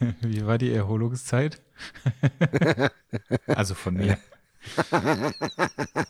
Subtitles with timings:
[0.20, 1.60] Wie war die Erholungszeit?
[3.46, 4.18] also von mir.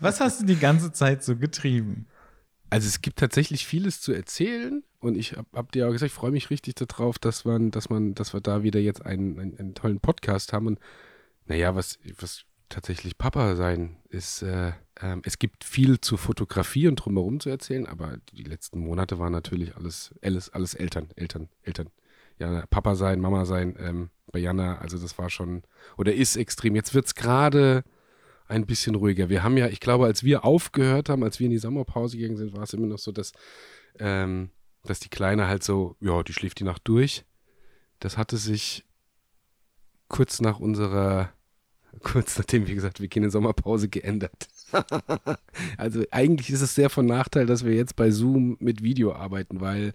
[0.01, 2.07] Was hast du die ganze Zeit so getrieben?
[2.71, 6.17] Also es gibt tatsächlich vieles zu erzählen und ich habe hab dir auch gesagt, ich
[6.17, 9.59] freue mich richtig darauf, dass man, dass man, dass wir da wieder jetzt einen, einen,
[9.59, 10.79] einen tollen Podcast haben und
[11.47, 17.41] naja, was, was tatsächlich Papa sein ist, äh, äh, es gibt viel Fotografie und drumherum
[17.41, 21.89] zu erzählen, aber die letzten Monate waren natürlich alles, alles, alles Eltern, Eltern, Eltern.
[22.39, 25.63] Ja, Papa sein, Mama sein, ähm, bei Jana, also das war schon,
[25.97, 26.75] oder ist extrem.
[26.75, 27.85] Jetzt wird es gerade
[28.47, 29.29] ein bisschen ruhiger.
[29.29, 32.37] Wir haben ja, ich glaube, als wir aufgehört haben, als wir in die Sommerpause gegangen
[32.37, 33.33] sind, war es immer noch so, dass,
[33.99, 34.51] ähm,
[34.85, 37.25] dass die Kleine halt so, ja, die schläft die Nacht durch.
[38.01, 38.85] Das hatte sich
[40.09, 41.33] kurz nach unserer
[42.03, 44.49] kurz nachdem, wie gesagt, wir gehen in Sommerpause geändert.
[45.77, 49.61] also eigentlich ist es sehr von Nachteil, dass wir jetzt bei Zoom mit Video arbeiten,
[49.61, 49.95] weil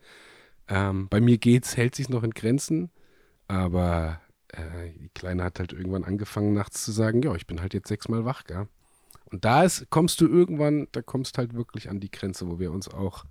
[0.68, 2.92] ähm, bei mir geht's, hält sich noch in Grenzen,
[3.48, 7.74] aber äh, die Kleine hat halt irgendwann angefangen nachts zu sagen, ja, ich bin halt
[7.74, 8.68] jetzt sechsmal wach, gell?
[9.26, 12.72] Und da ist, kommst du irgendwann, da kommst halt wirklich an die Grenze, wo wir
[12.72, 13.26] uns auch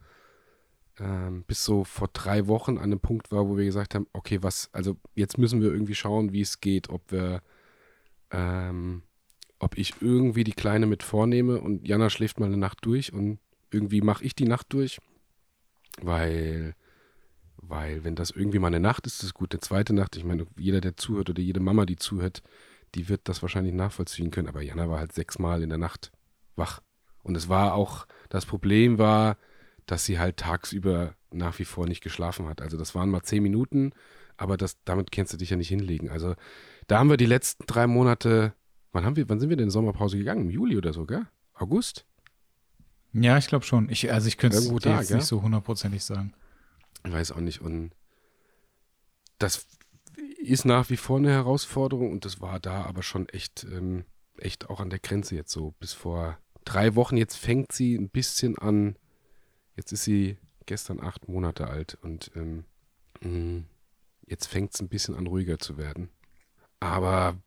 [0.98, 4.42] ähm, bis so vor drei Wochen an dem Punkt war, wo wir gesagt haben, okay,
[4.42, 7.40] was, also jetzt müssen wir irgendwie schauen, wie es geht, ob wir
[8.32, 9.02] ähm,
[9.62, 13.38] ob ich irgendwie die Kleine mit vornehme und Jana schläft mal eine Nacht durch und
[13.70, 14.98] irgendwie mache ich die Nacht durch,
[16.00, 16.74] weil,
[17.62, 19.52] weil wenn das irgendwie mal eine Nacht ist, ist es gut.
[19.52, 22.42] Eine zweite Nacht, ich meine, jeder, der zuhört oder jede Mama, die zuhört,
[22.94, 24.48] die wird das wahrscheinlich nachvollziehen können.
[24.48, 26.10] Aber Jana war halt sechsmal in der Nacht
[26.56, 26.80] wach.
[27.22, 29.36] Und es war auch, das Problem war,
[29.86, 32.60] dass sie halt tagsüber nach wie vor nicht geschlafen hat.
[32.60, 33.92] Also das waren mal zehn Minuten,
[34.36, 36.10] aber das, damit kannst du dich ja nicht hinlegen.
[36.10, 36.34] Also
[36.88, 38.54] da haben wir die letzten drei Monate,
[38.90, 40.42] wann haben wir, wann sind wir denn in Sommerpause gegangen?
[40.42, 41.26] Im Juli oder so, gell?
[41.54, 42.04] August?
[43.12, 43.88] Ja, ich glaube schon.
[43.88, 46.34] Ich, also ich könnte es jetzt nicht so hundertprozentig sagen.
[47.04, 47.60] Ich weiß auch nicht.
[47.60, 47.92] Und
[49.38, 49.66] das
[50.38, 54.04] ist nach wie vor eine Herausforderung und das war da aber schon echt, ähm,
[54.38, 55.72] echt auch an der Grenze jetzt so.
[55.80, 58.96] Bis vor drei Wochen, jetzt fängt sie ein bisschen an.
[59.76, 62.64] Jetzt ist sie gestern acht Monate alt und ähm,
[63.20, 63.64] mm,
[64.26, 66.10] jetzt fängt es ein bisschen an ruhiger zu werden.
[66.80, 67.38] Aber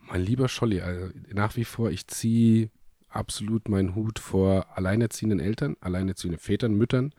[0.00, 2.70] mein lieber Scholli, also nach wie vor, ich ziehe
[3.08, 7.14] absolut meinen Hut vor alleinerziehenden Eltern, alleinerziehenden Vätern, Müttern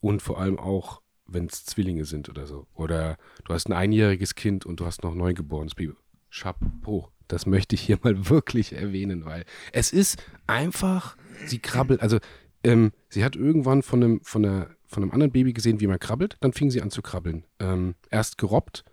[0.00, 1.02] und vor allem auch,
[1.32, 2.66] wenn es Zwillinge sind oder so.
[2.74, 5.94] Oder du hast ein einjähriges Kind und du hast noch neugeborenes Baby.
[6.30, 7.10] Chapeau.
[7.28, 12.18] Das möchte ich hier mal wirklich erwähnen, weil es ist einfach, sie krabbelt, also
[12.62, 15.98] ähm, sie hat irgendwann von einem, von, einer, von einem anderen Baby gesehen, wie man
[15.98, 17.44] krabbelt, dann fing sie an zu krabbeln.
[17.58, 18.84] Ähm, erst gerobbt,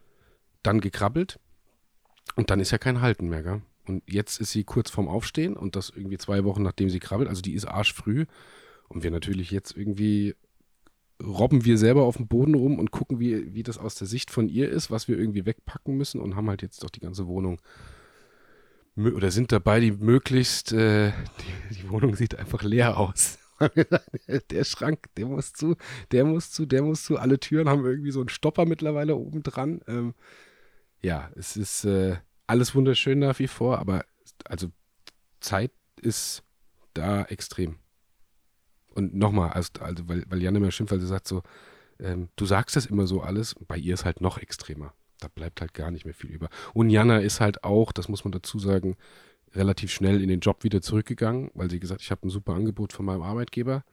[0.63, 1.39] dann gekrabbelt
[2.35, 3.61] und dann ist ja kein Halten mehr, gell?
[3.87, 7.29] Und jetzt ist sie kurz vorm Aufstehen und das irgendwie zwei Wochen nachdem sie krabbelt.
[7.29, 8.25] Also die ist arschfrüh.
[8.89, 10.35] Und wir natürlich jetzt irgendwie
[11.23, 14.31] robben wir selber auf dem Boden rum und gucken, wie, wie das aus der Sicht
[14.31, 17.27] von ihr ist, was wir irgendwie wegpacken müssen und haben halt jetzt doch die ganze
[17.27, 17.59] Wohnung
[18.97, 23.37] oder sind dabei, die möglichst, äh, die, die Wohnung sieht einfach leer aus.
[24.51, 25.75] der Schrank, der muss zu,
[26.11, 27.17] der muss zu, der muss zu.
[27.17, 29.81] Alle Türen haben irgendwie so einen Stopper mittlerweile oben dran.
[29.87, 30.15] Ähm,
[31.01, 32.17] ja, es ist äh,
[32.47, 34.05] alles wunderschön nach wie vor, aber
[34.45, 34.67] also
[35.39, 36.43] Zeit ist
[36.93, 37.77] da extrem.
[38.97, 41.43] Und nochmal, also, also weil, weil Jan immer schimpft, weil sie sagt so,
[41.99, 44.91] ähm, du sagst das immer so alles, bei ihr ist halt noch extremer.
[45.19, 46.49] Da bleibt halt gar nicht mehr viel über.
[46.73, 48.97] Und Jana ist halt auch, das muss man dazu sagen,
[49.53, 52.91] relativ schnell in den Job wieder zurückgegangen, weil sie gesagt, ich habe ein super Angebot
[52.91, 53.83] von meinem Arbeitgeber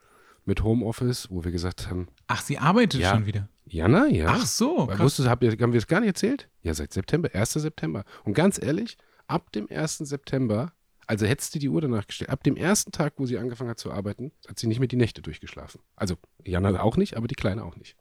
[0.47, 2.09] mit Homeoffice, wo wir gesagt haben.
[2.27, 3.49] Ach, sie arbeitet ja, schon wieder.
[3.67, 4.27] Jana, ja.
[4.29, 4.87] Ach so.
[4.87, 5.01] Krass.
[5.01, 6.49] Wusstest, ihr, haben wir es gar nicht erzählt?
[6.63, 7.53] Ja, seit September, 1.
[7.53, 8.05] September.
[8.25, 9.99] Und ganz ehrlich, ab dem 1.
[9.99, 10.73] September,
[11.07, 13.79] also hättest du die Uhr danach gestellt, ab dem ersten Tag, wo sie angefangen hat
[13.79, 15.81] zu arbeiten, hat sie nicht mehr die Nächte durchgeschlafen.
[15.97, 17.97] Also Jana auch nicht, aber die Kleine auch nicht.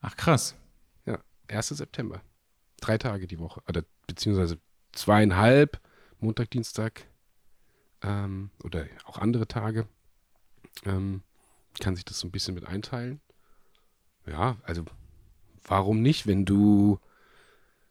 [0.00, 0.56] Ach krass.
[1.06, 1.18] Ja,
[1.48, 1.68] 1.
[1.68, 2.22] September.
[2.80, 3.62] Drei Tage die Woche.
[3.68, 4.58] Oder beziehungsweise
[4.92, 5.80] zweieinhalb,
[6.18, 7.06] Montag, Dienstag
[8.02, 9.86] ähm, oder auch andere Tage.
[10.84, 11.22] Ähm,
[11.80, 13.20] kann sich das so ein bisschen mit einteilen
[14.26, 14.84] ja, also
[15.64, 16.98] warum nicht, wenn du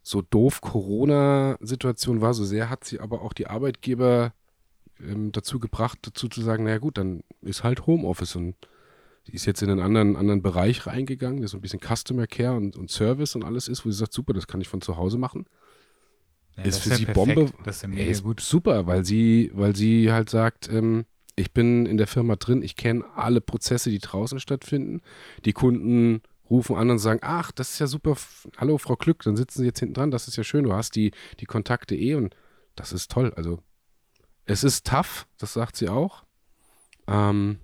[0.09, 4.33] so doof Corona-Situation war, so sehr hat sie aber auch die Arbeitgeber
[4.99, 8.55] ähm, dazu gebracht, dazu zu sagen, naja gut, dann ist halt Homeoffice und
[9.27, 12.57] die ist jetzt in einen anderen, anderen Bereich reingegangen, der so ein bisschen Customer Care
[12.57, 14.97] und, und Service und alles ist, wo sie sagt, super, das kann ich von zu
[14.97, 15.45] Hause machen.
[16.57, 17.51] Ja, ist für ist sie ja Bombe.
[17.63, 18.39] Das ist ja mega ist gut.
[18.39, 21.05] Super, weil sie, weil sie halt sagt, ähm,
[21.35, 25.01] ich bin in der Firma drin, ich kenne alle Prozesse, die draußen stattfinden.
[25.45, 28.15] Die Kunden rufen an und sagen, ach, das ist ja super,
[28.57, 30.95] hallo Frau Glück, dann sitzen Sie jetzt hinten dran, das ist ja schön, du hast
[30.95, 32.35] die, die Kontakte eh und
[32.75, 33.33] das ist toll.
[33.35, 33.59] Also
[34.45, 36.23] es ist tough, das sagt sie auch.
[37.07, 37.59] Ähm,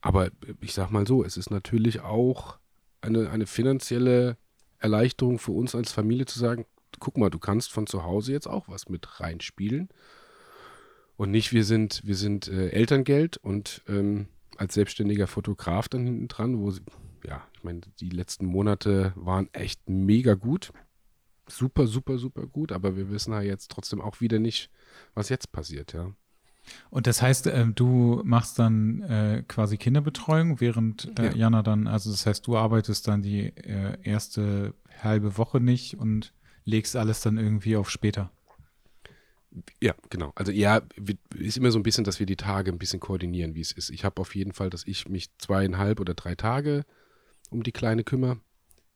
[0.00, 2.58] aber ich sag mal so, es ist natürlich auch
[3.00, 4.36] eine, eine finanzielle
[4.78, 6.66] Erleichterung für uns als Familie zu sagen,
[6.98, 9.88] guck mal, du kannst von zu Hause jetzt auch was mit reinspielen.
[11.16, 14.28] Und nicht, wir sind, wir sind äh, Elterngeld und ähm,
[14.62, 16.70] als selbstständiger Fotograf dann hinten dran, wo,
[17.26, 20.72] ja, ich meine, die letzten Monate waren echt mega gut.
[21.48, 24.70] Super, super, super gut, aber wir wissen ja jetzt trotzdem auch wieder nicht,
[25.14, 26.12] was jetzt passiert, ja.
[26.90, 31.34] Und das heißt, äh, du machst dann äh, quasi Kinderbetreuung, während äh, ja.
[31.34, 36.32] Jana dann, also das heißt, du arbeitest dann die äh, erste halbe Woche nicht und
[36.64, 38.30] legst alles dann irgendwie auf später.
[39.82, 40.32] Ja, genau.
[40.34, 40.82] Also ja,
[41.36, 43.90] ist immer so ein bisschen, dass wir die Tage ein bisschen koordinieren, wie es ist.
[43.90, 46.84] Ich habe auf jeden Fall, dass ich mich zweieinhalb oder drei Tage
[47.50, 48.40] um die Kleine kümmere.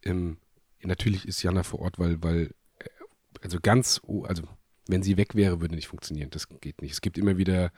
[0.03, 0.39] Ähm,
[0.83, 2.89] natürlich ist Jana vor Ort, weil, weil, äh,
[3.43, 4.45] also ganz, also
[4.89, 6.31] wenn sie weg wäre, würde nicht funktionieren.
[6.31, 6.93] Das geht nicht.
[6.93, 7.73] Es gibt immer wieder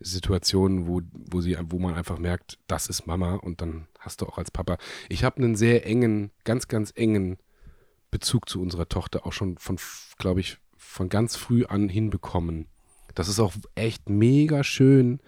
[0.00, 4.26] Situationen, wo, wo, sie, wo man einfach merkt, das ist Mama und dann hast du
[4.26, 4.78] auch als Papa.
[5.08, 7.38] Ich habe einen sehr engen, ganz, ganz engen
[8.10, 9.78] Bezug zu unserer Tochter auch schon von,
[10.18, 12.66] glaube ich, von ganz früh an hinbekommen.
[13.14, 15.20] Das ist auch echt mega schön,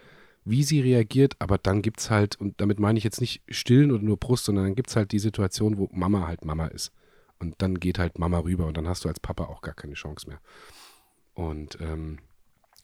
[0.45, 3.91] wie sie reagiert, aber dann gibt es halt, und damit meine ich jetzt nicht stillen
[3.91, 6.93] oder nur Brust, sondern dann gibt es halt die Situation, wo Mama halt Mama ist.
[7.39, 9.95] Und dann geht halt Mama rüber und dann hast du als Papa auch gar keine
[9.95, 10.41] Chance mehr.
[11.35, 12.19] Und ähm,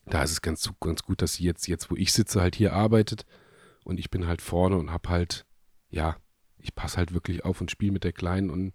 [0.07, 2.73] da ist es ganz, ganz gut, dass sie jetzt, jetzt, wo ich sitze, halt hier
[2.73, 3.25] arbeitet
[3.85, 5.47] und ich bin halt vorne und hab halt,
[5.91, 6.17] ja,
[6.59, 8.75] ich passe halt wirklich auf und spiele mit der Kleinen und,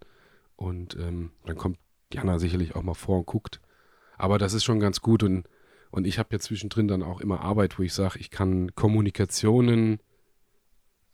[0.56, 1.78] und ähm, dann kommt
[2.12, 3.62] Jana sicherlich auch mal vor und guckt.
[4.20, 5.48] Aber das ist schon ganz gut und,
[5.92, 10.00] und ich habe ja zwischendrin dann auch immer Arbeit, wo ich sage, ich kann Kommunikationen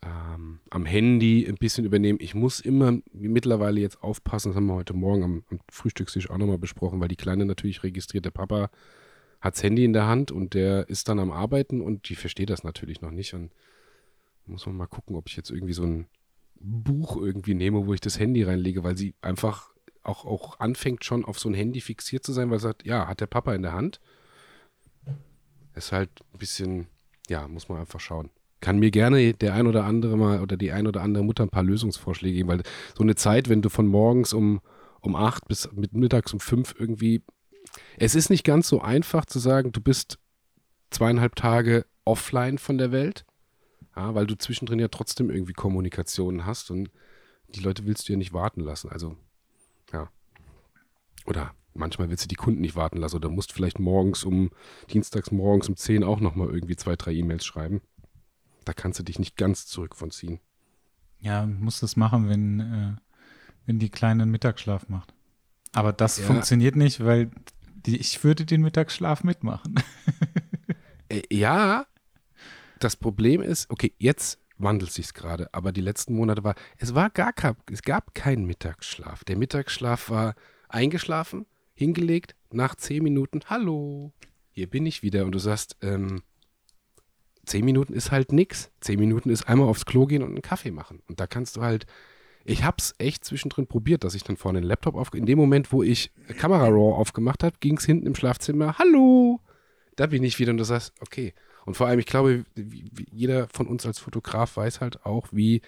[0.01, 2.17] ähm, am Handy ein bisschen übernehmen.
[2.19, 6.39] Ich muss immer mittlerweile jetzt aufpassen, das haben wir heute Morgen am, am Frühstückstisch auch
[6.39, 8.71] nochmal besprochen, weil die Kleine natürlich registriert, der Papa
[9.39, 12.49] hat das Handy in der Hand und der ist dann am Arbeiten und die versteht
[12.49, 13.35] das natürlich noch nicht.
[13.35, 13.51] Und
[14.47, 16.07] muss man mal gucken, ob ich jetzt irgendwie so ein
[16.55, 19.74] Buch irgendwie nehme, wo ich das Handy reinlege, weil sie einfach
[20.05, 23.07] auch, auch anfängt schon auf so ein Handy fixiert zu sein, weil sie sagt, ja,
[23.07, 23.99] hat der Papa in der Hand.
[25.73, 26.87] Ist halt ein bisschen,
[27.29, 28.29] ja, muss man einfach schauen
[28.65, 31.49] kann mir gerne der ein oder andere mal oder die ein oder andere Mutter ein
[31.49, 32.63] paar Lösungsvorschläge geben, weil
[32.97, 34.59] so eine Zeit, wenn du von morgens um,
[35.01, 37.21] um acht bis mit mittags um fünf irgendwie,
[37.97, 40.17] es ist nicht ganz so einfach zu sagen, du bist
[40.89, 43.23] zweieinhalb Tage offline von der Welt,
[43.95, 46.89] ja, weil du zwischendrin ja trotzdem irgendwie Kommunikationen hast und
[47.49, 48.89] die Leute willst du ja nicht warten lassen.
[48.89, 49.15] Also.
[51.25, 54.51] Oder manchmal willst du die Kunden nicht warten lassen oder musst vielleicht morgens um,
[54.91, 57.81] dienstags morgens um zehn auch nochmal irgendwie zwei, drei E-Mails schreiben
[58.65, 60.39] da kannst du dich nicht ganz zurück von ziehen.
[61.19, 62.95] Ja, muss das machen, wenn, äh,
[63.65, 65.13] wenn die Kleine einen Mittagsschlaf macht.
[65.71, 66.25] Aber das ja.
[66.25, 67.31] funktioniert nicht, weil
[67.73, 69.75] die, ich würde den Mittagsschlaf mitmachen.
[71.09, 71.85] äh, ja,
[72.79, 77.09] das Problem ist, okay, jetzt wandelt sich gerade, aber die letzten Monate war, es war
[77.09, 79.23] gar kein, es gab keinen Mittagsschlaf.
[79.23, 80.35] Der Mittagsschlaf war
[80.69, 84.13] eingeschlafen, hingelegt, nach zehn Minuten, hallo,
[84.51, 85.25] hier bin ich wieder.
[85.25, 86.23] Und du sagst, ähm,
[87.45, 88.71] zehn Minuten ist halt nix.
[88.79, 91.01] Zehn Minuten ist einmal aufs Klo gehen und einen Kaffee machen.
[91.07, 91.85] Und da kannst du halt,
[92.43, 95.71] ich hab's echt zwischendrin probiert, dass ich dann vorne den Laptop auf, in dem Moment,
[95.71, 99.41] wo ich Kamera Raw aufgemacht habe, ging es hinten im Schlafzimmer, hallo,
[99.95, 101.33] da bin ich wieder und du sagst, okay.
[101.65, 102.45] Und vor allem, ich glaube,
[103.11, 105.61] jeder von uns als Fotograf weiß halt auch, wie,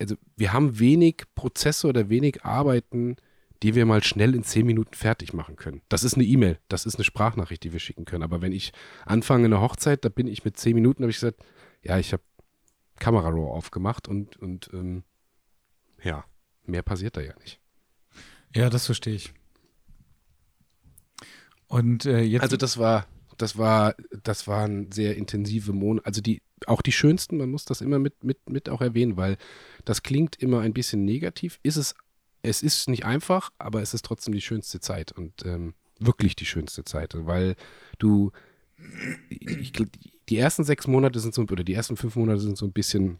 [0.00, 3.16] also wir haben wenig Prozesse oder wenig Arbeiten,
[3.64, 5.80] die wir mal schnell in zehn Minuten fertig machen können.
[5.88, 8.22] Das ist eine E-Mail, das ist eine Sprachnachricht, die wir schicken können.
[8.22, 8.74] Aber wenn ich
[9.06, 11.42] anfange eine Hochzeit, da bin ich mit zehn Minuten, habe ich gesagt,
[11.80, 12.22] ja, ich habe
[12.98, 15.02] Kamera Raw aufgemacht und, und ähm,
[16.02, 16.26] ja,
[16.66, 17.58] mehr passiert da ja nicht.
[18.54, 19.32] Ja, das verstehe ich.
[21.66, 22.42] Und äh, jetzt.
[22.42, 23.06] Also das war,
[23.38, 26.04] das war, das waren sehr intensive Monate.
[26.04, 29.38] Also die, auch die schönsten, man muss das immer mit, mit, mit auch erwähnen, weil
[29.86, 31.94] das klingt immer ein bisschen negativ, ist es
[32.44, 36.46] es ist nicht einfach, aber es ist trotzdem die schönste Zeit und ähm, wirklich die
[36.46, 37.56] schönste Zeit, weil
[37.98, 38.32] du
[39.30, 39.72] ich,
[40.28, 43.18] die ersten sechs Monate sind so, oder die ersten fünf Monate sind so ein bisschen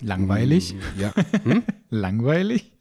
[0.00, 0.74] langweilig.
[0.98, 1.12] Ja.
[1.44, 1.62] Hm?
[1.90, 2.72] langweilig?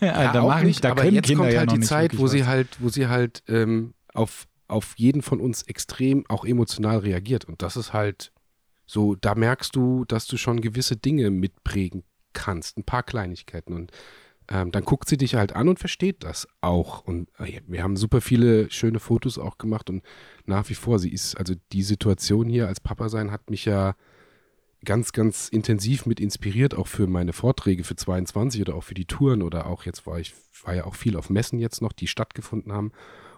[0.00, 2.30] ja, da auch nicht, da aber jetzt Kinder kommt halt ja die Zeit, wo was.
[2.32, 7.44] sie halt, wo sie halt ähm, auf, auf jeden von uns extrem auch emotional reagiert.
[7.44, 8.32] Und das ist halt
[8.86, 12.04] so, da merkst du, dass du schon gewisse Dinge mitprägen
[12.34, 12.76] kannst.
[12.76, 13.72] Ein paar Kleinigkeiten.
[13.72, 13.92] Und
[14.48, 17.00] ähm, dann guckt sie dich halt an und versteht das auch.
[17.04, 20.02] Und äh, wir haben super viele schöne Fotos auch gemacht und
[20.44, 23.94] nach wie vor, sie ist, also die Situation hier als Papa sein hat mich ja
[24.84, 29.06] ganz, ganz intensiv mit inspiriert, auch für meine Vorträge für 22 oder auch für die
[29.06, 32.06] Touren oder auch jetzt war ich, war ja auch viel auf Messen jetzt noch, die
[32.06, 32.92] stattgefunden haben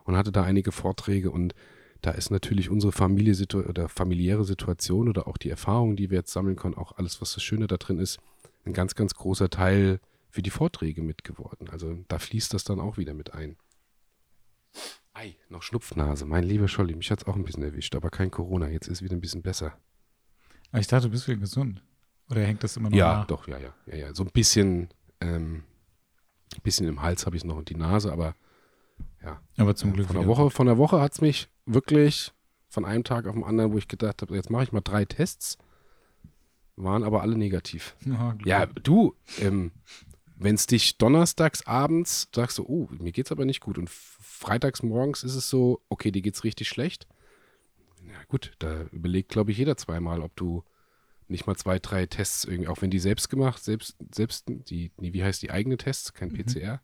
[0.05, 1.55] und hatte da einige Vorträge und
[2.03, 3.35] da ist natürlich unsere Familie
[3.69, 7.35] oder familiäre Situation oder auch die Erfahrungen, die wir jetzt sammeln können, auch alles, was
[7.35, 8.19] das Schöne da drin ist,
[8.67, 11.69] ein ganz, ganz großer Teil für die Vorträge mit geworden.
[11.71, 13.57] Also da fließt das dann auch wieder mit ein.
[15.15, 16.27] Ei, noch Schnupfnase.
[16.27, 18.69] Mein lieber Scholli, mich hat es auch ein bisschen erwischt, aber kein Corona.
[18.69, 19.79] Jetzt ist wieder ein bisschen besser.
[20.71, 21.83] Aber ich dachte, du bist wieder gesund.
[22.29, 23.27] Oder hängt das immer noch Ja, nach?
[23.27, 24.15] doch, ja, ja, ja, ja.
[24.15, 24.89] So ein bisschen,
[25.21, 25.63] ähm,
[26.55, 28.35] ein bisschen im Hals habe ich noch und die Nase, aber
[29.23, 29.41] ja.
[29.57, 30.27] Aber zum Glück Von der.
[30.27, 32.33] Woche, von der Woche hat es mich wirklich
[32.69, 35.05] von einem Tag auf den anderen, wo ich gedacht habe, jetzt mache ich mal drei
[35.05, 35.57] Tests,
[36.76, 37.97] waren aber alle negativ.
[38.04, 38.47] Ja, Glück.
[38.47, 39.73] Ja, du, ähm,
[40.37, 44.83] wenn es dich donnerstags abends sagst du, oh, mir geht's aber nicht gut und freitags
[44.83, 47.06] morgens ist es so, okay, dir geht's richtig schlecht.
[48.02, 50.62] Na gut, da überlegt, glaube ich, jeder zweimal, ob du
[51.28, 55.12] nicht mal zwei, drei Tests irgendwie, auch wenn die selbst gemacht, selbst, selbst, die, nee,
[55.12, 56.35] wie heißt die eigene Tests, kein Mhm.
[56.45, 56.80] PCR.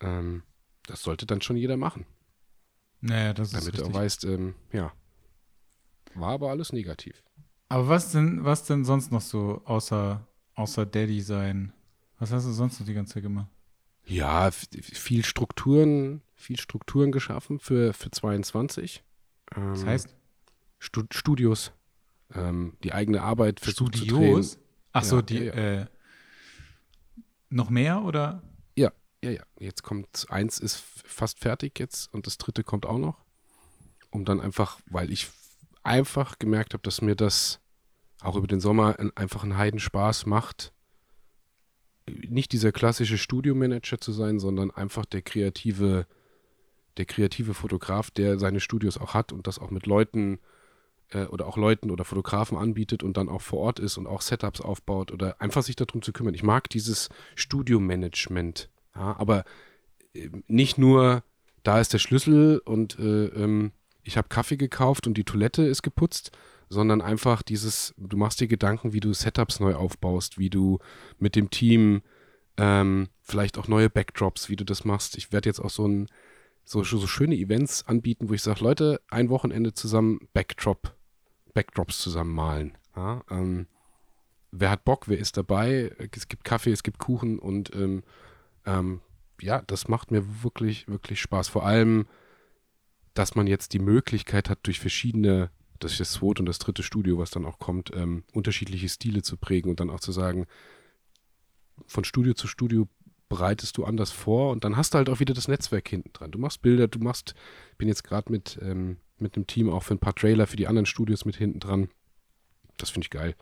[0.00, 0.42] Ähm,
[0.86, 2.06] das sollte dann schon jeder machen,
[3.00, 3.94] Naja, das ist damit du richtig.
[3.94, 4.92] auch weißt, ähm, ja,
[6.14, 7.22] war aber alles negativ.
[7.68, 11.72] Aber was denn, was denn sonst noch so außer, außer Daddy sein?
[12.18, 13.48] Was hast du sonst noch die ganze Zeit gemacht?
[14.04, 19.04] Ja, viel Strukturen, viel Strukturen geschaffen für, für 22.
[19.54, 20.14] Ähm, Das heißt,
[20.78, 21.72] Stu Studios,
[22.34, 24.58] ähm, die eigene Arbeit versucht zu Studios?
[24.92, 25.86] Ach so, Ja, die, ja, äh,
[27.50, 28.42] noch mehr oder?
[28.76, 28.92] drehen.
[29.24, 29.42] Ja, ja.
[29.58, 33.24] Jetzt kommt, eins ist fast fertig jetzt und das dritte kommt auch noch.
[34.10, 35.28] Um dann einfach, weil ich
[35.88, 37.60] einfach gemerkt habe, dass mir das
[38.20, 40.72] auch über den Sommer ein, einfach einen Heidenspaß macht,
[42.06, 46.06] nicht dieser klassische Studiomanager zu sein, sondern einfach der kreative,
[46.96, 50.38] der kreative Fotograf, der seine Studios auch hat und das auch mit Leuten
[51.10, 54.22] äh, oder auch Leuten oder Fotografen anbietet und dann auch vor Ort ist und auch
[54.22, 56.34] Setups aufbaut oder einfach sich darum zu kümmern.
[56.34, 59.44] Ich mag dieses Studiomanagement, ja, aber
[60.14, 61.22] äh, nicht nur,
[61.62, 63.72] da ist der Schlüssel und äh, ähm,
[64.08, 66.32] ich habe Kaffee gekauft und die Toilette ist geputzt,
[66.70, 70.78] sondern einfach dieses, du machst dir Gedanken, wie du Setups neu aufbaust, wie du
[71.18, 72.00] mit dem Team
[72.56, 75.16] ähm, vielleicht auch neue Backdrops, wie du das machst.
[75.18, 76.08] Ich werde jetzt auch so ein
[76.64, 80.94] so, so schöne Events anbieten, wo ich sage, Leute, ein Wochenende zusammen Backdrop,
[81.54, 82.78] Backdrops zusammen malen.
[82.96, 83.66] Ja, ähm,
[84.50, 85.94] wer hat Bock, wer ist dabei?
[86.12, 88.02] Es gibt Kaffee, es gibt Kuchen und ähm,
[88.64, 89.00] ähm,
[89.40, 91.48] ja, das macht mir wirklich, wirklich Spaß.
[91.48, 92.06] Vor allem,
[93.18, 96.84] dass man jetzt die Möglichkeit hat, durch verschiedene, das ist das zweite und das dritte
[96.84, 100.46] Studio, was dann auch kommt, ähm, unterschiedliche Stile zu prägen und dann auch zu sagen,
[101.86, 102.88] von Studio zu Studio
[103.28, 106.30] bereitest du anders vor und dann hast du halt auch wieder das Netzwerk hinten dran.
[106.30, 107.34] Du machst Bilder, du machst,
[107.72, 110.56] ich bin jetzt gerade mit, ähm, mit einem Team auch für ein paar Trailer für
[110.56, 111.88] die anderen Studios mit hinten dran.
[112.76, 113.34] Das finde ich geil.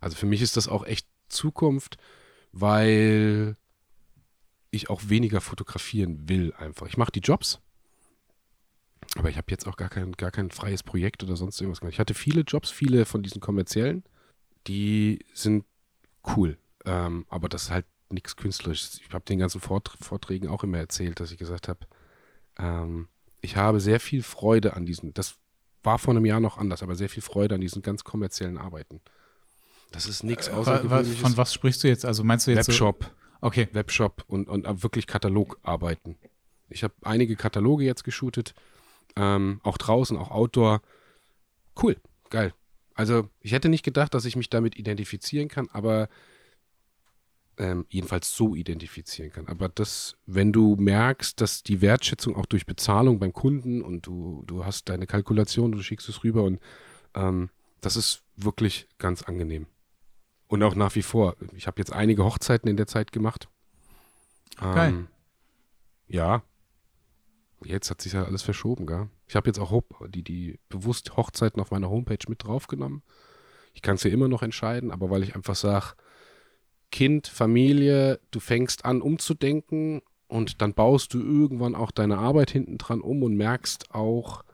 [0.00, 1.98] Also für mich ist das auch echt Zukunft,
[2.52, 3.56] weil
[4.70, 6.86] ich auch weniger fotografieren will einfach.
[6.86, 7.60] Ich mache die Jobs,
[9.16, 11.94] aber ich habe jetzt auch gar kein, gar kein freies Projekt oder sonst irgendwas gemacht.
[11.94, 14.02] Ich hatte viele Jobs, viele von diesen kommerziellen,
[14.66, 15.64] die sind
[16.36, 16.58] cool.
[16.84, 19.00] Ähm, aber das ist halt nichts Künstlerisches.
[19.06, 21.80] Ich habe den ganzen Vort Vorträgen auch immer erzählt, dass ich gesagt habe,
[22.58, 23.08] ähm,
[23.40, 25.36] ich habe sehr viel Freude an diesen, das
[25.82, 29.00] war vor einem Jahr noch anders, aber sehr viel Freude an diesen ganz kommerziellen Arbeiten.
[29.92, 31.20] Das ist nichts Äh, Außergewöhnliches.
[31.20, 32.04] Von was sprichst du jetzt?
[32.04, 33.10] Also meinst du jetzt so, Webshop.
[33.40, 33.68] Okay.
[33.72, 36.16] Webshop und, und wirklich Katalogarbeiten.
[36.68, 38.54] Ich habe einige Kataloge jetzt geshootet,
[39.16, 40.80] ähm, auch draußen, auch Outdoor.
[41.80, 41.96] Cool,
[42.30, 42.54] geil.
[42.94, 46.08] Also ich hätte nicht gedacht, dass ich mich damit identifizieren kann, aber
[47.56, 49.46] ähm, jedenfalls so identifizieren kann.
[49.48, 54.42] Aber das, wenn du merkst, dass die Wertschätzung auch durch Bezahlung beim Kunden und du,
[54.46, 56.60] du hast deine Kalkulation, du schickst es rüber und
[57.14, 59.66] ähm, das ist wirklich ganz angenehm.
[60.46, 61.36] Und auch nach wie vor.
[61.56, 63.48] Ich habe jetzt einige Hochzeiten in der Zeit gemacht.
[64.60, 64.90] Geil.
[64.90, 65.08] Ähm,
[66.06, 66.42] ja.
[67.64, 69.08] Jetzt hat sich ja alles verschoben, gell?
[69.26, 73.02] Ich habe jetzt auch die, die bewusst Hochzeiten auf meiner Homepage mit draufgenommen.
[73.72, 75.94] Ich kann es ja immer noch entscheiden, aber weil ich einfach sage,
[76.90, 82.78] Kind, Familie, du fängst an umzudenken und dann baust du irgendwann auch deine Arbeit hinten
[82.78, 84.44] dran um und merkst auch,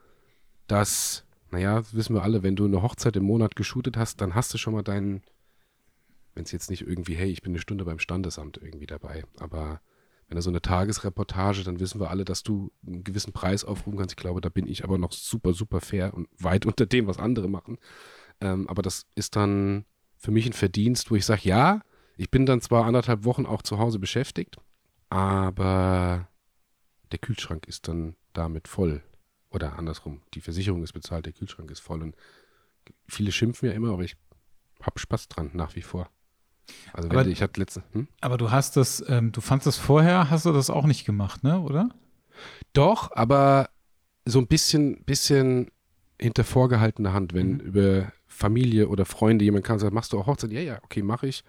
[0.67, 4.55] dass, naja, wissen wir alle, wenn du eine Hochzeit im Monat geshootet hast, dann hast
[4.55, 5.23] du schon mal deinen,
[6.35, 9.81] wenn es jetzt nicht irgendwie, hey, ich bin eine Stunde beim Standesamt irgendwie dabei, aber
[10.31, 13.99] wenn du so eine Tagesreportage, dann wissen wir alle, dass du einen gewissen Preis aufrufen
[13.99, 14.13] kannst.
[14.13, 17.19] Ich glaube, da bin ich aber noch super, super fair und weit unter dem, was
[17.19, 17.79] andere machen.
[18.41, 19.85] Ähm, aber das ist dann
[20.17, 21.81] für mich ein Verdienst, wo ich sage, ja,
[22.17, 24.57] ich bin dann zwar anderthalb Wochen auch zu Hause beschäftigt,
[25.09, 26.29] aber
[27.11, 29.03] der Kühlschrank ist dann damit voll.
[29.51, 32.03] Oder andersrum, die Versicherung ist bezahlt, der Kühlschrank ist voll.
[32.03, 32.15] Und
[33.09, 34.17] viele schimpfen ja immer, aber ich
[34.81, 36.09] habe Spaß dran, nach wie vor.
[36.93, 38.09] Also Aber- du, ich hatte letzte, hm?
[38.21, 41.45] Aber du hast das, ähm, du fandest das vorher, hast du das auch nicht gemacht,
[41.45, 41.91] ne, oder?
[42.73, 43.69] Doch, aber
[44.25, 45.71] so ein bisschen, bisschen
[46.21, 47.61] hinter vorgehaltener Hand, wenn Mhm.
[47.61, 50.53] über Familie oder Freunde jemand kann und sagt, machst du auch Hochzeit?
[50.53, 51.43] Ja, ja, okay, mache ich.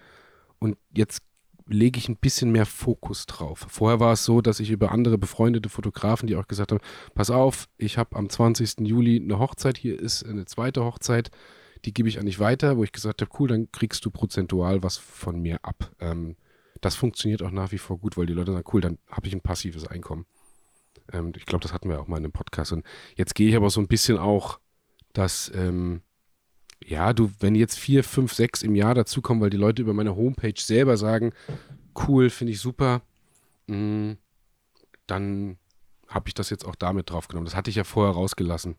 [0.60, 1.22] Und jetzt
[1.68, 3.66] lege ich ein bisschen mehr Fokus drauf.
[3.70, 6.82] Vorher war es so, dass ich über andere befreundete Fotografen, die auch gesagt haben,
[7.14, 8.86] pass auf, ich habe am 20.
[8.88, 11.32] Juli eine Hochzeit, hier ist eine zweite Hochzeit,
[11.86, 14.84] die gebe ich an dich weiter, wo ich gesagt habe, cool, dann kriegst du prozentual
[14.84, 15.92] was von mir ab.
[16.00, 16.36] Ähm,
[16.80, 19.34] das funktioniert auch nach wie vor gut, weil die Leute sagen, cool, dann habe ich
[19.34, 20.26] ein passives Einkommen.
[21.12, 22.72] Ähm, ich glaube, das hatten wir auch mal in einem Podcast.
[22.72, 22.86] Und
[23.16, 24.60] jetzt gehe ich aber so ein bisschen auch,
[25.14, 26.02] dass, ähm,
[26.84, 30.16] ja, du, wenn jetzt vier, fünf, sechs im Jahr dazukommen, weil die Leute über meine
[30.16, 31.34] Homepage selber sagen,
[32.08, 33.02] cool, finde ich super,
[33.68, 34.18] mh, mm,
[35.08, 35.58] dann
[36.08, 37.46] habe ich das jetzt auch damit draufgenommen.
[37.46, 38.76] Das hatte ich ja vorher rausgelassen.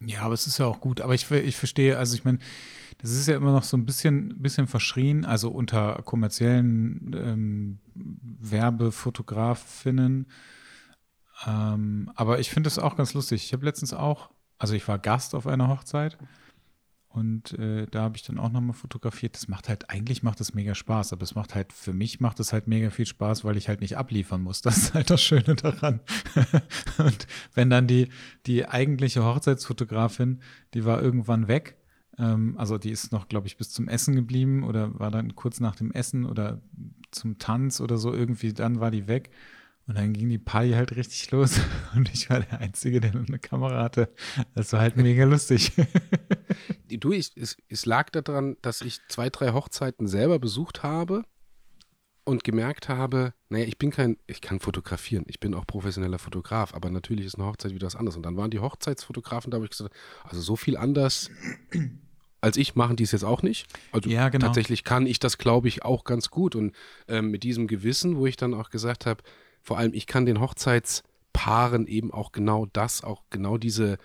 [0.00, 1.00] Ja, aber es ist ja auch gut.
[1.00, 2.38] Aber ich, ich verstehe, also ich meine,
[2.98, 10.26] das ist ja immer noch so ein bisschen, bisschen verschrien, also unter kommerziellen ähm, Werbefotografinnen.
[11.46, 13.44] Ähm, aber ich finde das auch ganz lustig.
[13.44, 16.18] Ich habe letztens auch, also ich war Gast auf einer Hochzeit
[17.18, 19.34] und äh, da habe ich dann auch nochmal fotografiert.
[19.34, 22.38] Das macht halt, eigentlich macht das mega Spaß, aber es macht halt, für mich macht
[22.38, 24.62] es halt mega viel Spaß, weil ich halt nicht abliefern muss.
[24.68, 26.00] Das ist halt das Schöne daran.
[26.98, 28.08] und wenn dann die,
[28.46, 30.40] die eigentliche Hochzeitsfotografin,
[30.74, 31.76] die war irgendwann weg,
[32.18, 35.58] ähm, also die ist noch, glaube ich, bis zum Essen geblieben oder war dann kurz
[35.58, 36.60] nach dem Essen oder
[37.10, 39.30] zum Tanz oder so irgendwie, dann war die weg.
[39.88, 41.58] Und dann ging die Party halt richtig los
[41.96, 44.12] und ich war der Einzige, der eine Kamera hatte.
[44.54, 45.72] Das war halt mega lustig.
[46.90, 51.24] du, ich, es, es lag daran, dass ich zwei, drei Hochzeiten selber besucht habe
[52.24, 56.74] und gemerkt habe, naja, ich bin kein, ich kann fotografieren, ich bin auch professioneller Fotograf,
[56.74, 58.16] aber natürlich ist eine Hochzeit wieder was anderes.
[58.16, 61.30] Und dann waren die Hochzeitsfotografen, da habe ich gesagt, also so viel anders
[62.42, 63.66] als ich machen die es jetzt auch nicht.
[63.90, 64.46] Also ja, genau.
[64.46, 66.54] tatsächlich kann ich das, glaube ich, auch ganz gut.
[66.54, 66.74] Und
[67.08, 69.22] ähm, mit diesem Gewissen, wo ich dann auch gesagt habe,
[69.68, 73.98] vor allem ich kann den Hochzeitspaaren eben auch genau das, auch genau diese,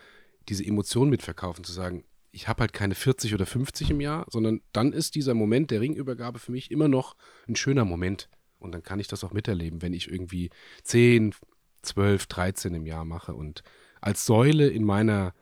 [0.50, 4.60] diese Emotion mitverkaufen, zu sagen, ich habe halt keine 40 oder 50 im Jahr, sondern
[4.74, 7.16] dann ist dieser Moment der Ringübergabe für mich immer noch
[7.48, 8.28] ein schöner Moment.
[8.60, 10.50] Und dann kann ich das auch miterleben, wenn ich irgendwie
[10.84, 11.34] 10,
[11.82, 13.34] 12, 13 im Jahr mache.
[13.34, 13.64] Und
[14.02, 15.34] als Säule in meiner,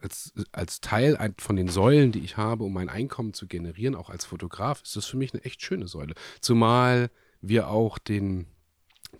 [0.00, 4.10] als, als Teil von den Säulen, die ich habe, um mein Einkommen zu generieren, auch
[4.10, 6.14] als Fotograf, ist das für mich eine echt schöne Säule.
[6.40, 8.48] Zumal wir auch den,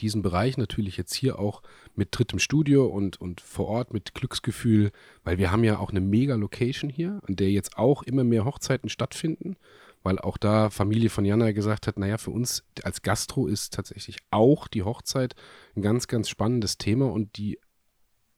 [0.01, 1.63] diesen Bereich natürlich jetzt hier auch
[1.95, 4.91] mit drittem Studio und, und vor Ort mit Glücksgefühl,
[5.25, 8.45] weil wir haben ja auch eine mega Location hier, an der jetzt auch immer mehr
[8.45, 9.57] Hochzeiten stattfinden,
[10.03, 14.19] weil auch da Familie von Jana gesagt hat, naja, für uns als Gastro ist tatsächlich
[14.31, 15.35] auch die Hochzeit
[15.77, 17.59] ein ganz, ganz spannendes Thema und die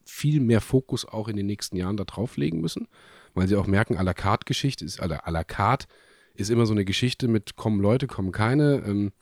[0.04, 2.88] viel mehr Fokus auch in den nächsten Jahren da drauf legen müssen,
[3.34, 5.86] weil sie auch merken, à la carte Geschichte ist, à la carte
[6.34, 9.12] ist immer so eine Geschichte mit kommen Leute, kommen keine, ähm,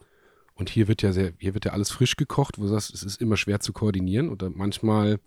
[0.59, 3.05] und hier wird ja sehr, hier wird ja alles frisch gekocht, wo du sagst, es
[3.05, 4.29] ist immer schwer zu koordinieren.
[4.29, 5.21] Oder manchmal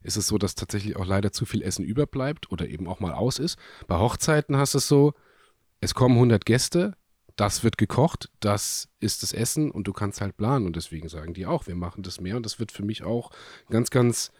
[0.00, 3.12] ist es so, dass tatsächlich auch leider zu viel Essen überbleibt oder eben auch mal
[3.12, 3.58] aus ist.
[3.88, 5.12] Bei Hochzeiten hast du es so,
[5.80, 6.96] es kommen 100 Gäste,
[7.36, 10.64] das wird gekocht, das ist das Essen und du kannst halt planen.
[10.64, 12.36] Und deswegen sagen die auch, wir machen das mehr.
[12.36, 13.32] Und das wird für mich auch
[13.68, 14.32] ganz, ganz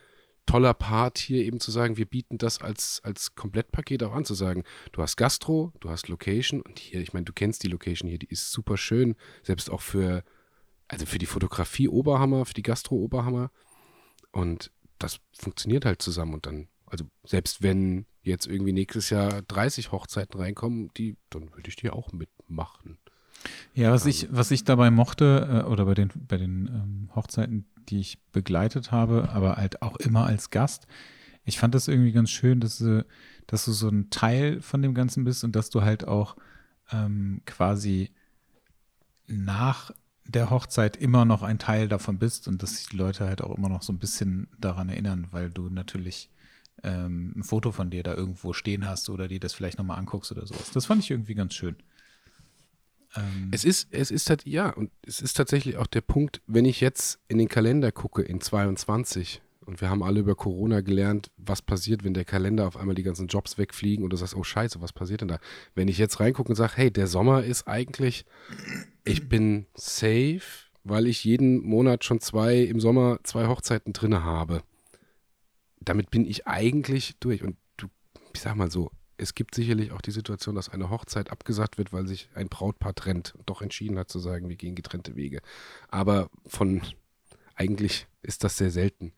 [0.47, 4.35] toller Part hier eben zu sagen, wir bieten das als, als Komplettpaket auch an, zu
[4.35, 8.09] sagen, du hast Gastro, du hast Location und hier, ich meine, du kennst die Location
[8.09, 10.23] hier, die ist super schön, selbst auch für,
[10.89, 13.51] also für die Fotografie Oberhammer, für die Gastro Oberhammer
[14.33, 19.93] und das funktioniert halt zusammen und dann, also selbst wenn jetzt irgendwie nächstes Jahr 30
[19.93, 22.99] Hochzeiten reinkommen, die, dann würde ich die auch mitmachen.
[23.75, 27.67] Ja, was ich, was ich dabei mochte, äh, oder bei den, bei den ähm, Hochzeiten,
[27.89, 30.87] die ich begleitet habe, aber halt auch immer als Gast,
[31.45, 33.05] ich fand das irgendwie ganz schön, dass du,
[33.47, 36.37] dass du so ein Teil von dem Ganzen bist und dass du halt auch
[36.91, 38.11] ähm, quasi
[39.27, 39.91] nach
[40.27, 43.57] der Hochzeit immer noch ein Teil davon bist und dass sich die Leute halt auch
[43.57, 46.31] immer noch so ein bisschen daran erinnern, weil du natürlich
[46.83, 50.33] ähm, ein Foto von dir da irgendwo stehen hast oder die das vielleicht nochmal anguckst
[50.33, 50.71] oder sowas.
[50.73, 51.77] Das fand ich irgendwie ganz schön.
[53.17, 56.65] Ähm es ist, es ist halt, ja, und es ist tatsächlich auch der Punkt, wenn
[56.65, 61.31] ich jetzt in den Kalender gucke in 22 und wir haben alle über Corona gelernt,
[61.37, 64.45] was passiert, wenn der Kalender auf einmal die ganzen Jobs wegfliegen und du sagst, oh
[64.45, 65.39] Scheiße, was passiert denn da?
[65.75, 68.27] Wenn ich jetzt reingucke und sage, hey, der Sommer ist eigentlich,
[69.05, 70.43] ich bin safe,
[70.83, 74.63] weil ich jeden Monat schon zwei, im Sommer zwei Hochzeiten drinne habe.
[75.81, 77.43] Damit bin ich eigentlich durch.
[77.43, 77.89] Und du,
[78.35, 81.93] ich sag mal so, es gibt sicherlich auch die Situation, dass eine Hochzeit abgesagt wird,
[81.93, 85.41] weil sich ein Brautpaar trennt und doch entschieden hat zu sagen, wir gehen getrennte Wege.
[85.89, 86.83] Aber von
[87.55, 89.13] eigentlich ist das sehr selten.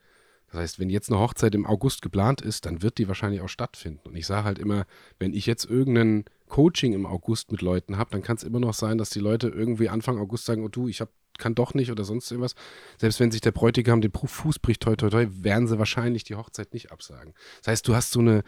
[0.48, 3.48] Das heißt, wenn jetzt eine Hochzeit im August geplant ist, dann wird die wahrscheinlich auch
[3.48, 4.08] stattfinden.
[4.08, 4.86] Und ich sage halt immer,
[5.18, 8.74] wenn ich jetzt irgendein Coaching im August mit Leuten habe, dann kann es immer noch
[8.74, 11.90] sein, dass die Leute irgendwie Anfang August sagen, oh du, ich hab, kann doch nicht
[11.90, 12.54] oder sonst irgendwas.
[12.98, 16.36] Selbst wenn sich der Bräutigam den Fuß bricht, toi, toi, toi, werden sie wahrscheinlich die
[16.36, 17.34] Hochzeit nicht absagen.
[17.58, 18.44] Das heißt, du hast so eine,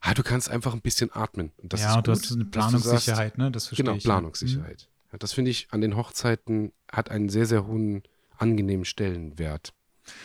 [0.00, 1.52] ah, du kannst einfach ein bisschen atmen.
[1.58, 3.50] Und ja, und du hast eine Planungssicherheit, ne?
[3.50, 4.04] Das verstehe genau, ich.
[4.04, 4.88] Planungssicherheit.
[5.18, 8.02] Das finde ich an den Hochzeiten hat einen sehr, sehr hohen,
[8.38, 9.72] angenehmen Stellenwert.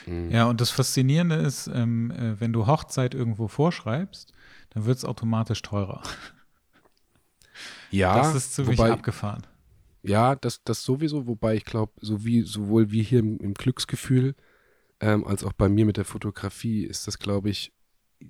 [0.05, 0.31] Mhm.
[0.31, 4.31] Ja, und das Faszinierende ist, ähm, äh, wenn du Hochzeit irgendwo vorschreibst,
[4.69, 6.01] dann wird es automatisch teurer.
[7.91, 9.45] Ja, das ist ziemlich wobei, abgefahren.
[10.03, 14.35] Ja, das, das sowieso, wobei ich glaube, so wie, sowohl wie hier im, im Glücksgefühl
[14.99, 17.71] ähm, als auch bei mir mit der Fotografie ist das, glaube ich,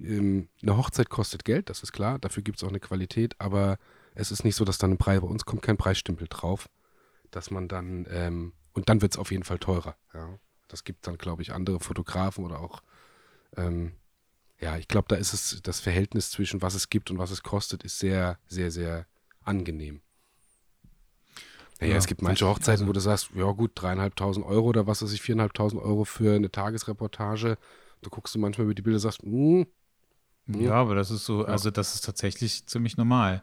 [0.02, 3.78] ähm, eine Hochzeit kostet Geld, das ist klar, dafür gibt es auch eine Qualität, aber
[4.14, 6.70] es ist nicht so, dass dann ein Preis, bei uns kommt kein Preisstempel drauf,
[7.32, 9.96] dass man dann, ähm, und dann wird es auf jeden Fall teurer.
[10.14, 10.40] Ja.
[10.68, 12.82] Das gibt dann, glaube ich, andere Fotografen oder auch,
[13.58, 13.94] ähm,
[14.60, 17.44] ja, ich glaube, da ist es, das Verhältnis zwischen was es gibt und was es
[17.44, 19.06] kostet, ist sehr, sehr, sehr
[19.44, 20.02] angenehm.
[21.80, 24.88] Naja, ja, es gibt manche Hochzeiten, also, wo du sagst, ja gut, dreieinhalbtausend Euro oder
[24.88, 27.58] was weiß ich, viereinhalbtausend Euro für eine Tagesreportage.
[28.02, 29.68] Du guckst du manchmal über die Bilder und sagst, hm, hm.
[30.48, 33.42] Ja, aber das ist so, also das ist tatsächlich ziemlich normal.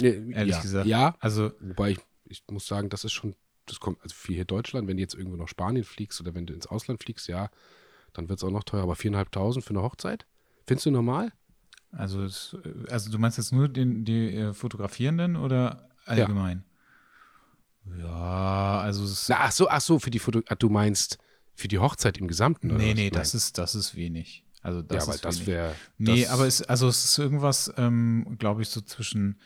[0.00, 0.86] Ja, ehrlich ja, gesagt.
[0.86, 1.52] Ja, also.
[1.60, 3.34] Wobei ich, ich muss sagen, das ist schon,
[3.66, 6.46] das kommt, also für hier Deutschland, wenn du jetzt irgendwo nach Spanien fliegst oder wenn
[6.46, 7.50] du ins Ausland fliegst, ja,
[8.14, 8.82] dann wird es auch noch teuer.
[8.82, 10.26] Aber viereinhalbtausend für eine Hochzeit?
[10.66, 11.32] Findest du normal?
[11.90, 12.56] Also, es,
[12.90, 16.64] also du meinst jetzt nur den, die äh, Fotografierenden oder allgemein?
[17.84, 21.18] Ja, ja also es Na, ach so, ach so, für die Foto, du meinst
[21.54, 22.68] für die Hochzeit im Gesamten?
[22.68, 24.44] Nee, nee, das ist, das ist wenig.
[24.62, 25.74] Also das ja, aber das wäre.
[25.98, 29.38] Nee, aber es, also es ist irgendwas, ähm, glaube ich, so zwischen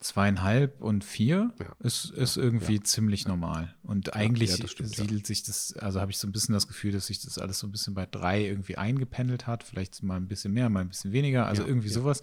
[0.00, 1.74] zweieinhalb und vier ja.
[1.80, 2.84] ist, ist irgendwie ja.
[2.84, 3.74] ziemlich normal.
[3.82, 6.92] Und eigentlich ja, stimmt, siedelt sich das, also habe ich so ein bisschen das Gefühl,
[6.92, 9.64] dass sich das alles so ein bisschen bei drei irgendwie eingependelt hat.
[9.64, 12.20] Vielleicht mal ein bisschen mehr, mal ein bisschen weniger, also irgendwie sowas.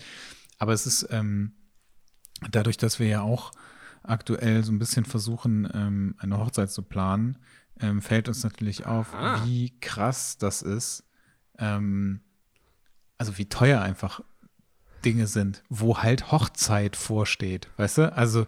[0.58, 1.54] Aber es ist ähm,
[2.50, 3.52] dadurch, dass wir ja auch
[4.04, 7.39] aktuell so ein bisschen versuchen, ähm, eine Hochzeit zu planen,
[7.80, 9.45] ähm, fällt uns natürlich auf, ah.
[9.45, 11.04] wie krass das ist.
[11.58, 12.21] Ähm,
[13.17, 14.21] also wie teuer einfach
[15.04, 18.13] Dinge sind, wo halt Hochzeit vorsteht, weißt du?
[18.17, 18.45] Also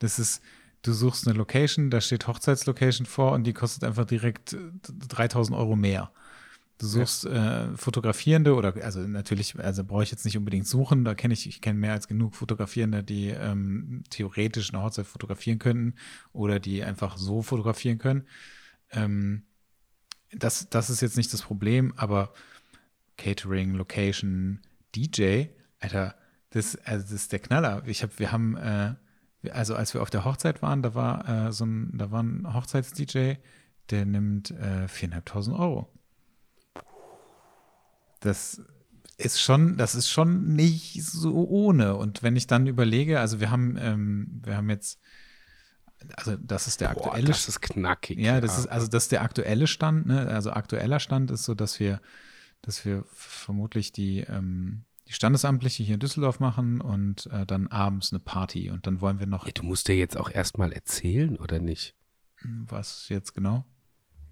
[0.00, 0.42] das ist,
[0.82, 4.56] du suchst eine Location, da steht Hochzeitslocation vor und die kostet einfach direkt
[5.08, 6.10] 3000 Euro mehr.
[6.78, 7.72] Du suchst ja.
[7.72, 11.46] äh, Fotografierende oder, also natürlich, also brauche ich jetzt nicht unbedingt suchen, da kenne ich,
[11.46, 15.94] ich kenne mehr als genug Fotografierende, die ähm, theoretisch eine Hochzeit fotografieren könnten
[16.32, 18.26] oder die einfach so fotografieren können.
[18.92, 19.42] Ähm,
[20.32, 22.32] das, das ist jetzt nicht das Problem, aber
[23.20, 24.60] Catering, Location,
[24.94, 26.14] DJ, Alter,
[26.50, 27.82] das, also das ist der Knaller.
[27.86, 28.94] Ich hab, wir haben, äh,
[29.50, 32.52] also als wir auf der Hochzeit waren, da war äh, so ein, da war ein
[32.52, 33.34] Hochzeits-DJ,
[33.90, 35.92] der nimmt äh, 4.500 Euro.
[38.20, 38.62] Das
[39.18, 41.96] ist schon, das ist schon nicht so ohne.
[41.96, 44.98] Und wenn ich dann überlege, also wir haben, ähm, wir haben jetzt,
[46.16, 47.26] also das ist der aktuelle.
[47.26, 48.18] Boah, das ist knackig.
[48.18, 48.58] Ja, das ja.
[48.60, 50.26] ist, also das ist der aktuelle Stand, ne?
[50.28, 52.00] Also aktueller Stand ist so, dass wir,
[52.62, 58.12] dass wir vermutlich die, ähm, die Standesamtliche hier in Düsseldorf machen und äh, dann abends
[58.12, 59.46] eine Party und dann wollen wir noch.
[59.46, 61.94] Ja, du musst dir jetzt auch erstmal erzählen, oder nicht?
[62.42, 63.64] Was jetzt genau?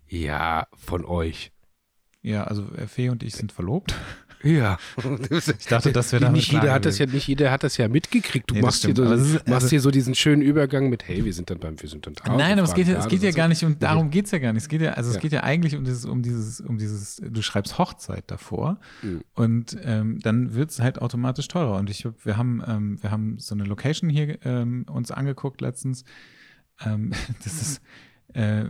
[0.06, 1.52] Ja, von euch.
[2.22, 3.94] Ja, also Fee und ich sind verlobt.
[4.42, 4.78] Ja.
[5.58, 7.88] Ich dachte, dass wir da nicht jeder hat das ja nicht jeder hat das ja
[7.88, 8.50] mitgekriegt.
[8.50, 11.32] Du nee, machst, hier so, machst also, hier so diesen schönen Übergang mit hey, wir
[11.32, 12.36] sind dann beim wir sind dann da.
[12.36, 14.38] Nein, aber es geht ja, es geht ja gar nicht um darum geht es ja
[14.38, 14.62] gar nicht.
[14.62, 15.16] Es geht ja also ja.
[15.16, 19.22] es geht ja eigentlich um dieses um dieses um dieses du schreibst Hochzeit davor mhm.
[19.34, 23.38] und ähm, dann wird es halt automatisch teurer und ich wir haben ähm, wir haben
[23.38, 26.04] so eine Location hier ähm, uns angeguckt letztens.
[26.84, 27.12] Ähm,
[27.44, 27.82] das ist
[28.34, 28.66] äh,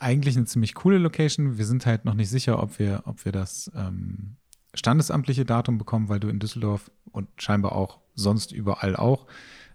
[0.00, 1.58] eigentlich eine ziemlich coole Location.
[1.58, 4.37] Wir sind halt noch nicht sicher, ob wir ob wir das ähm,
[4.74, 9.26] standesamtliche Datum bekommen, weil du in Düsseldorf und scheinbar auch sonst überall auch,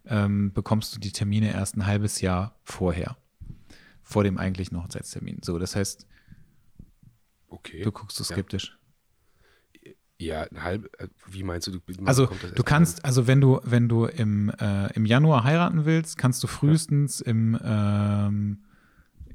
[0.06, 3.18] ähm, bekommst du die Termine erst ein halbes Jahr vorher.
[4.02, 5.40] Vor dem eigentlichen Hochzeitstermin.
[5.44, 6.06] So, das heißt,
[7.50, 7.82] okay.
[7.82, 8.78] du guckst so skeptisch.
[10.20, 11.72] Ja, ein halb, äh, wie meinst du?
[11.72, 16.18] du also du kannst, also wenn du, wenn du im, äh, im Januar heiraten willst,
[16.18, 17.32] kannst du frühestens ja.
[17.32, 18.64] im ähm,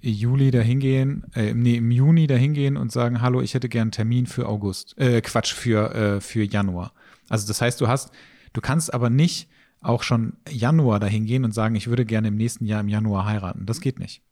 [0.00, 3.82] Juli dahin gehen, äh, nee, im Juni dahin gehen und sagen, hallo, ich hätte gern
[3.82, 6.92] einen Termin für August, äh, Quatsch, für, äh, für Januar.
[7.28, 8.10] Also das heißt, du hast,
[8.52, 9.48] du kannst aber nicht
[9.80, 13.26] auch schon Januar dahin gehen und sagen, ich würde gerne im nächsten Jahr im Januar
[13.26, 13.66] heiraten.
[13.66, 14.22] Das geht nicht.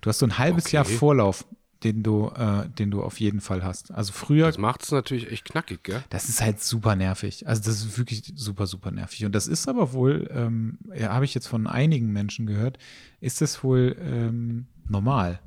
[0.00, 0.76] Du hast so ein halbes okay.
[0.76, 1.46] Jahr Vorlauf,
[1.84, 3.92] den du, äh, den du auf jeden Fall hast.
[3.92, 4.46] Also früher.
[4.46, 6.02] Das macht es natürlich echt knackig, gell?
[6.10, 7.46] Das ist halt super nervig.
[7.46, 9.24] Also das ist wirklich super, super nervig.
[9.24, 12.78] Und das ist aber wohl, ähm, ja, habe ich jetzt von einigen Menschen gehört,
[13.20, 15.40] ist das wohl ähm, normal.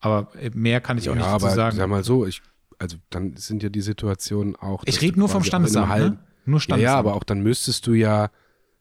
[0.00, 1.76] Aber mehr kann ich auch ja, nicht dazu aber, sagen.
[1.76, 2.42] Sag mal so, ich,
[2.78, 4.82] also dann sind ja die Situationen auch.
[4.86, 5.88] Ich rede nur vom Standesamt.
[5.96, 6.18] Ne?
[6.44, 6.82] Nur Standesamt.
[6.82, 8.30] Ja, ja, aber auch dann müsstest du ja,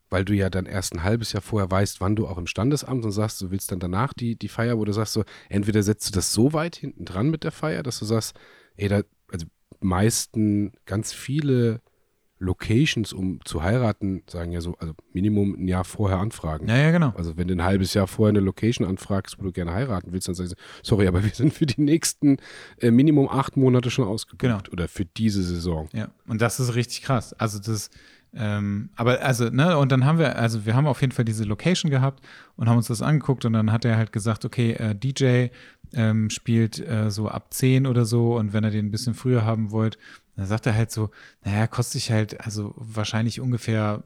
[0.09, 3.05] weil du ja dann erst ein halbes Jahr vorher weißt, wann du auch im Standesamt
[3.05, 6.09] und sagst, du willst dann danach die, die Feier, wo du sagst, so, entweder setzt
[6.09, 8.37] du das so weit hinten dran mit der Feier, dass du sagst,
[8.75, 9.45] ey, da, also
[9.79, 11.81] meisten, ganz viele
[12.43, 16.67] Locations, um zu heiraten, sagen ja so, also Minimum ein Jahr vorher anfragen.
[16.67, 17.13] Ja, ja, genau.
[17.17, 20.27] Also wenn du ein halbes Jahr vorher eine Location anfragst, wo du gerne heiraten willst,
[20.27, 22.37] dann sagst du, sorry, aber wir sind für die nächsten
[22.79, 24.41] äh, Minimum acht Monate schon ausgebucht.
[24.41, 24.59] Genau.
[24.71, 25.87] Oder für diese Saison.
[25.93, 27.33] Ja, und das ist richtig krass.
[27.33, 27.89] Also das,
[28.35, 31.43] ähm, aber also, ne, und dann haben wir, also wir haben auf jeden Fall diese
[31.43, 32.25] Location gehabt
[32.55, 35.47] und haben uns das angeguckt und dann hat er halt gesagt, okay, äh, DJ
[35.93, 39.45] ähm, spielt äh, so ab 10 oder so und wenn er den ein bisschen früher
[39.45, 39.97] haben wollt,
[40.35, 41.11] dann sagt er halt so,
[41.43, 44.03] naja, kostet sich halt, also wahrscheinlich ungefähr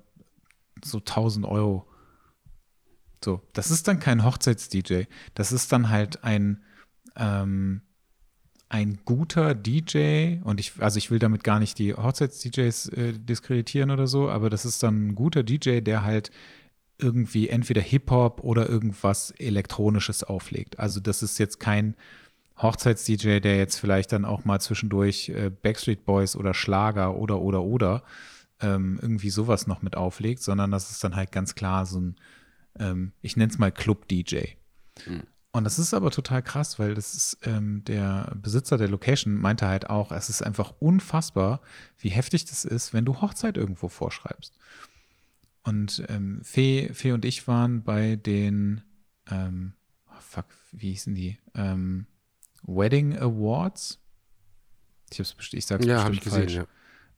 [0.84, 1.88] so 1000 Euro.
[3.24, 5.04] So, das ist dann kein Hochzeits-DJ.
[5.34, 6.63] Das ist dann halt ein,
[7.16, 7.82] ähm,
[8.70, 13.92] ein guter DJ und ich, also ich will damit gar nicht die Hochzeits-DJs äh, diskreditieren
[13.92, 16.32] oder so, aber das ist dann ein guter DJ, der halt
[17.00, 20.80] irgendwie entweder Hip-Hop oder irgendwas Elektronisches auflegt.
[20.80, 21.96] Also das ist jetzt kein
[22.62, 27.63] Hochzeits-DJ, der jetzt vielleicht dann auch mal zwischendurch äh, Backstreet Boys oder Schlager oder oder
[27.63, 28.04] oder
[28.60, 32.15] ähm, irgendwie sowas noch mit auflegt, sondern das ist dann halt ganz klar so ein,
[32.80, 34.56] ähm, ich nenne es mal Club-DJ.
[35.06, 35.24] Mhm.
[35.52, 39.67] Und das ist aber total krass, weil das ist ähm, der Besitzer der Location meinte
[39.67, 41.62] halt auch, es ist einfach unfassbar,
[41.98, 44.54] wie heftig das ist, wenn du Hochzeit irgendwo vorschreibst.
[45.63, 48.82] Und ähm, Fee, Fee und ich waren bei den,
[49.30, 49.74] ähm,
[50.10, 51.39] oh fuck, wie hießen die?
[51.56, 52.06] Ähm,
[52.63, 54.00] Wedding Awards.
[55.12, 56.56] Ich, hab's, ich sag's ja, bestimmt ich gesehen, falsch.
[56.56, 56.65] Ja.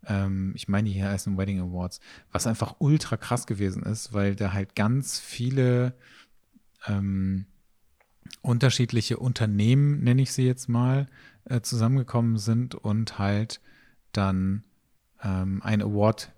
[0.06, 2.00] Ähm, ich meine, hier heißen Wedding Awards,
[2.32, 5.94] was einfach ultra krass gewesen ist, weil da halt ganz viele
[6.88, 7.46] ähm,
[8.42, 11.08] unterschiedliche Unternehmen, nenne ich sie jetzt mal,
[11.46, 13.60] äh, zusammengekommen sind und halt
[14.12, 14.64] dann
[15.22, 16.32] ähm, ein Award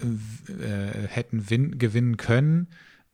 [0.00, 2.68] äh, hätten win gewinnen können.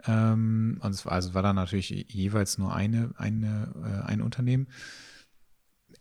[0.06, 4.68] Ähm, und es war, also war da natürlich jeweils nur eine, eine, äh, ein Unternehmen.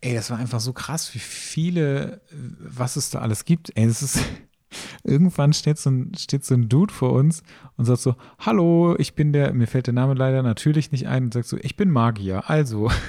[0.06, 2.22] Ey, das war einfach so krass, wie viele,
[2.60, 3.76] was es da alles gibt.
[3.76, 4.20] Ey, das ist,
[5.04, 7.42] irgendwann steht so, ein, steht so ein Dude vor uns
[7.76, 11.24] und sagt so, hallo, ich bin der, mir fällt der Name leider natürlich nicht ein
[11.24, 12.92] und sagt so, ich bin Magier, also.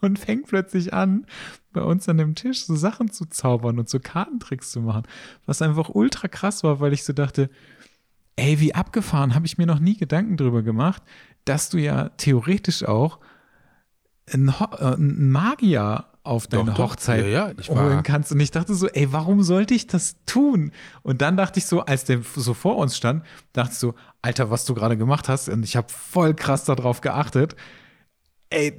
[0.00, 1.26] Und fängt plötzlich an,
[1.72, 5.02] bei uns an dem Tisch so Sachen zu zaubern und so Kartentricks zu machen.
[5.44, 7.50] Was einfach ultra krass war, weil ich so dachte,
[8.36, 11.02] ey, wie abgefahren, habe ich mir noch nie Gedanken drüber gemacht,
[11.44, 13.18] dass du ja theoretisch auch
[14.32, 16.90] einen, äh, Magier auf deine Doch, doch.
[16.90, 18.30] Hochzeit Ja, ja, ich war- holen kannst.
[18.32, 20.72] Und ich dachte so, ey, warum sollte ich das tun?
[21.02, 24.50] Und dann dachte ich so, als der so vor uns stand, dachte ich so, Alter,
[24.50, 25.48] was du gerade gemacht hast.
[25.48, 27.56] Und ich habe voll krass darauf geachtet.
[28.50, 28.76] Ey,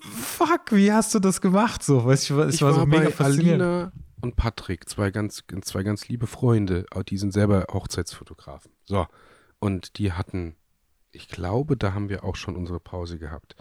[0.00, 1.82] fuck, wie hast du das gemacht?
[1.82, 3.62] So, weißt ich, Ich war so mega bei faszinierend.
[3.62, 8.72] Alina und Patrick, zwei ganz, zwei ganz liebe Freunde, die sind selber Hochzeitsfotografen.
[8.84, 9.06] So,
[9.58, 10.56] und die hatten,
[11.12, 13.56] ich glaube, da haben wir auch schon unsere Pause gehabt.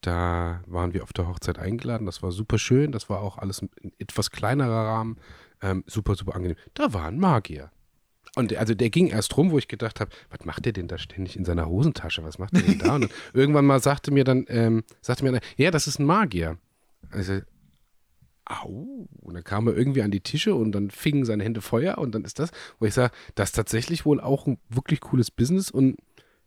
[0.00, 3.62] Da waren wir auf der Hochzeit eingeladen, das war super schön, das war auch alles
[3.62, 5.16] ein etwas kleinerer Rahmen,
[5.62, 6.56] ähm, super, super angenehm.
[6.74, 7.70] Da war ein Magier.
[8.36, 10.98] Und also der ging erst rum, wo ich gedacht habe, was macht der denn da
[10.98, 12.22] ständig in seiner Hosentasche?
[12.22, 12.94] Was macht der denn da?
[12.94, 16.58] Und irgendwann mal sagte mir dann, ähm, sagte mir, ja, das ist ein Magier.
[17.10, 17.40] Also,
[18.44, 19.08] au.
[19.22, 22.14] Und dann kam er irgendwie an die Tische und dann fingen seine Hände Feuer und
[22.14, 25.70] dann ist das, wo ich sage, das ist tatsächlich wohl auch ein wirklich cooles Business
[25.70, 25.96] und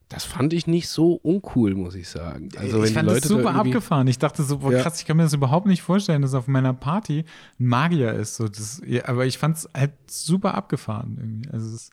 [0.10, 2.50] das fand ich nicht so uncool, muss ich sagen.
[2.58, 4.08] Also, ich wenn fand das super da abgefahren.
[4.08, 4.82] Ich dachte so, boah, Ja.
[4.82, 7.26] krass, ich kann mir das überhaupt nicht vorstellen, dass auf meiner Party
[7.60, 8.36] ein Magier ist.
[8.36, 11.50] So, das, ja, aber ich fand es halt super abgefahren irgendwie.
[11.52, 11.92] Also es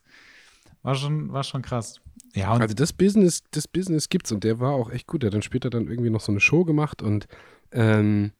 [0.82, 2.00] war schon, war schon krass.
[2.34, 5.22] Ja, Also das Business, das Business gibt's und der war auch echt gut.
[5.22, 7.26] Der hat dann später dann irgendwie noch so eine Show gemacht und
[7.72, 8.32] ähm,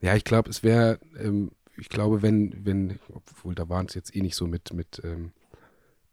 [0.00, 4.14] ja, ich glaube, es wäre, ähm, ich glaube, wenn, wenn, obwohl da waren es jetzt
[4.14, 5.32] eh nicht so mit, mit, ähm,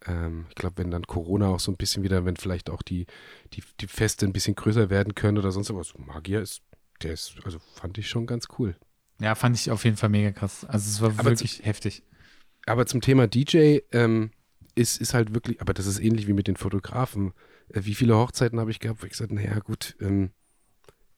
[0.07, 3.05] ähm, ich glaube, wenn dann Corona auch so ein bisschen wieder, wenn vielleicht auch die,
[3.53, 5.93] die, die Feste ein bisschen größer werden können oder sonst was.
[5.97, 6.61] Magier ist,
[7.01, 8.75] der ist, also fand ich schon ganz cool.
[9.19, 10.65] ja, fand ich auf jeden Fall mega krass.
[10.65, 12.03] Also es war Aber wirklich heftig.
[12.65, 14.31] Aber zum Thema DJ ähm,
[14.75, 17.33] ist, ist halt wirklich, aber das ist ähnlich wie mit den Fotografen.
[17.69, 20.31] Äh, wie viele Hochzeiten habe ich gehabt, wo ich gesagt habe, naja gut, ähm,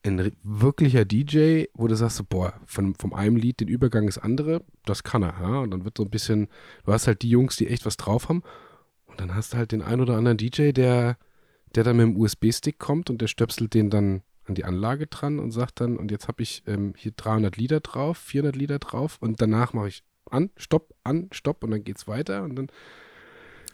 [0.06, 4.18] ein wirklicher DJ, wo du sagst, so, boah, von, vom einem Lied den Übergang ins
[4.18, 5.36] andere, das kann er.
[5.42, 5.60] Ja?
[5.60, 6.48] Und dann wird so ein bisschen,
[6.86, 8.44] du hast halt die Jungs, die echt was drauf haben.
[9.20, 11.18] Und dann hast du halt den ein oder anderen DJ, der,
[11.76, 15.40] der dann mit dem USB-Stick kommt und der stöpselt den dann an die Anlage dran
[15.40, 19.18] und sagt dann, und jetzt habe ich ähm, hier 300 Lieder drauf, 400 Lieder drauf
[19.20, 22.68] und danach mache ich an, stopp, an, stopp und dann geht's weiter und dann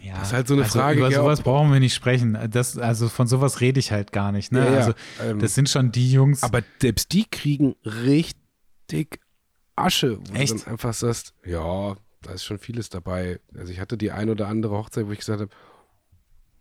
[0.01, 2.37] Ja, Das ist halt so eine also Frage, Über sowas ob- brauchen wir nicht sprechen.
[2.49, 4.51] Das, also von sowas rede ich halt gar nicht.
[4.51, 4.59] Ne?
[4.59, 6.41] Ja, ja, Also ähm, das sind schon die Jungs.
[6.41, 9.19] Aber selbst die kriegen richtig
[9.75, 10.53] Asche, wo Echt?
[10.53, 13.39] du dann einfach sagst, ja, da ist schon vieles dabei.
[13.55, 15.51] Also ich hatte die ein oder andere Hochzeit, wo ich gesagt habe,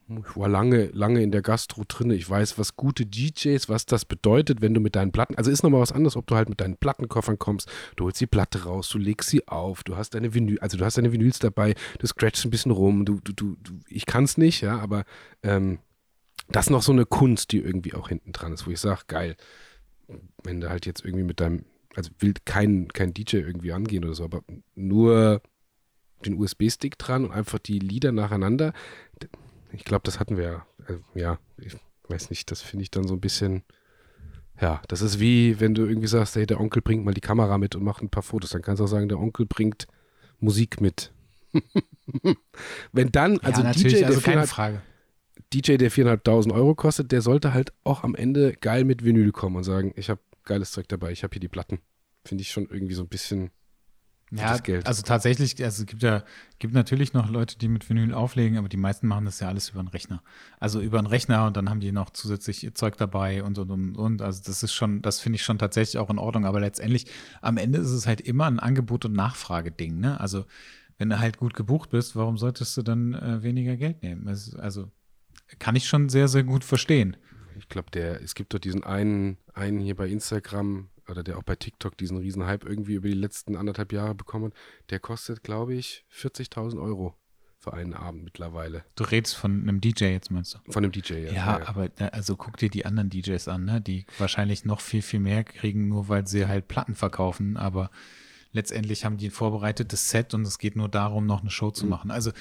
[0.09, 2.11] ich war lange, lange in der Gastro drin.
[2.11, 5.63] Ich weiß, was gute DJs, was das bedeutet, wenn du mit deinen Platten, also ist
[5.63, 8.89] nochmal was anderes, ob du halt mit deinen Plattenkoffern kommst, du holst die Platte raus,
[8.89, 12.07] du legst sie auf, du hast deine Vinyl, also du hast deine Vinyls dabei, du
[12.07, 15.05] scratchst ein bisschen rum, du, du, du, du ich kann's nicht, ja, aber
[15.43, 15.79] ähm,
[16.49, 19.03] das ist noch so eine Kunst, die irgendwie auch hinten dran ist, wo ich sage,
[19.07, 19.37] geil,
[20.43, 24.15] wenn du halt jetzt irgendwie mit deinem, also will kein, kein DJ irgendwie angehen oder
[24.15, 24.43] so, aber
[24.75, 25.41] nur
[26.23, 28.73] den USB-Stick dran und einfach die Lieder nacheinander.
[29.73, 31.39] Ich glaube, das hatten wir äh, ja.
[31.59, 31.77] Ich
[32.09, 33.63] weiß nicht, das finde ich dann so ein bisschen.
[34.61, 37.59] Ja, das ist wie, wenn du irgendwie sagst, hey, der Onkel bringt mal die Kamera
[37.59, 38.51] mit und macht ein paar Fotos.
[38.51, 39.89] Dann kannst du auch sagen, der Onkel bringt
[40.39, 41.13] Musik mit.
[42.93, 44.83] wenn dann, also ja, DJ, also der keine Frage.
[45.53, 49.57] DJ, der 4.500 Euro kostet, der sollte halt auch am Ende geil mit Vinyl kommen
[49.57, 51.81] und sagen, ich habe geiles Zeug dabei, ich habe hier die Platten.
[52.25, 53.51] Finde ich schon irgendwie so ein bisschen
[54.35, 56.25] ja, also tatsächlich, also es gibt ja,
[56.59, 59.69] gibt natürlich noch Leute, die mit Vinyl auflegen, aber die meisten machen das ja alles
[59.69, 60.23] über einen Rechner.
[60.59, 63.71] Also über einen Rechner und dann haben die noch zusätzlich ihr Zeug dabei und und
[63.71, 64.23] und und.
[64.23, 66.47] Also das ist schon, das finde ich schon tatsächlich auch in Ordnung.
[66.47, 67.07] Aber letztendlich,
[67.43, 70.19] am Ende ist es halt immer ein Angebot- und Nachfrageding, ne?
[70.19, 70.47] Also
[70.97, 74.29] wenn du halt gut gebucht bist, warum solltest du dann äh, weniger Geld nehmen?
[74.29, 74.91] Also
[75.59, 77.17] kann ich schon sehr, sehr gut verstehen.
[77.59, 81.43] Ich glaube, der, es gibt doch diesen einen, einen hier bei Instagram, oder der auch
[81.43, 84.55] bei TikTok diesen riesen Hype irgendwie über die letzten anderthalb Jahre bekommen hat,
[84.91, 87.17] der kostet, glaube ich, 40.000 Euro
[87.59, 88.85] für einen Abend mittlerweile.
[88.97, 90.73] Du redest von einem DJ jetzt, meinst du?
[90.73, 91.33] Von einem DJ, ja.
[91.33, 91.69] Ja, ja.
[91.69, 93.81] aber also guck dir die anderen DJs an, ne?
[93.81, 97.91] die wahrscheinlich noch viel, viel mehr kriegen, nur weil sie halt Platten verkaufen, aber
[98.51, 101.85] letztendlich haben die ein vorbereitetes Set und es geht nur darum, noch eine Show zu
[101.85, 101.91] mhm.
[101.91, 102.11] machen.
[102.11, 102.33] Also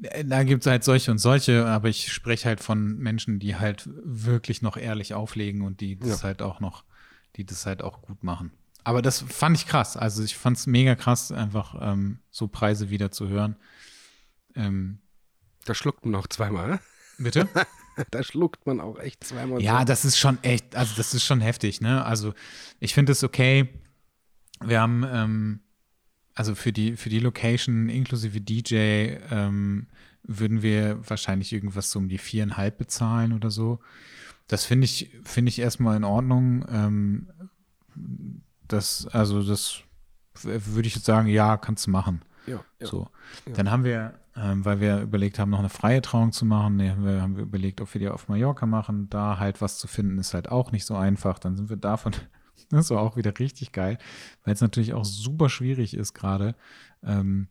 [0.00, 3.56] äh, da gibt es halt solche und solche, aber ich spreche halt von Menschen, die
[3.56, 6.28] halt wirklich noch ehrlich auflegen und die das ja.
[6.28, 6.84] halt auch noch
[7.36, 8.52] die das halt auch gut machen.
[8.84, 9.96] Aber das fand ich krass.
[9.96, 13.56] Also ich fand es mega krass, einfach ähm, so Preise wieder zu hören.
[14.54, 14.98] Ähm,
[15.64, 16.68] da schluckt man auch zweimal.
[16.68, 16.80] Ne?
[17.18, 17.48] Bitte?
[18.10, 19.62] da schluckt man auch echt zweimal.
[19.62, 22.04] Ja, das ist schon echt, also das ist schon heftig, ne?
[22.04, 22.34] Also
[22.80, 23.68] ich finde es okay.
[24.60, 25.60] Wir haben, ähm,
[26.34, 29.86] also für die, für die Location inklusive DJ ähm,
[30.24, 33.80] würden wir wahrscheinlich irgendwas so um die viereinhalb bezahlen oder so.
[34.52, 36.66] Das finde ich, finde ich erstmal in Ordnung.
[36.68, 37.26] Ähm,
[38.68, 39.80] das, also das
[40.42, 42.20] würde ich jetzt sagen, ja, kannst du machen.
[42.46, 42.86] Ja, ja.
[42.86, 43.08] So.
[43.46, 43.54] Ja.
[43.54, 46.90] Dann haben wir, ähm, weil wir überlegt haben, noch eine freie Trauung zu machen, nee,
[46.90, 49.08] haben, wir, haben wir überlegt, ob wir die auf Mallorca machen.
[49.08, 51.38] Da halt was zu finden, ist halt auch nicht so einfach.
[51.38, 52.12] Dann sind wir davon,
[52.68, 53.96] das war auch wieder richtig geil,
[54.44, 56.56] weil es natürlich auch super schwierig ist gerade,
[57.02, 57.48] ähm,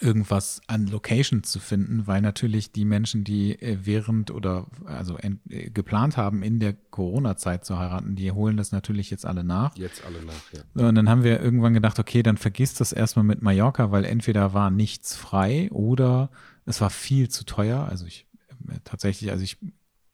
[0.00, 5.70] irgendwas an Locations zu finden, weil natürlich die Menschen, die äh, während oder also äh,
[5.70, 9.76] geplant haben, in der Corona-Zeit zu heiraten, die holen das natürlich jetzt alle nach.
[9.76, 10.86] Jetzt alle nach, ja.
[10.86, 14.54] Und dann haben wir irgendwann gedacht, okay, dann vergiss das erstmal mit Mallorca, weil entweder
[14.54, 16.30] war nichts frei oder
[16.64, 17.86] es war viel zu teuer.
[17.88, 18.26] Also ich
[18.68, 19.58] äh, tatsächlich, also ich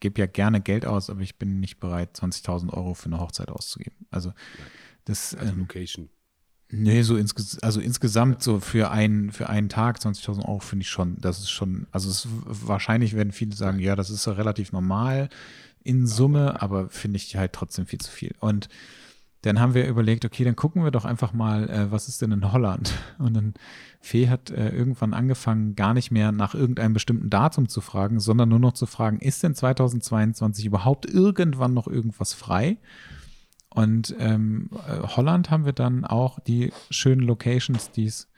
[0.01, 3.49] gebe ja gerne Geld aus, aber ich bin nicht bereit, 20.000 Euro für eine Hochzeit
[3.49, 4.07] auszugeben.
[4.11, 4.33] Also
[5.05, 5.35] das.
[5.35, 6.11] Also ähm, Location.
[6.77, 10.89] Nee, so insges also insgesamt so für einen, für einen Tag 20.000 Euro finde ich
[10.89, 15.29] schon, das ist schon, also es, wahrscheinlich werden viele sagen, ja, das ist relativ normal
[15.85, 18.35] in Summe, aber finde ich halt trotzdem viel zu viel.
[18.41, 18.69] Und
[19.43, 22.33] dann haben wir überlegt, okay, dann gucken wir doch einfach mal, äh, was ist denn
[22.33, 22.93] in Holland?
[23.19, 23.55] Und dann
[24.01, 28.49] Fee hat äh, irgendwann angefangen, gar nicht mehr nach irgendeinem bestimmten Datum zu fragen, sondern
[28.49, 32.79] nur noch zu fragen, ist denn 2022 überhaupt irgendwann noch irgendwas frei?
[33.75, 38.29] Und ähm, äh, Holland haben wir dann auch die schönen Locations, die es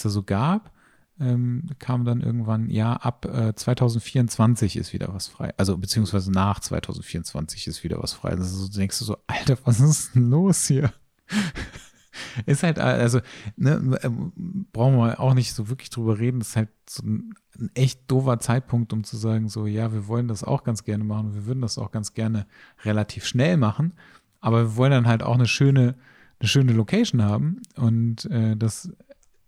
[0.00, 0.72] da so gab,
[1.20, 5.52] ähm, kam dann irgendwann, ja, ab äh, 2024 ist wieder was frei.
[5.58, 8.30] Also beziehungsweise nach 2024 ist wieder was frei.
[8.30, 10.92] Also du denkst du so, Alter, was ist denn los hier?
[12.46, 13.20] ist halt, also,
[13.56, 16.38] ne, ähm, brauchen wir auch nicht so wirklich drüber reden.
[16.38, 20.06] Das ist halt so ein, ein, echt doofer Zeitpunkt, um zu sagen, so, ja, wir
[20.06, 21.34] wollen das auch ganz gerne machen.
[21.34, 22.46] Wir würden das auch ganz gerne
[22.84, 23.92] relativ schnell machen.
[24.40, 25.94] Aber wir wollen dann halt auch eine schöne,
[26.38, 28.90] eine schöne Location haben und äh, das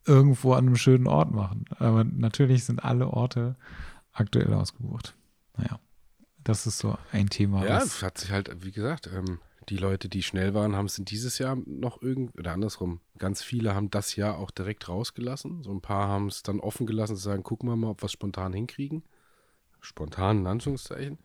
[0.06, 1.64] irgendwo an einem schönen Ort machen.
[1.78, 3.56] Aber natürlich sind alle Orte
[4.12, 5.14] aktuell ausgebucht.
[5.56, 5.78] Naja,
[6.44, 7.64] das ist so ein Thema.
[7.64, 10.98] Ja, es hat sich halt, wie gesagt, ähm, die Leute, die schnell waren, haben es
[10.98, 15.62] in dieses Jahr noch irgendwie, oder andersrum, ganz viele haben das Jahr auch direkt rausgelassen.
[15.62, 18.06] So ein paar haben es dann offen gelassen, zu sagen, gucken wir mal, ob wir
[18.06, 19.04] es spontan hinkriegen.
[19.80, 21.18] Spontan in Anführungszeichen.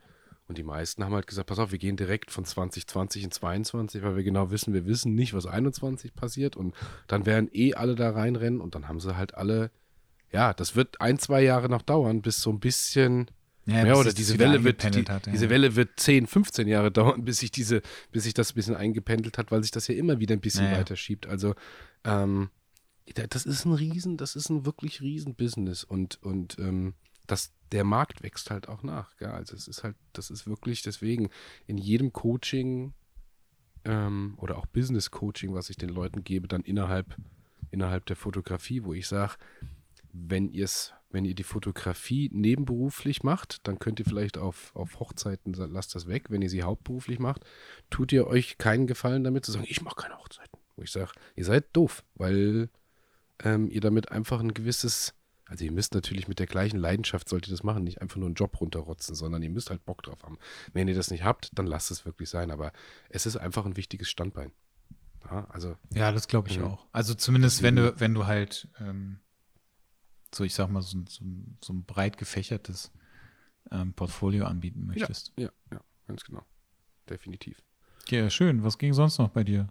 [0.48, 4.02] Und die meisten haben halt gesagt, pass auf, wir gehen direkt von 2020 in 22,
[4.02, 6.56] weil wir genau wissen, wir wissen nicht, was 21 passiert.
[6.56, 6.74] Und
[7.08, 9.72] dann werden eh alle da reinrennen und dann haben sie halt alle,
[10.32, 13.30] ja, das wird ein, zwei Jahre noch dauern, bis so ein bisschen,
[13.66, 15.32] ja, ja oder diese Welle wird, die, hat, ja.
[15.34, 17.82] diese Welle wird 10, 15 Jahre dauern, bis sich diese,
[18.14, 20.66] bis sich das ein bisschen eingependelt hat, weil sich das ja immer wieder ein bisschen
[20.66, 21.28] ja, weiter schiebt.
[21.28, 21.56] Also,
[22.06, 22.50] ähm,
[23.30, 26.94] das ist ein Riesen, das ist ein wirklich riesen Business und, und ähm,
[27.28, 29.16] das der Markt wächst halt auch nach.
[29.18, 29.30] Gell?
[29.30, 31.30] Also es ist halt, das ist wirklich deswegen
[31.66, 32.94] in jedem Coaching
[33.84, 37.16] ähm, oder auch Business Coaching, was ich den Leuten gebe, dann innerhalb,
[37.72, 39.36] innerhalb der Fotografie, wo ich sage,
[40.14, 45.00] wenn ihr es, wenn ihr die Fotografie nebenberuflich macht, dann könnt ihr vielleicht auf, auf
[45.00, 46.26] Hochzeiten, lasst das weg.
[46.30, 47.46] Wenn ihr sie hauptberuflich macht,
[47.90, 50.60] tut ihr euch keinen Gefallen damit zu sagen, ich mache keine Hochzeiten.
[50.76, 52.70] Wo ich sage, ihr seid doof, weil
[53.44, 55.14] ähm, ihr damit einfach ein gewisses,
[55.48, 58.28] also ihr müsst natürlich mit der gleichen Leidenschaft, sollt ihr das machen, nicht einfach nur
[58.28, 60.38] einen Job runterrotzen, sondern ihr müsst halt Bock drauf haben.
[60.74, 62.52] Wenn ihr das nicht habt, dann lasst es wirklich sein.
[62.52, 62.74] Aber
[63.10, 64.52] es ist einfach ein wichtiges Standbein.
[65.26, 66.66] Ja, also, ja das glaube ich ja.
[66.66, 66.86] auch.
[66.92, 69.20] Also zumindest, wenn du, wenn du halt ähm,
[70.34, 71.24] so, ich sag mal, so, so,
[71.64, 72.92] so ein breit gefächertes
[73.72, 75.34] ähm, Portfolio anbieten möchtest.
[75.38, 76.46] Ja, ja, ja, ganz genau.
[77.10, 77.62] Definitiv.
[78.10, 78.64] Ja, schön.
[78.64, 79.70] Was ging sonst noch bei dir?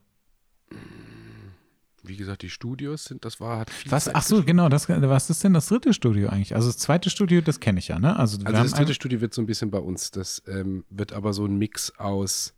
[2.08, 4.88] Wie gesagt, die Studios sind, das war, hat viel Was, Zeit ach so, genau, das,
[4.88, 6.54] was ist denn das dritte Studio eigentlich?
[6.54, 8.16] Also das zweite Studio, das kenne ich ja, ne?
[8.16, 11.32] Also, also das dritte Studio wird so ein bisschen bei uns, das ähm, wird aber
[11.32, 12.54] so ein Mix aus,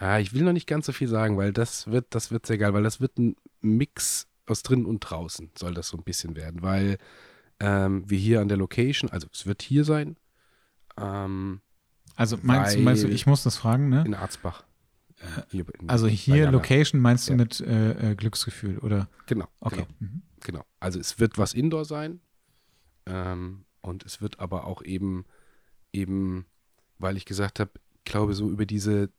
[0.00, 2.58] ja, ich will noch nicht ganz so viel sagen, weil das wird, das wird sehr
[2.58, 6.36] geil, weil das wird ein Mix aus drinnen und draußen, soll das so ein bisschen
[6.36, 6.98] werden, weil
[7.60, 10.16] ähm, wir hier an der Location, also es wird hier sein.
[10.98, 11.60] Ähm,
[12.14, 14.02] also meinst, meinst du, ich muss das fragen, ne?
[14.06, 14.64] In Arzbach.
[15.50, 17.38] Hier also hier Location meinst du ja.
[17.38, 19.08] mit äh, äh, Glücksgefühl, oder?
[19.26, 19.48] Genau.
[19.60, 19.76] Okay.
[19.76, 19.88] Genau.
[19.98, 20.22] Mhm.
[20.40, 20.64] genau.
[20.78, 22.20] Also es wird was Indoor sein
[23.06, 25.24] ähm, und es wird aber auch eben,
[25.92, 26.44] eben,
[26.98, 27.70] weil ich gesagt habe,
[28.04, 29.10] glaube so über diese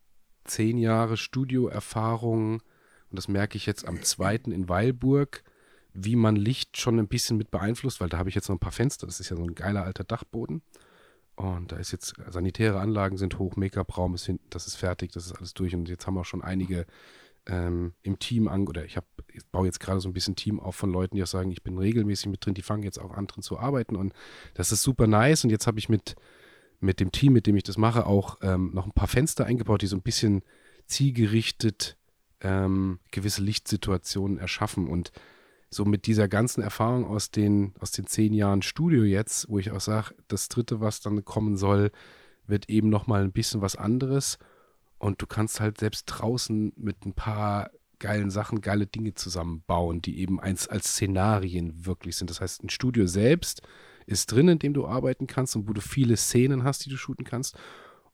[0.44, 2.62] zehn Jahre Studioerfahrung,
[3.10, 5.44] und das merke ich jetzt am zweiten in Weilburg,
[5.94, 8.60] wie man Licht schon ein bisschen mit beeinflusst, weil da habe ich jetzt noch ein
[8.60, 10.62] paar Fenster, das ist ja so ein geiler alter Dachboden.
[11.38, 15.28] Und da ist jetzt, sanitäre Anlagen sind hoch, Make-up-Raum ist hinten, das ist fertig, das
[15.28, 15.76] ist alles durch.
[15.76, 16.88] Und jetzt haben wir auch schon einige
[17.46, 20.60] ähm, im Team an, oder ich, hab, ich baue jetzt gerade so ein bisschen Team
[20.60, 23.12] auf von Leuten, die auch sagen, ich bin regelmäßig mit drin, die fangen jetzt auch
[23.12, 23.96] an drin zu arbeiten.
[23.96, 24.14] Und
[24.56, 25.44] das ist super nice.
[25.44, 26.16] Und jetzt habe ich mit,
[26.80, 29.84] mit dem Team, mit dem ich das mache, auch ähm, noch ein paar Fenster eingebaut,
[29.84, 30.42] die so ein bisschen
[30.88, 31.98] zielgerichtet
[32.42, 34.88] ähm, gewisse Lichtsituationen erschaffen.
[34.88, 35.12] Und
[35.70, 39.72] so mit dieser ganzen Erfahrung aus den, aus den zehn Jahren Studio jetzt, wo ich
[39.72, 41.92] auch sage, das dritte, was dann kommen soll,
[42.48, 44.38] wird eben nochmal ein bisschen was anderes.
[44.98, 50.20] Und du kannst halt selbst draußen mit ein paar geilen Sachen, geile Dinge zusammenbauen, die
[50.20, 52.30] eben eins als Szenarien wirklich sind.
[52.30, 53.62] Das heißt, ein Studio selbst
[54.06, 56.98] ist drin, in dem du arbeiten kannst und wo du viele Szenen hast, die du
[56.98, 57.58] shooten kannst.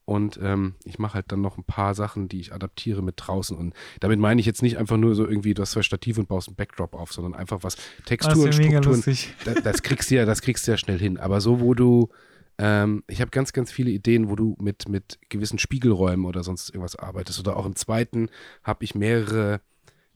[0.05, 3.57] Und ähm, ich mache halt dann noch ein paar Sachen, die ich adaptiere mit draußen.
[3.57, 6.27] Und damit meine ich jetzt nicht einfach nur so irgendwie, du hast zwei Stative und
[6.27, 9.03] baust ein Backdrop auf, sondern einfach was Texturen, das ja Strukturen.
[9.45, 11.17] Das, das, kriegst du ja, das kriegst du ja schnell hin.
[11.17, 12.09] Aber so, wo du,
[12.57, 16.69] ähm, ich habe ganz, ganz viele Ideen, wo du mit, mit gewissen Spiegelräumen oder sonst
[16.69, 17.39] irgendwas arbeitest.
[17.39, 18.29] Oder auch im zweiten
[18.61, 19.61] habe ich mehrere,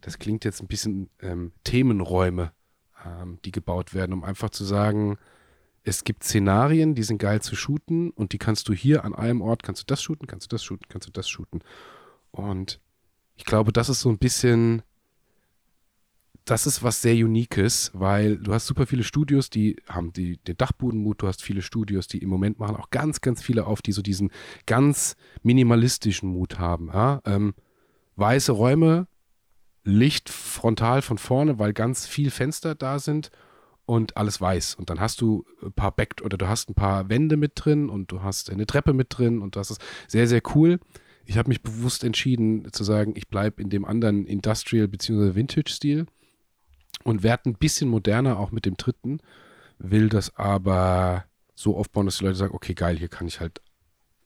[0.02, 2.52] das klingt jetzt ein bisschen ähm, Themenräume,
[3.06, 5.18] ähm, die gebaut werden, um einfach zu sagen,
[5.88, 9.42] es gibt Szenarien, die sind geil zu shooten und die kannst du hier an einem
[9.42, 11.62] Ort, kannst du das shooten, kannst du das shooten, kannst du das shooten.
[12.32, 12.82] Und
[13.38, 14.82] ich glaube, das ist so ein bisschen,
[16.44, 20.58] das ist was sehr Uniques, weil du hast super viele Studios, die haben die, den
[20.58, 23.94] Dachbodenmut, du hast viele Studios, die im Moment machen auch ganz, ganz viele auf, die
[23.94, 24.32] so diesen
[24.66, 26.88] ganz minimalistischen Mut haben.
[26.88, 27.22] Ja?
[27.24, 27.54] Ähm,
[28.18, 29.08] weiße Räume,
[29.86, 33.32] Licht frontal von vorne, weil ganz viel Fenster da sind
[33.88, 34.76] und alles weiß.
[34.76, 37.90] Und dann hast du ein paar Back oder du hast ein paar Wände mit drin
[37.90, 40.80] und du hast eine Treppe mit drin und das ist sehr, sehr cool.
[41.26, 45.36] Ich habe mich bewusst entschieden zu sagen, ich bleibe in dem anderen Industrial- bzw.
[45.36, 46.06] Vintage-Stil
[47.06, 49.20] und werde ein bisschen moderner auch mit dem dritten,
[49.80, 51.24] will das aber
[51.56, 53.62] so aufbauen, dass die Leute sagen, okay, geil, hier kann ich halt,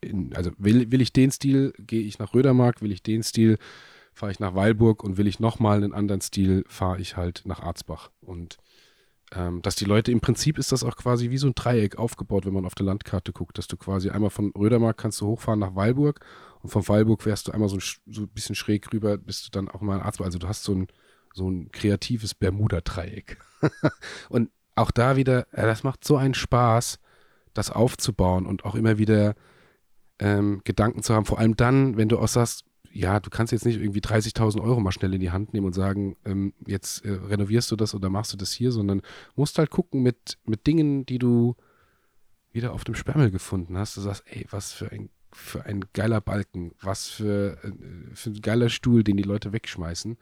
[0.01, 3.59] in, also will, will ich den Stil, gehe ich nach Rödermark, will ich den Stil,
[4.14, 7.62] fahre ich nach Weilburg und will ich nochmal einen anderen Stil, fahre ich halt nach
[7.62, 8.09] Arzbach.
[8.22, 8.57] Und
[9.34, 12.45] ähm, dass die Leute, im Prinzip ist das auch quasi wie so ein Dreieck aufgebaut,
[12.45, 15.59] wenn man auf der Landkarte guckt, dass du quasi einmal von Rödermark kannst du hochfahren
[15.59, 16.19] nach Weilburg
[16.61, 19.51] und von Weilburg fährst du einmal so ein, so ein bisschen schräg rüber, bist du
[19.51, 20.21] dann auch mal ein Arzt.
[20.21, 20.88] Also du hast so ein,
[21.34, 23.38] so ein kreatives Bermuda-Dreieck.
[24.29, 26.99] und auch da wieder, ja, das macht so einen Spaß,
[27.53, 29.36] das aufzubauen und auch immer wieder
[30.19, 31.25] ähm, Gedanken zu haben.
[31.25, 34.79] Vor allem dann, wenn du auch sagst, ja, du kannst jetzt nicht irgendwie 30.000 Euro
[34.79, 38.09] mal schnell in die Hand nehmen und sagen, ähm, jetzt äh, renovierst du das oder
[38.09, 39.01] machst du das hier, sondern
[39.35, 41.55] musst halt gucken mit, mit Dingen, die du
[42.51, 43.95] wieder auf dem Sperrmüll gefunden hast.
[43.95, 47.71] Du sagst, ey, was für ein, für ein geiler Balken, was für, äh,
[48.13, 50.17] für ein geiler Stuhl, den die Leute wegschmeißen.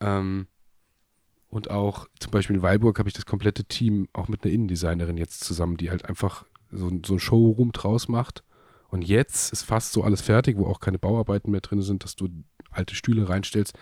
[0.00, 0.46] Ähm,
[1.48, 5.16] und auch zum Beispiel in Weilburg habe ich das komplette Team auch mit einer Innendesignerin
[5.16, 8.44] jetzt zusammen, die halt einfach so, so ein Showroom draus macht
[8.88, 12.16] und jetzt ist fast so alles fertig, wo auch keine Bauarbeiten mehr drin sind, dass
[12.16, 12.28] du
[12.70, 13.76] alte Stühle reinstellst.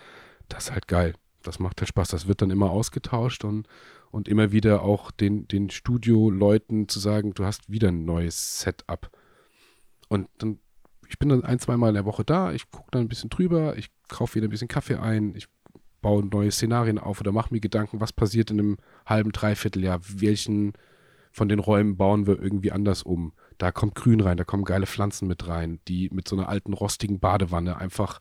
[0.49, 1.13] Das ist halt geil.
[1.43, 2.09] das macht halt Spaß.
[2.09, 3.67] Das wird dann immer ausgetauscht und,
[4.11, 9.11] und immer wieder auch den, den Studio-Leuten zu sagen, du hast wieder ein neues Setup.
[10.07, 10.59] Und dann,
[11.09, 13.77] ich bin dann ein, zweimal in der Woche da, ich gucke dann ein bisschen drüber,
[13.77, 15.47] ich kaufe wieder ein bisschen Kaffee ein, ich
[16.01, 19.99] baue neue Szenarien auf oder mache mir Gedanken, was passiert in einem halben, dreiviertel Jahr,
[20.03, 20.73] welchen
[21.31, 23.33] von den Räumen bauen wir irgendwie anders um.
[23.57, 26.73] Da kommt Grün rein, da kommen geile Pflanzen mit rein, die mit so einer alten
[26.73, 28.19] rostigen Badewanne einfach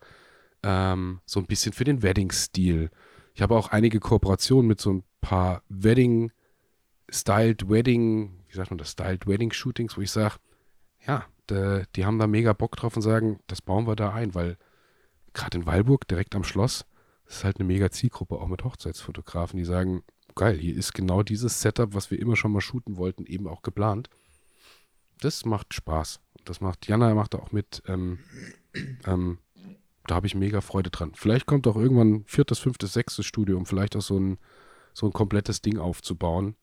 [0.62, 2.90] ähm, so ein bisschen für den Wedding-Stil.
[3.34, 6.32] Ich habe auch einige Kooperationen mit so ein paar Wedding,
[7.08, 10.36] Styled Wedding, wie sagt man das, Styled Wedding Shootings, wo ich sage,
[11.06, 14.34] ja, de, die haben da mega Bock drauf und sagen, das bauen wir da ein,
[14.34, 14.56] weil
[15.32, 16.84] gerade in Weilburg, direkt am Schloss,
[17.26, 20.02] das ist halt eine mega Zielgruppe, auch mit Hochzeitsfotografen, die sagen,
[20.34, 23.62] geil, hier ist genau dieses Setup, was wir immer schon mal shooten wollten, eben auch
[23.62, 24.10] geplant.
[25.22, 26.20] Das macht Spaß.
[26.44, 28.18] Das macht, Jana macht da auch mit, ähm,
[29.06, 29.38] ähm,
[30.06, 31.12] da habe ich mega Freude dran.
[31.14, 34.38] Vielleicht kommt auch irgendwann ein viertes, fünftes, sechstes Studio, um vielleicht auch so ein,
[34.92, 36.56] so ein komplettes Ding aufzubauen.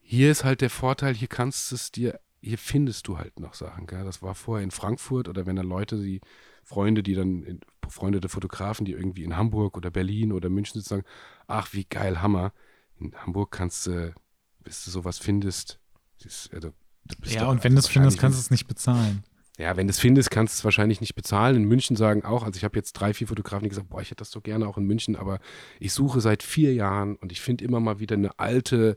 [0.00, 3.86] Hier ist halt der Vorteil, hier kannst es dir, hier findest du halt noch Sachen.
[3.86, 4.04] Gell?
[4.04, 6.20] Das war vorher in Frankfurt oder wenn da Leute, die
[6.62, 11.06] Freunde, die dann, befreundete Fotografen, die irgendwie in Hamburg oder Berlin oder München sitzen, sagen,
[11.46, 12.52] ach, wie geil, Hammer.
[12.98, 14.14] In Hamburg kannst du,
[14.62, 15.80] bis du sowas findest,
[16.22, 16.72] ist, also,
[17.24, 19.24] ja, und wenn du es findest, kannst du es nicht bezahlen.
[19.56, 21.56] Ja, wenn du es findest, kannst du es wahrscheinlich nicht bezahlen.
[21.56, 24.10] In München sagen auch, also ich habe jetzt drei, vier Fotografen, die gesagt, boah, ich
[24.10, 25.38] hätte das so gerne auch in München, aber
[25.78, 28.96] ich suche seit vier Jahren und ich finde immer mal wieder eine alte,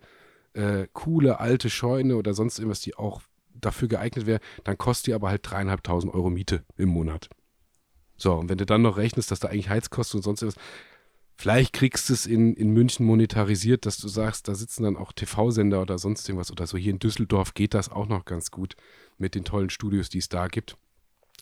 [0.53, 3.21] äh, coole alte Scheune oder sonst irgendwas, die auch
[3.53, 7.29] dafür geeignet wäre, dann kostet die aber halt dreieinhalbtausend Euro Miete im Monat.
[8.17, 10.63] So, und wenn du dann noch rechnest, dass da eigentlich Heizkosten und sonst irgendwas,
[11.37, 15.11] vielleicht kriegst du es in, in München monetarisiert, dass du sagst, da sitzen dann auch
[15.11, 16.77] TV-Sender oder sonst irgendwas oder so.
[16.77, 18.75] Hier in Düsseldorf geht das auch noch ganz gut
[19.17, 20.77] mit den tollen Studios, die es da gibt.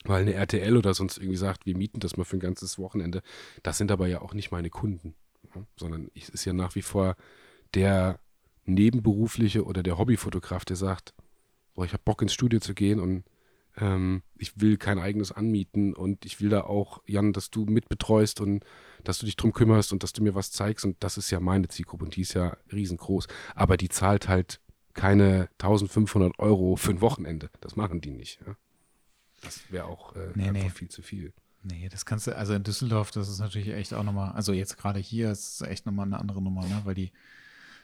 [0.04, 3.24] Weil eine RTL oder sonst irgendwie sagt, wir mieten das mal für ein ganzes Wochenende.
[3.64, 5.16] Das sind aber ja auch nicht meine Kunden,
[5.78, 7.16] sondern es ist ja nach wie vor
[7.74, 8.20] der
[8.66, 11.14] nebenberufliche oder der Hobbyfotograf, der sagt,
[11.74, 13.24] boah, ich habe Bock ins Studio zu gehen und
[13.78, 18.42] ähm, ich will kein eigenes anmieten und ich will da auch, Jan, dass du mitbetreust
[18.42, 18.64] und
[19.04, 21.40] dass du dich drum kümmerst und dass du mir was zeigst und das ist ja
[21.40, 24.60] meine Zielgruppe und die ist ja riesengroß, aber die zahlt halt
[24.94, 27.50] keine 1500 Euro für ein Wochenende.
[27.60, 28.40] Das machen die nicht.
[28.46, 28.56] Ja?
[29.42, 30.70] Das wäre auch äh, nee, einfach nee.
[30.70, 31.34] viel zu viel.
[31.64, 34.78] Nee, das kannst du, also in Düsseldorf, das ist natürlich echt auch nochmal, also jetzt
[34.78, 36.82] gerade hier ist es echt nochmal eine andere Nummer, ne?
[36.84, 37.12] weil die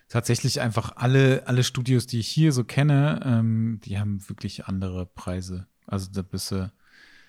[0.08, 5.06] tatsächlich einfach alle, alle Studios, die ich hier so kenne, ähm, die haben wirklich andere
[5.08, 5.68] Preise.
[5.92, 6.72] Also da bist du,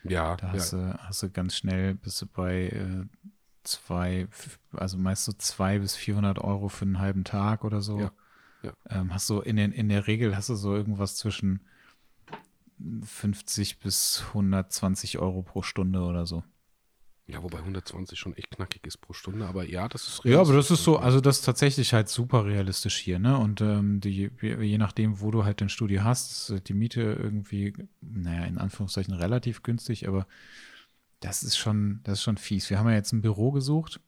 [0.05, 0.93] ja, da hast, ja.
[0.93, 3.05] Du, hast du ganz schnell, bist du bei äh,
[3.65, 4.29] zwei,
[4.73, 7.99] also meist so zwei bis 400 Euro für einen halben Tag oder so.
[7.99, 8.13] Ja.
[8.63, 8.73] Ja.
[8.89, 11.67] Ähm, hast du in, den, in der Regel hast du so irgendwas zwischen
[13.05, 16.45] 50 bis 120 Euro pro Stunde oder so.
[17.33, 20.53] Ja, wobei 120 schon echt knackig ist pro Stunde, aber ja, das ist Ja, aber
[20.53, 23.39] das ist so, also das ist tatsächlich halt super realistisch hier, ne?
[23.39, 27.73] Und ähm, die, je nachdem, wo du halt dein Studio hast, ist die Miete irgendwie,
[28.03, 30.27] naja, in Anführungszeichen relativ günstig, aber
[31.21, 32.69] das ist schon, das ist schon fies.
[32.69, 34.01] Wir haben ja jetzt ein Büro gesucht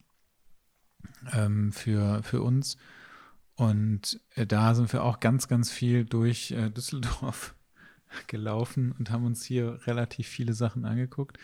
[1.33, 2.77] ähm, für, für uns
[3.55, 7.55] und äh, da sind wir auch ganz, ganz viel durch äh, Düsseldorf
[8.27, 11.39] gelaufen und haben uns hier relativ viele Sachen angeguckt.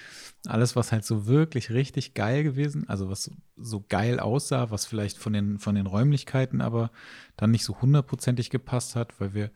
[0.46, 5.18] Alles, was halt so wirklich richtig geil gewesen, also was so geil aussah, was vielleicht
[5.18, 6.90] von den, von den Räumlichkeiten aber
[7.36, 9.50] dann nicht so hundertprozentig gepasst hat, weil wir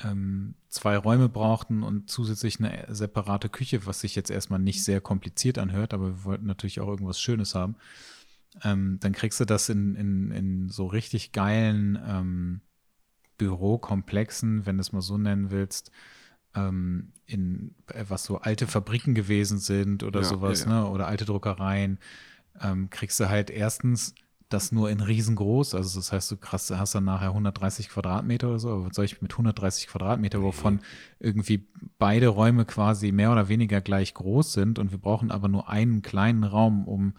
[0.00, 5.00] ähm, zwei Räume brauchten und zusätzlich eine separate Küche, was sich jetzt erstmal nicht sehr
[5.00, 7.76] kompliziert anhört, aber wir wollten natürlich auch irgendwas Schönes haben.
[8.64, 12.60] Ähm, dann kriegst du das in, in, in so richtig geilen ähm,
[13.38, 15.90] Bürokomplexen, wenn du es mal so nennen willst,
[16.54, 20.80] ähm, in äh, was so alte Fabriken gewesen sind oder ja, sowas, ja, ja.
[20.82, 20.90] ne?
[20.90, 21.98] Oder alte Druckereien,
[22.60, 24.14] ähm, kriegst du halt erstens
[24.52, 28.58] das nur in riesengroß, also das heißt, du krass, hast dann nachher 130 Quadratmeter oder
[28.58, 30.80] so, aber was soll ich mit 130 Quadratmeter, wovon
[31.20, 31.66] irgendwie
[31.98, 36.02] beide Räume quasi mehr oder weniger gleich groß sind und wir brauchen aber nur einen
[36.02, 37.14] kleinen Raum, um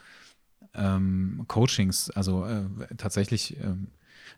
[0.76, 2.66] ähm, Coachings, also äh,
[2.98, 3.88] tatsächlich ähm,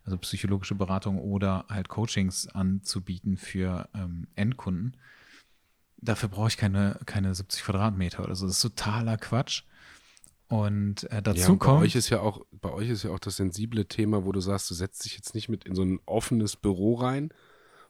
[0.06, 4.98] also psychologische Beratung oder halt Coachings anzubieten für ähm, Endkunden.
[5.98, 8.46] Dafür brauche ich keine, keine 70 Quadratmeter oder so.
[8.46, 9.64] Das ist totaler Quatsch.
[10.48, 11.82] Und äh, dazu ja, und bei kommt.
[11.82, 14.70] Euch ist ja auch, bei euch ist ja auch das sensible Thema, wo du sagst,
[14.70, 17.30] du setzt dich jetzt nicht mit in so ein offenes Büro rein,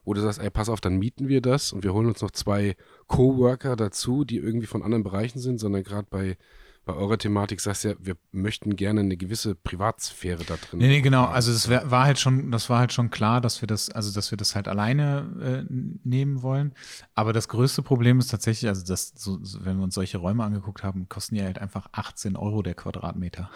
[0.05, 2.31] wo du sagst, ey, pass auf, dann mieten wir das und wir holen uns noch
[2.31, 6.37] zwei Coworker dazu, die irgendwie von anderen Bereichen sind, sondern gerade bei
[6.85, 10.79] bei eurer Thematik sagst du ja, wir möchten gerne eine gewisse Privatsphäre da drin.
[10.79, 11.25] Nee, nee, genau.
[11.25, 14.31] Also es war halt schon, das war halt schon klar, dass wir das, also dass
[14.31, 15.73] wir das halt alleine äh,
[16.03, 16.73] nehmen wollen.
[17.15, 20.83] Aber das größte Problem ist tatsächlich, also das, so, wenn wir uns solche Räume angeguckt
[20.83, 23.49] haben, kosten die halt einfach 18 Euro der Quadratmeter.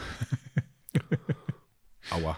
[2.10, 2.38] Aua.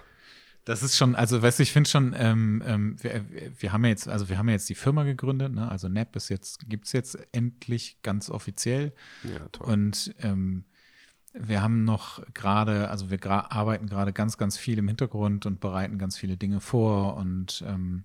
[0.66, 3.26] Das ist schon, also weißt du, ich finde schon, ähm, ähm, wir,
[3.58, 5.72] wir, haben ja jetzt, also wir haben ja jetzt die Firma gegründet, ne?
[5.72, 8.94] Also NAP ist jetzt, gibt es jetzt endlich ganz offiziell.
[9.24, 9.74] Ja, toll.
[9.74, 10.66] Und ähm,
[11.34, 15.98] wir haben noch gerade, also wir arbeiten gerade ganz, ganz viel im Hintergrund und bereiten
[15.98, 18.04] ganz viele Dinge vor und ähm,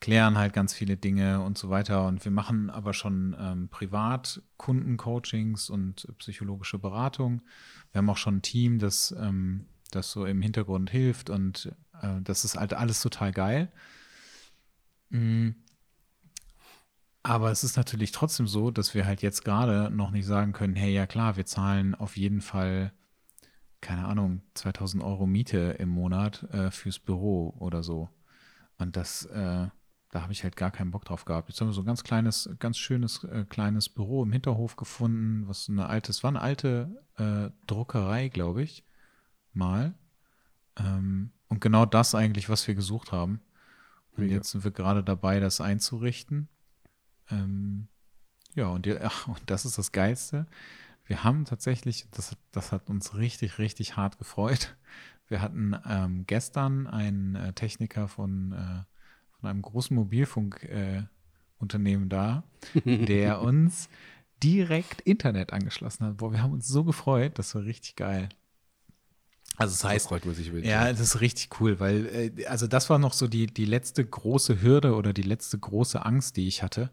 [0.00, 2.06] klären halt ganz viele Dinge und so weiter.
[2.06, 7.42] Und wir machen aber schon ähm, privat Kundencoachings und psychologische Beratung.
[7.92, 12.20] Wir haben auch schon ein Team, das ähm, das so im Hintergrund hilft und äh,
[12.22, 13.70] das ist halt alles total geil.
[15.10, 15.56] Mhm.
[17.22, 20.74] Aber es ist natürlich trotzdem so, dass wir halt jetzt gerade noch nicht sagen können,
[20.74, 22.92] hey, ja klar, wir zahlen auf jeden Fall,
[23.82, 28.08] keine Ahnung, 2000 Euro Miete im Monat äh, fürs Büro oder so.
[28.78, 29.68] Und das, äh,
[30.10, 31.50] da habe ich halt gar keinen Bock drauf gehabt.
[31.50, 35.46] Jetzt haben wir so ein ganz kleines, ganz schönes äh, kleines Büro im Hinterhof gefunden,
[35.46, 38.84] was eine altes, war eine alte äh, Druckerei, glaube ich
[39.52, 39.94] mal.
[40.76, 43.40] Ähm, und genau das eigentlich, was wir gesucht haben.
[44.16, 44.36] Und ja.
[44.36, 46.48] jetzt sind wir gerade dabei, das einzurichten.
[47.30, 47.88] Ähm,
[48.54, 50.46] ja, und, die, ach, und das ist das Geilste.
[51.04, 54.76] Wir haben tatsächlich, das, das hat uns richtig, richtig hart gefreut.
[55.26, 58.82] Wir hatten ähm, gestern einen äh, Techniker von, äh,
[59.38, 62.44] von einem großen Mobilfunkunternehmen äh, da,
[62.84, 63.88] der uns
[64.42, 66.16] direkt Internet angeschlossen hat.
[66.16, 68.28] Boah, wir haben uns so gefreut, das war richtig geil.
[69.60, 70.70] Also das heißt, freut man sich wirklich.
[70.70, 74.02] Ja, das ist richtig cool, weil äh, also das war noch so die die letzte
[74.02, 76.88] große Hürde oder die letzte große Angst, die ich hatte,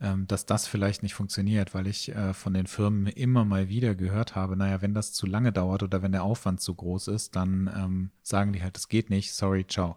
[0.00, 3.96] ähm, dass das vielleicht nicht funktioniert, weil ich äh, von den Firmen immer mal wieder
[3.96, 7.34] gehört habe, naja, wenn das zu lange dauert oder wenn der Aufwand zu groß ist,
[7.34, 9.96] dann ähm, sagen die halt, es geht nicht, sorry, ciao.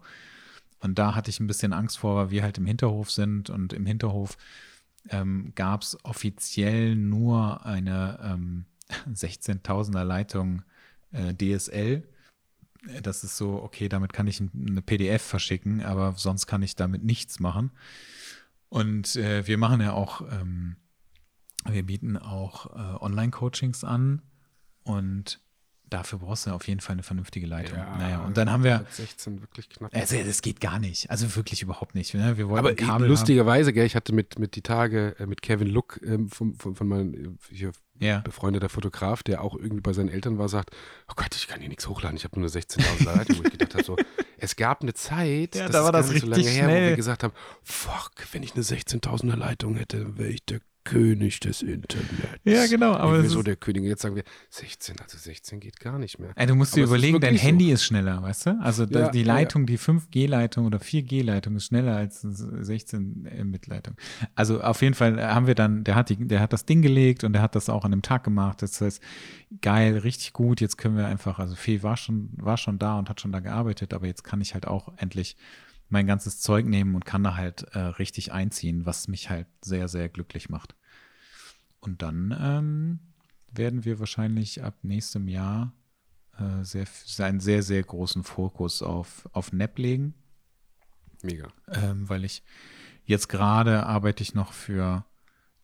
[0.80, 3.72] Und da hatte ich ein bisschen Angst vor, weil wir halt im Hinterhof sind und
[3.72, 4.36] im Hinterhof
[5.10, 8.64] ähm, gab es offiziell nur eine ähm,
[9.14, 10.64] 16.000er Leitung
[11.12, 12.02] äh, DSL
[13.02, 17.04] das ist so, okay, damit kann ich eine PDF verschicken, aber sonst kann ich damit
[17.04, 17.70] nichts machen.
[18.68, 20.76] Und äh, wir machen ja auch, ähm,
[21.64, 24.22] wir bieten auch äh, Online-Coachings an
[24.82, 25.40] und
[25.88, 27.78] dafür brauchst du auf jeden Fall eine vernünftige Leitung.
[27.78, 28.84] Ja, naja, und dann haben wir.
[28.90, 29.94] 16 wirklich knapp.
[29.94, 31.10] Also, das geht gar nicht.
[31.10, 32.14] Also wirklich überhaupt nicht.
[32.14, 32.36] Ne?
[32.36, 35.68] Wir wollten Aber Kabel lustigerweise, gell, ich hatte mit, mit die Tage äh, mit Kevin
[35.68, 38.20] Look ähm, von, von, von meinem hier ja.
[38.20, 40.70] befreundeter Fotograf, der auch irgendwie bei seinen Eltern war, sagt:
[41.08, 42.16] Oh Gott, ich kann hier nichts hochladen.
[42.16, 43.96] Ich habe nur eine 16.000 Leitung, wo ich gedacht habe, so,
[44.38, 46.54] es gab eine Zeit, ja, da war das richtig so lange schnell.
[46.54, 50.60] her, wo wir gesagt haben: Fuck, wenn ich eine 16.000er Leitung hätte, wäre ich der
[50.86, 52.40] König des Internets.
[52.44, 52.94] Ja, genau.
[52.94, 53.84] Aber wieso der König?
[53.84, 56.30] Jetzt sagen wir 16, also 16 geht gar nicht mehr.
[56.36, 57.74] Ey, du musst dir überlegen, dein Handy so.
[57.74, 58.58] ist schneller, weißt du?
[58.62, 59.66] Also ja, die Leitung, ja.
[59.66, 63.96] die 5G-Leitung oder 4G-Leitung ist schneller als 16 mit Leitung.
[64.34, 67.24] Also auf jeden Fall haben wir dann, der hat, die, der hat das Ding gelegt
[67.24, 68.62] und der hat das auch an dem Tag gemacht.
[68.62, 69.02] Das heißt,
[69.60, 70.60] geil, richtig gut.
[70.60, 73.40] Jetzt können wir einfach, also Fee war schon, war schon da und hat schon da
[73.40, 75.36] gearbeitet, aber jetzt kann ich halt auch endlich
[75.88, 79.88] mein ganzes Zeug nehmen und kann da halt äh, richtig einziehen, was mich halt sehr,
[79.88, 80.74] sehr glücklich macht.
[81.80, 82.98] Und dann ähm,
[83.52, 85.72] werden wir wahrscheinlich ab nächstem Jahr
[86.38, 86.86] äh, sehr,
[87.18, 90.14] einen sehr, sehr großen Fokus auf, auf NAP legen.
[91.22, 91.48] Mega.
[91.68, 92.42] Ähm, weil ich
[93.04, 95.04] jetzt gerade arbeite ich noch für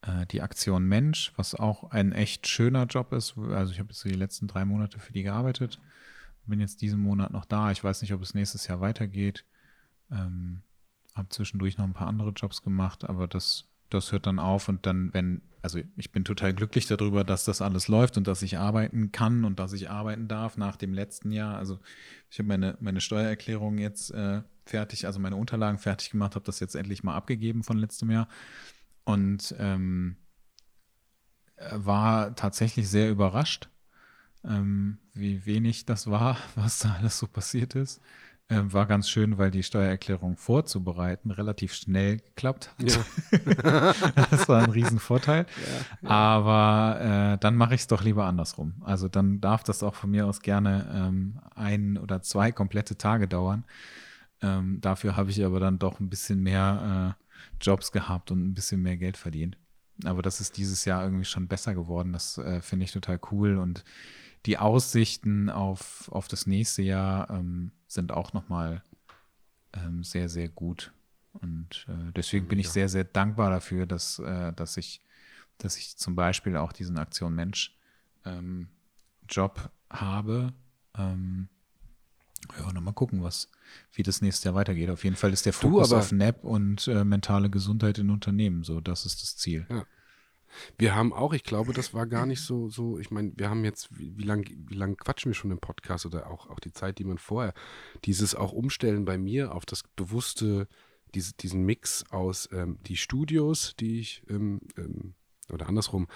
[0.03, 3.37] äh, die Aktion Mensch, was auch ein echt schöner Job ist.
[3.37, 5.81] Also ich habe jetzt die letzten drei Monate für die gearbeitet.
[6.47, 7.70] Bin jetzt diesen Monat noch da.
[7.70, 9.45] Ich weiß nicht, ob es nächstes Jahr weitergeht.
[10.12, 10.62] Ähm,
[11.14, 14.86] habe zwischendurch noch ein paar andere Jobs gemacht, aber das, das hört dann auf und
[14.86, 18.58] dann, wenn, also ich bin total glücklich darüber, dass das alles läuft und dass ich
[18.58, 21.56] arbeiten kann und dass ich arbeiten darf nach dem letzten Jahr.
[21.56, 21.78] Also
[22.30, 26.60] ich habe meine, meine Steuererklärung jetzt äh, fertig, also meine Unterlagen fertig gemacht, habe das
[26.60, 28.28] jetzt endlich mal abgegeben von letztem Jahr
[29.04, 30.16] und ähm,
[31.70, 33.68] war tatsächlich sehr überrascht,
[34.44, 38.00] ähm, wie wenig das war, was da alles so passiert ist.
[38.49, 42.90] Äh, war ganz schön, weil die Steuererklärung vorzubereiten relativ schnell geklappt hat.
[42.90, 43.95] Ja.
[44.30, 45.47] das war ein Riesenvorteil.
[45.47, 46.09] Ja, ja.
[46.09, 47.01] Aber
[47.34, 48.74] äh, dann mache ich es doch lieber andersrum.
[48.84, 53.28] Also dann darf das auch von mir aus gerne ähm, ein oder zwei komplette Tage
[53.28, 53.64] dauern.
[54.43, 58.55] Ähm, dafür habe ich aber dann doch ein bisschen mehr äh, Jobs gehabt und ein
[58.55, 59.57] bisschen mehr Geld verdient.
[60.05, 62.12] Aber das ist dieses Jahr irgendwie schon besser geworden.
[62.12, 63.84] Das äh, finde ich total cool und
[64.47, 68.82] die Aussichten auf, auf das nächste Jahr ähm, sind auch nochmal
[69.74, 70.93] ähm, sehr, sehr gut.
[71.34, 75.01] Und äh, deswegen bin ich sehr, sehr dankbar dafür, dass, äh, dass, ich,
[75.59, 77.76] dass ich zum Beispiel auch diesen Aktion Mensch
[78.24, 78.68] ähm,
[79.28, 80.53] Job habe.
[80.97, 81.49] Ähm,
[82.59, 83.51] ja, nochmal gucken, was,
[83.93, 84.90] wie das nächste Jahr weitergeht.
[84.90, 88.64] Auf jeden Fall ist der Fokus auf NAP und äh, mentale Gesundheit in Unternehmen.
[88.64, 89.66] So, das ist das Ziel.
[89.70, 89.86] Ja.
[90.78, 93.64] Wir haben auch, ich glaube, das war gar nicht so, so ich meine, wir haben
[93.64, 96.72] jetzt, wie, wie lange wie lang quatschen wir schon im Podcast oder auch, auch die
[96.72, 97.55] Zeit, die man vorher,
[98.05, 100.68] dieses auch umstellen bei mir auf das bewusste,
[101.14, 105.14] diese, diesen Mix aus ähm, die Studios, die ich, ähm, ähm,
[105.50, 106.09] oder andersrum,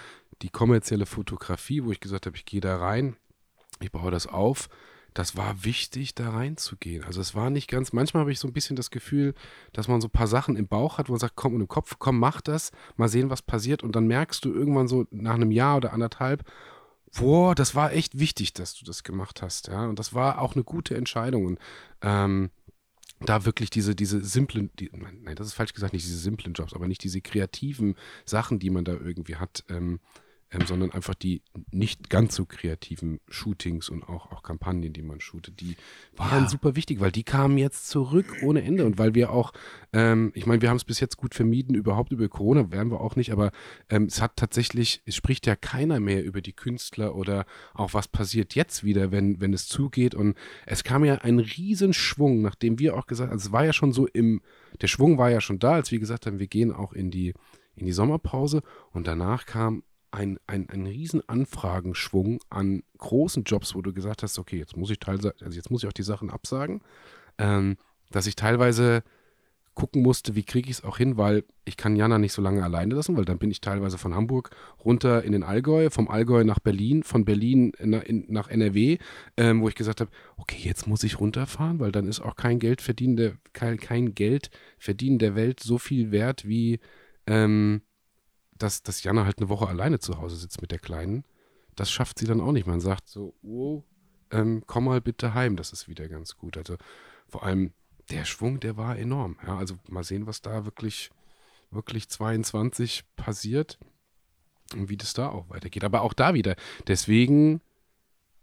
[0.43, 3.17] die kommerzielle Fotografie, wo ich gesagt habe, ich gehe da rein,
[3.81, 4.69] ich baue das auf
[5.17, 7.03] das war wichtig, da reinzugehen.
[7.03, 9.35] Also es war nicht ganz, manchmal habe ich so ein bisschen das Gefühl,
[9.73, 11.69] dass man so ein paar Sachen im Bauch hat, wo man sagt, komm, und im
[11.69, 13.83] Kopf, komm, mach das, mal sehen, was passiert.
[13.83, 16.45] Und dann merkst du irgendwann so nach einem Jahr oder anderthalb,
[17.19, 19.69] boah, das war echt wichtig, dass du das gemacht hast.
[19.69, 21.47] Ja, und das war auch eine gute Entscheidung.
[21.47, 21.59] Und
[22.03, 22.51] ähm,
[23.21, 26.75] da wirklich diese, diese simplen, die, nein, das ist falsch gesagt, nicht diese simplen Jobs,
[26.75, 27.95] aber nicht diese kreativen
[28.27, 29.99] Sachen, die man da irgendwie hat, ähm,
[30.53, 31.43] ähm, sondern einfach die
[31.73, 35.77] nicht ganz so kreativen Shootings und auch, auch Kampagnen, die man shootet, die
[36.17, 36.49] waren ja.
[36.49, 38.85] super wichtig, weil die kamen jetzt zurück ohne Ende.
[38.87, 39.53] Und weil wir auch,
[39.93, 43.01] ähm, ich meine, wir haben es bis jetzt gut vermieden, überhaupt über Corona werden wir
[43.01, 43.51] auch nicht, aber
[43.89, 47.45] ähm, es hat tatsächlich, es spricht ja keiner mehr über die Künstler oder
[47.75, 50.15] auch was passiert jetzt wieder, wenn, wenn es zugeht.
[50.15, 53.73] Und es kam ja ein Riesenschwung, nachdem wir auch gesagt haben, also es war ja
[53.73, 54.43] schon so im,
[54.81, 57.35] der Schwung war ja schon da, als wir gesagt haben, wir gehen auch in die
[57.77, 58.63] in die Sommerpause.
[58.93, 64.39] Und danach kam ein, ein, ein riesen Anfragenschwung an großen Jobs, wo du gesagt hast,
[64.39, 66.83] okay, jetzt muss ich teilweise, also jetzt muss ich auch die Sachen absagen,
[67.39, 67.77] ähm,
[68.11, 69.03] dass ich teilweise
[69.77, 72.65] gucken musste, wie kriege ich es auch hin, weil ich kann Jana nicht so lange
[72.65, 74.51] alleine lassen, weil dann bin ich teilweise von Hamburg
[74.83, 78.97] runter in den Allgäu, vom Allgäu nach Berlin, von Berlin nach NRW,
[79.37, 82.59] ähm, wo ich gesagt habe, okay, jetzt muss ich runterfahren, weil dann ist auch kein
[82.59, 86.81] Geld verdienen kein, kein Geld verdienen der Welt so viel wert wie
[87.27, 87.83] ähm,
[88.59, 91.25] dass, dass Jana halt eine Woche alleine zu Hause sitzt mit der Kleinen,
[91.75, 92.67] das schafft sie dann auch nicht.
[92.67, 93.83] Man sagt so, oh,
[94.31, 96.57] ähm, komm mal bitte heim, das ist wieder ganz gut.
[96.57, 96.77] Also
[97.29, 97.73] vor allem
[98.11, 99.37] der Schwung, der war enorm.
[99.47, 101.11] Ja, also mal sehen, was da wirklich,
[101.71, 103.79] wirklich 22 passiert
[104.75, 105.85] und wie das da auch weitergeht.
[105.85, 106.57] Aber auch da wieder.
[106.87, 107.61] Deswegen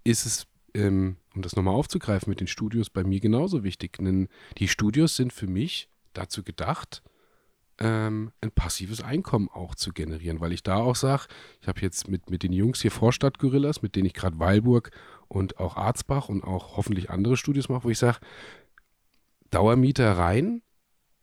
[0.03, 3.97] ist es, ähm, um das nochmal aufzugreifen mit den Studios, bei mir genauso wichtig.
[3.97, 7.01] Denn die Studios sind für mich dazu gedacht,
[7.79, 11.27] ähm, ein passives Einkommen auch zu generieren, weil ich da auch sage,
[11.61, 14.91] ich habe jetzt mit, mit den Jungs hier Vorstadtgorillas, mit denen ich gerade Weilburg
[15.27, 18.19] und auch Arzbach und auch hoffentlich andere Studios mache, wo ich sage,
[19.49, 20.61] Dauermieter rein,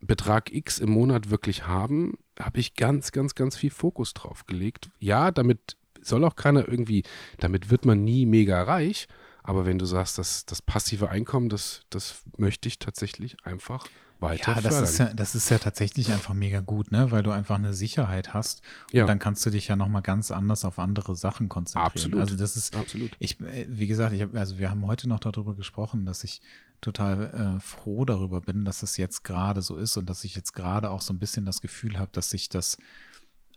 [0.00, 4.90] Betrag X im Monat wirklich haben, habe ich ganz, ganz, ganz viel Fokus drauf gelegt.
[4.98, 7.02] Ja, damit soll auch keiner irgendwie,
[7.38, 9.08] damit wird man nie mega reich,
[9.42, 13.86] aber wenn du sagst, dass das passive Einkommen, das, das möchte ich tatsächlich einfach
[14.20, 17.10] weiter ja, das Ist ja, das ist ja tatsächlich einfach mega gut, ne?
[17.10, 18.62] weil du einfach eine Sicherheit hast
[18.92, 19.02] ja.
[19.02, 21.86] und dann kannst du dich ja nochmal ganz anders auf andere Sachen konzentrieren.
[21.86, 22.20] Absolut.
[22.20, 23.10] Also das ist, Absolut.
[23.18, 26.40] ich, äh, wie gesagt, ich hab, also wir haben heute noch darüber gesprochen, dass ich
[26.80, 30.52] total äh, froh darüber bin, dass es jetzt gerade so ist und dass ich jetzt
[30.52, 32.78] gerade auch so ein bisschen das Gefühl habe, dass sich das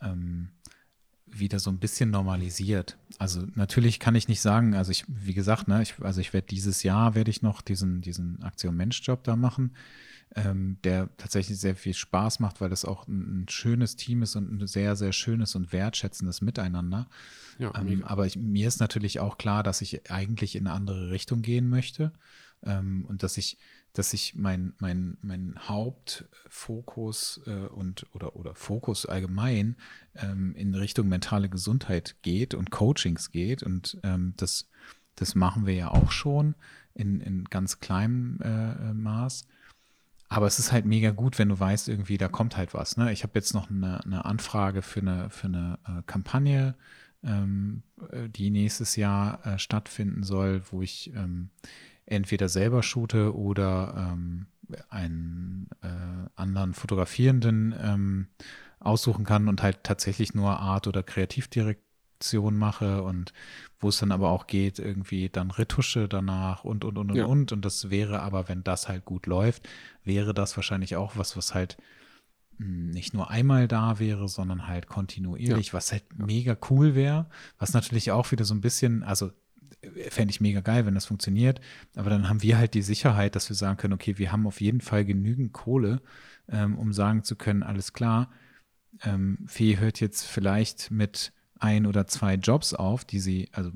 [0.01, 0.49] ähm,
[1.25, 2.97] wieder so ein bisschen normalisiert.
[3.17, 6.47] Also natürlich kann ich nicht sagen, also ich, wie gesagt, ne, ich, also ich werde
[6.47, 9.71] dieses Jahr werde ich noch diesen, diesen Aktion Mensch-Job da machen
[10.35, 14.35] ähm, der tatsächlich sehr viel Spaß macht, weil das auch ein, ein, schönes Team ist
[14.35, 17.07] und ein sehr, sehr schönes und wertschätzendes Miteinander.
[17.59, 21.11] Ja, ähm, aber ich, mir ist natürlich auch klar, dass ich eigentlich in eine andere
[21.11, 22.13] Richtung gehen möchte
[22.63, 23.59] ähm, und dass ich,
[23.93, 29.75] dass ich mein, mein, mein Hauptfokus äh, und oder, oder Fokus allgemein
[30.15, 34.67] ähm, in Richtung mentale Gesundheit geht und Coachings geht und ähm, das,
[35.15, 36.55] das machen wir ja auch schon
[36.95, 39.45] in, in ganz kleinem äh, Maß.
[40.33, 42.97] Aber es ist halt mega gut, wenn du weißt, irgendwie, da kommt halt was.
[42.97, 43.13] Ne?
[43.13, 46.73] Ich habe jetzt noch eine, eine, Anfrage für eine, für eine äh, Kampagne,
[47.23, 51.49] ähm, äh, die nächstes Jahr äh, stattfinden soll, wo ich ähm,
[52.07, 54.47] entweder selber shoote oder ähm,
[54.89, 58.27] einen äh, anderen Fotografierenden ähm,
[58.79, 61.83] aussuchen kann und halt tatsächlich nur Art- oder Kreativdirekt
[62.23, 63.33] Aktion mache und
[63.79, 67.25] wo es dann aber auch geht, irgendwie dann Retusche danach und, und, und, und, ja.
[67.25, 67.51] und.
[67.51, 69.67] Und das wäre aber, wenn das halt gut läuft,
[70.05, 71.75] wäre das wahrscheinlich auch was, was halt
[72.59, 75.73] hm, nicht nur einmal da wäre, sondern halt kontinuierlich, ja.
[75.73, 76.25] was halt ja.
[76.25, 77.25] mega cool wäre,
[77.57, 79.31] was natürlich auch wieder so ein bisschen, also
[80.07, 81.59] fände ich mega geil, wenn das funktioniert,
[81.97, 84.61] aber dann haben wir halt die Sicherheit, dass wir sagen können, okay, wir haben auf
[84.61, 86.01] jeden Fall genügend Kohle,
[86.47, 88.31] ähm, um sagen zu können, alles klar,
[89.01, 91.33] ähm, Fee hört jetzt vielleicht mit
[91.63, 93.71] ein oder zwei Jobs auf, die sie, also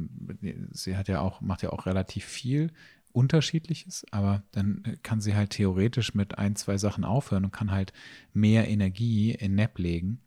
[0.71, 2.71] sie hat ja auch, macht ja auch relativ viel
[3.13, 7.93] Unterschiedliches, aber dann kann sie halt theoretisch mit ein, zwei Sachen aufhören und kann halt
[8.33, 10.21] mehr Energie in Nap legen.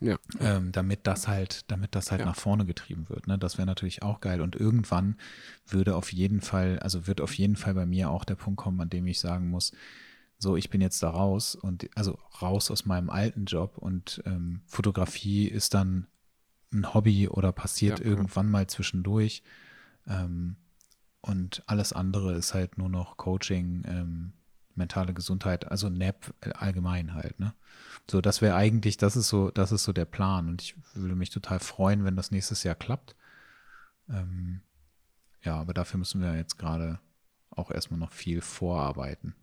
[0.00, 0.16] Ja.
[0.38, 2.26] Ähm, damit das halt, damit das halt ja.
[2.26, 3.26] nach vorne getrieben wird.
[3.26, 3.36] Ne?
[3.36, 4.40] Das wäre natürlich auch geil.
[4.40, 5.16] Und irgendwann
[5.66, 8.80] würde auf jeden Fall, also wird auf jeden Fall bei mir auch der Punkt kommen,
[8.80, 9.72] an dem ich sagen muss,
[10.38, 14.60] so, ich bin jetzt da raus und also raus aus meinem alten Job und ähm,
[14.66, 16.06] Fotografie ist dann
[16.72, 19.42] ein Hobby oder passiert Ja, irgendwann mal zwischendurch.
[20.06, 20.56] Ähm,
[21.20, 24.32] und alles andere ist halt nur noch Coaching, ähm,
[24.74, 27.54] mentale Gesundheit, also NAP allgemein halt, ne?
[28.10, 30.48] So, das wäre eigentlich, das ist so, das ist so der Plan.
[30.48, 33.16] Und ich würde mich total freuen, wenn das nächstes Jahr klappt.
[34.08, 34.62] Ähm,
[35.42, 37.00] ja, aber dafür müssen wir jetzt gerade
[37.50, 39.34] auch erstmal noch viel vorarbeiten.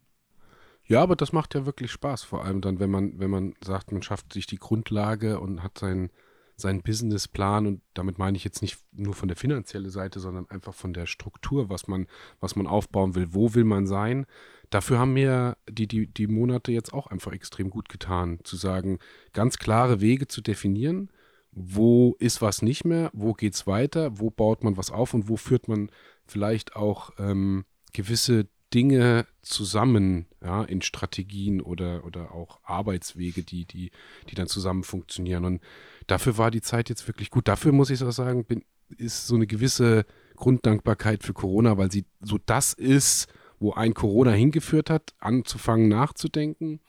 [0.87, 3.91] Ja, aber das macht ja wirklich Spaß, vor allem dann, wenn man, wenn man sagt,
[3.91, 6.11] man schafft sich die Grundlage und hat seinen,
[6.55, 10.73] seinen Businessplan und damit meine ich jetzt nicht nur von der finanziellen Seite, sondern einfach
[10.73, 12.07] von der Struktur, was man,
[12.39, 14.25] was man aufbauen will, wo will man sein.
[14.69, 18.99] Dafür haben mir die, die, die Monate jetzt auch einfach extrem gut getan, zu sagen,
[19.33, 21.09] ganz klare Wege zu definieren,
[21.51, 25.13] wo ist was nicht mehr, wo geht's weiter, wo baut man was auf?
[25.13, 25.89] Und wo führt man
[26.25, 33.91] vielleicht auch ähm, gewisse Dinge zusammen, ja, in Strategien oder, oder auch Arbeitswege, die, die,
[34.29, 35.45] die dann zusammen funktionieren.
[35.45, 35.61] Und
[36.07, 37.47] dafür war die Zeit jetzt wirklich gut.
[37.47, 38.63] Dafür muss ich auch sagen, bin,
[38.97, 43.27] ist so eine gewisse Grunddankbarkeit für Corona, weil sie so das ist,
[43.59, 46.79] wo ein Corona hingeführt hat, anzufangen nachzudenken,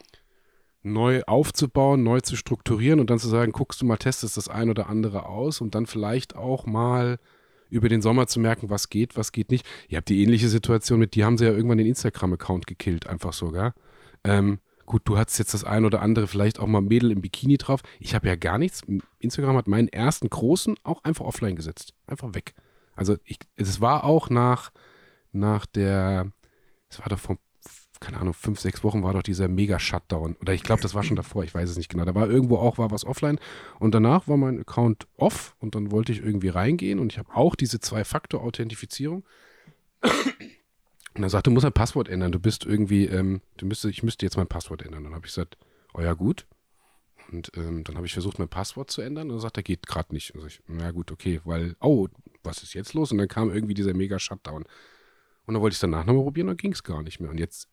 [0.82, 4.70] neu aufzubauen, neu zu strukturieren und dann zu sagen, guckst du mal, testest das ein
[4.70, 7.18] oder andere aus und dann vielleicht auch mal
[7.68, 9.66] über den Sommer zu merken, was geht, was geht nicht.
[9.88, 13.32] Ihr habt die ähnliche Situation mit, die haben sie ja irgendwann den Instagram-Account gekillt, einfach
[13.32, 13.74] sogar.
[14.22, 17.58] Ähm, gut, du hattest jetzt das ein oder andere, vielleicht auch mal Mädel im Bikini
[17.58, 17.80] drauf.
[18.00, 18.82] Ich habe ja gar nichts.
[19.18, 21.92] Instagram hat meinen ersten großen auch einfach offline gesetzt.
[22.06, 22.54] Einfach weg.
[22.94, 24.72] Also ich, es war auch nach,
[25.32, 26.32] nach der,
[26.88, 27.38] es war doch vor,
[28.00, 30.36] keine Ahnung, fünf, sechs Wochen war doch dieser Mega-Shutdown.
[30.40, 32.04] Oder ich glaube, das war schon davor, ich weiß es nicht genau.
[32.04, 33.38] Da war irgendwo auch war was offline
[33.78, 37.34] und danach war mein Account off und dann wollte ich irgendwie reingehen und ich habe
[37.34, 39.24] auch diese Zwei-Faktor-Authentifizierung.
[41.16, 42.30] Und dann sagte, du musst ein Passwort ändern.
[42.30, 45.04] Du bist irgendwie, ähm, du müsstest, ich müsste jetzt mein Passwort ändern.
[45.04, 45.56] Dann habe ich gesagt,
[45.94, 46.46] oh ja, gut.
[47.32, 49.30] Und ähm, dann habe ich versucht, mein Passwort zu ändern.
[49.30, 50.34] Und dann sagt er, geht gerade nicht.
[50.34, 52.08] Und ich, na gut, okay, weil, oh,
[52.42, 53.12] was ist jetzt los?
[53.12, 54.64] Und dann kam irgendwie dieser Mega-Shutdown.
[55.46, 57.30] Und dann wollte ich es danach nochmal probieren, dann ging es gar nicht mehr.
[57.30, 57.68] Und jetzt,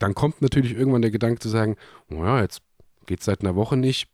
[0.00, 1.76] dann kommt natürlich irgendwann der Gedanke zu sagen,
[2.08, 2.62] naja, jetzt
[3.06, 4.08] geht es seit einer Woche nicht.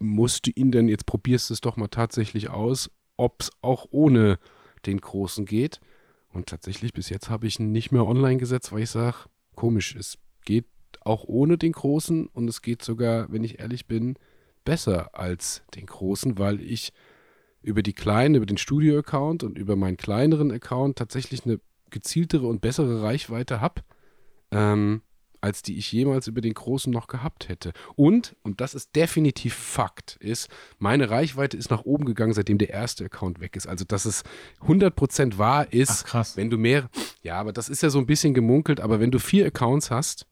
[0.00, 3.86] Musst du ihn denn, jetzt probierst du es doch mal tatsächlich aus, ob es auch
[3.90, 4.38] ohne
[4.86, 5.80] den Großen geht.
[6.34, 9.16] Und tatsächlich, bis jetzt habe ich ihn nicht mehr online gesetzt, weil ich sage,
[9.54, 10.66] komisch, es geht
[11.00, 14.16] auch ohne den Großen und es geht sogar, wenn ich ehrlich bin,
[14.64, 16.92] besser als den Großen, weil ich
[17.62, 21.60] über die kleinen, über den Studio-Account und über meinen kleineren Account tatsächlich eine
[21.90, 23.82] gezieltere und bessere Reichweite habe,
[24.50, 25.02] ähm,
[25.44, 27.74] als die ich jemals über den Großen noch gehabt hätte.
[27.96, 32.70] Und, und das ist definitiv Fakt, ist, meine Reichweite ist nach oben gegangen, seitdem der
[32.70, 33.66] erste Account weg ist.
[33.66, 34.22] Also, dass es
[34.66, 36.88] 100% wahr ist, Ach, wenn du mehr,
[37.20, 40.26] ja, aber das ist ja so ein bisschen gemunkelt, aber wenn du vier Accounts hast,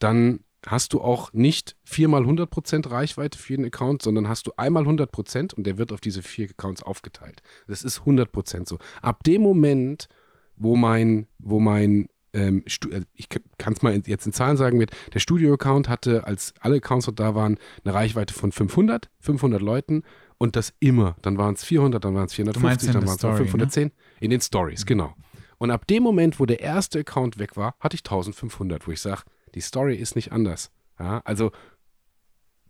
[0.00, 4.88] dann hast du auch nicht viermal 100% Reichweite für jeden Account, sondern hast du einmal
[4.88, 7.42] 100% und der wird auf diese vier Accounts aufgeteilt.
[7.68, 8.78] Das ist 100% so.
[9.02, 10.08] Ab dem Moment,
[10.56, 14.90] wo mein, wo mein ähm, äh, ich kann es mal jetzt in Zahlen sagen, mit
[15.14, 20.02] der Studio-Account hatte, als alle Accounts dort da waren, eine Reichweite von 500, 500 Leuten
[20.38, 21.16] und das immer.
[21.22, 23.84] Dann waren es 400, dann waren es 450, dann waren es 510.
[23.84, 23.92] Ne?
[24.20, 24.86] In den Stories, mhm.
[24.86, 25.14] genau.
[25.58, 29.00] Und ab dem Moment, wo der erste Account weg war, hatte ich 1500, wo ich
[29.00, 29.22] sage,
[29.54, 30.72] die Story ist nicht anders.
[30.98, 31.52] Ja, also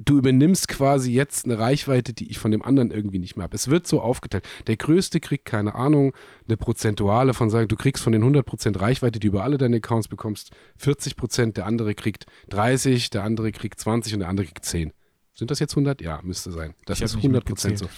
[0.04, 3.54] du übernimmst quasi jetzt eine Reichweite, die ich von dem anderen irgendwie nicht mehr habe.
[3.54, 4.44] Es wird so aufgeteilt.
[4.66, 6.12] Der Größte kriegt, keine Ahnung,
[6.46, 9.76] eine Prozentuale von sagen, du kriegst von den 100% Reichweite, die du über alle deine
[9.76, 10.50] Accounts bekommst,
[10.80, 14.92] 40%, der andere kriegt 30, der andere kriegt 20 und der andere kriegt 10.
[15.34, 16.00] Sind das jetzt 100?
[16.02, 16.74] Ja, müsste sein.
[16.86, 17.88] Das ich ist 100% so.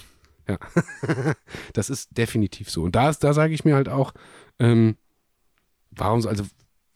[0.47, 0.59] Ja,
[1.73, 2.83] das ist definitiv so.
[2.83, 4.13] Und da, da sage ich mir halt auch,
[4.59, 4.97] ähm,
[5.91, 6.45] warum, also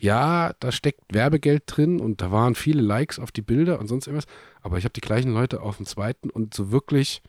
[0.01, 4.07] ja, da steckt Werbegeld drin und da waren viele Likes auf die Bilder und sonst
[4.07, 4.27] irgendwas,
[4.63, 7.23] aber ich habe die gleichen Leute auf dem zweiten und so wirklich,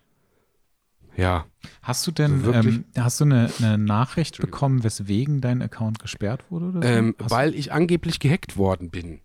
[1.15, 1.45] ja.
[1.81, 6.43] Hast du denn, so ähm, hast du eine, eine Nachricht bekommen, weswegen dein Account gesperrt
[6.49, 6.71] wurde?
[6.73, 6.81] So?
[6.81, 9.19] Ähm, weil ich angeblich gehackt worden bin.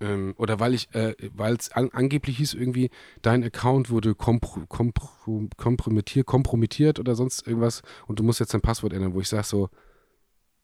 [0.00, 2.90] Ähm, oder weil ich, äh, weil es an, angeblich hieß irgendwie,
[3.22, 5.08] dein Account wurde kompr kompr
[5.56, 9.46] kompromittiert, kompromittiert oder sonst irgendwas und du musst jetzt dein Passwort ändern, wo ich sage
[9.46, 9.70] so,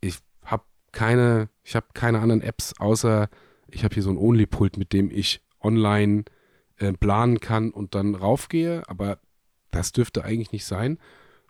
[0.00, 3.28] ich habe keine, ich habe keine anderen Apps, außer
[3.68, 6.24] ich habe hier so ein Only-Pult, mit dem ich online
[6.76, 9.18] äh, planen kann und dann raufgehe, aber
[9.70, 10.98] das dürfte eigentlich nicht sein.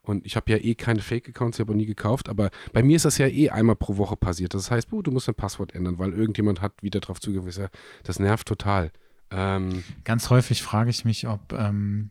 [0.02, 3.04] Und ich habe ja eh keine Fake-Accounts, ich habe nie gekauft, aber bei mir ist
[3.04, 4.52] das ja eh einmal pro Woche passiert.
[4.52, 7.68] Das heißt, du musst dein Passwort ändern, weil irgendjemand hat wieder drauf zugegriffen.
[8.02, 8.90] Das nervt total.
[9.30, 12.10] Ähm, Ganz häufig frage ich mich, ob ähm,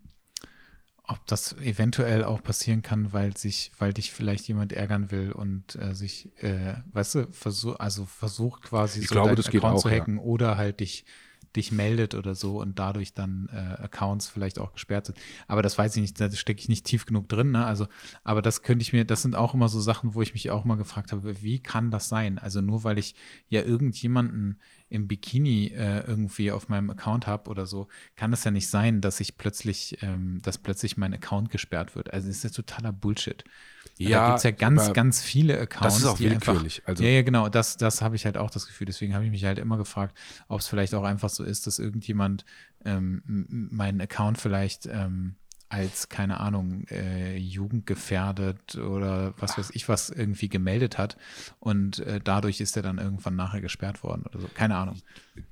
[1.11, 5.75] ob das eventuell auch passieren kann, weil sich, weil dich vielleicht jemand ärgern will und
[5.75, 9.89] äh, sich, äh, weißt du, versuch, also versucht quasi ich so glaube, das Account zu
[9.89, 10.23] hacken ja.
[10.23, 11.05] oder halt dich
[11.55, 15.17] dich meldet oder so und dadurch dann äh, Accounts vielleicht auch gesperrt sind.
[15.47, 17.51] Aber das weiß ich nicht, da stecke ich nicht tief genug drin.
[17.51, 17.65] Ne?
[17.65, 17.87] Also,
[18.23, 20.65] aber das könnte ich mir, das sind auch immer so Sachen, wo ich mich auch
[20.65, 22.37] mal gefragt habe, wie kann das sein?
[22.37, 23.15] Also nur weil ich
[23.49, 24.59] ja irgendjemanden
[24.91, 27.87] im Bikini äh, irgendwie auf meinem Account habe oder so,
[28.17, 32.13] kann es ja nicht sein, dass ich plötzlich, ähm, dass plötzlich mein Account gesperrt wird.
[32.13, 33.45] Also das ist ja totaler Bullshit.
[33.97, 35.95] Ja, da gibt es ja ganz, ganz viele Accounts.
[35.95, 36.79] Das ist auch willkürlich.
[36.79, 37.03] Einfach, also.
[37.03, 37.49] Ja, ja, genau.
[37.49, 38.85] Das, das habe ich halt auch das Gefühl.
[38.85, 41.79] Deswegen habe ich mich halt immer gefragt, ob es vielleicht auch einfach so ist, dass
[41.79, 42.45] irgendjemand
[42.85, 43.21] ähm,
[43.71, 45.35] meinen Account vielleicht ähm,
[45.71, 51.15] als, keine Ahnung, äh, jugendgefährdet oder was weiß ich was irgendwie gemeldet hat.
[51.59, 54.49] Und äh, dadurch ist er dann irgendwann nachher gesperrt worden oder so.
[54.53, 54.97] Keine Ahnung.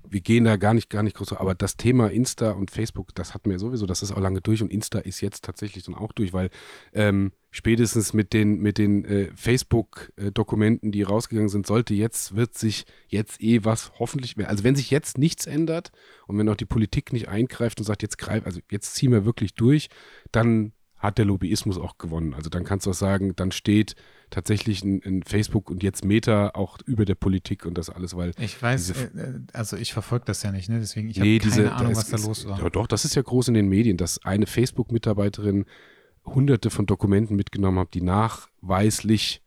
[0.08, 3.34] Wir gehen da gar nicht, gar nicht groß, aber das Thema Insta und Facebook, das
[3.34, 6.12] hatten wir sowieso, das ist auch lange durch und Insta ist jetzt tatsächlich dann auch
[6.12, 6.50] durch, weil
[6.94, 12.86] ähm, spätestens mit den, mit den äh, Facebook-Dokumenten, die rausgegangen sind, sollte jetzt, wird sich
[13.08, 15.92] jetzt eh was hoffentlich, also wenn sich jetzt nichts ändert
[16.28, 19.26] und wenn auch die Politik nicht eingreift und sagt, jetzt greif, also jetzt ziehen wir
[19.26, 19.90] wirklich durch,
[20.32, 22.34] dann hat der Lobbyismus auch gewonnen.
[22.34, 23.96] Also dann kannst du auch sagen, dann steht
[24.30, 28.34] tatsächlich in, in Facebook und jetzt Meta auch über der Politik und das alles, weil
[28.38, 30.80] ich weiß, äh, also ich verfolge das ja nicht, ne?
[30.80, 32.60] Deswegen ich nee, habe keine diese, Ahnung, was da los war.
[32.62, 35.66] Ja, doch, das ist ja groß in den Medien, dass eine Facebook-Mitarbeiterin
[36.26, 39.42] hunderte von Dokumenten mitgenommen habe, die nachweislich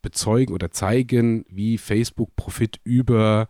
[0.00, 3.48] bezeugen oder zeigen, wie Facebook Profit über,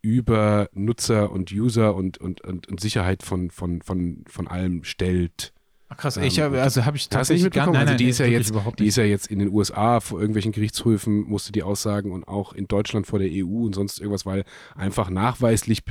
[0.00, 5.51] über Nutzer und User und, und, und, und Sicherheit von, von, von, von allem stellt.
[5.92, 8.54] Ach krass, ich habe, also habe ich tatsächlich gar nicht also die ist ja jetzt,
[8.78, 12.54] die ist ja jetzt in den USA vor irgendwelchen Gerichtshöfen musste die aussagen und auch
[12.54, 15.82] in Deutschland vor der EU und sonst irgendwas, weil einfach nachweislich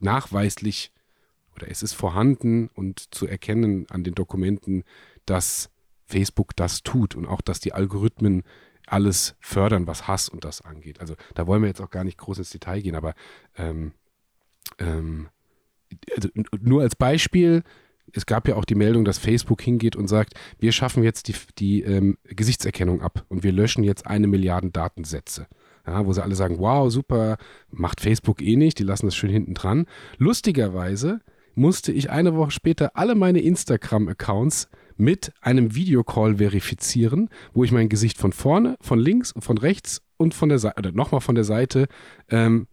[0.00, 0.90] nachweislich
[1.54, 4.82] oder es ist vorhanden und zu erkennen an den Dokumenten,
[5.26, 5.70] dass
[6.06, 8.42] Facebook das tut und auch, dass die Algorithmen
[8.88, 11.00] alles fördern, was Hass und das angeht.
[11.00, 13.14] Also da wollen wir jetzt auch gar nicht groß ins Detail gehen, aber
[13.56, 13.92] ähm,
[14.78, 15.28] ähm,
[16.16, 16.28] also
[16.60, 17.62] nur als Beispiel,
[18.12, 21.34] es gab ja auch die Meldung, dass Facebook hingeht und sagt, wir schaffen jetzt die,
[21.58, 25.46] die ähm, Gesichtserkennung ab und wir löschen jetzt eine Milliarde Datensätze.
[25.86, 27.38] Ja, wo sie alle sagen, wow, super,
[27.70, 29.86] macht Facebook eh nicht, die lassen das schön hinten dran.
[30.18, 31.20] Lustigerweise
[31.54, 37.88] musste ich eine Woche später alle meine Instagram-Accounts mit einem Videocall verifizieren, wo ich mein
[37.88, 41.44] Gesicht von vorne, von links, von rechts und von der Seite, oder nochmal von der
[41.44, 41.86] Seite
[42.28, 42.66] ähm,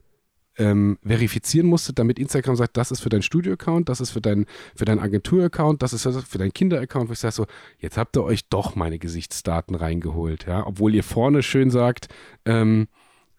[0.57, 4.45] ähm, verifizieren musste, damit Instagram sagt, das ist für dein Studio-Account, das ist für, dein,
[4.75, 7.09] für deinen Agentur-Account, das ist für deinen Kinder-Account.
[7.09, 7.45] Wo ich sage so,
[7.79, 12.07] jetzt habt ihr euch doch meine Gesichtsdaten reingeholt, ja, obwohl ihr vorne schön sagt,
[12.45, 12.87] ähm,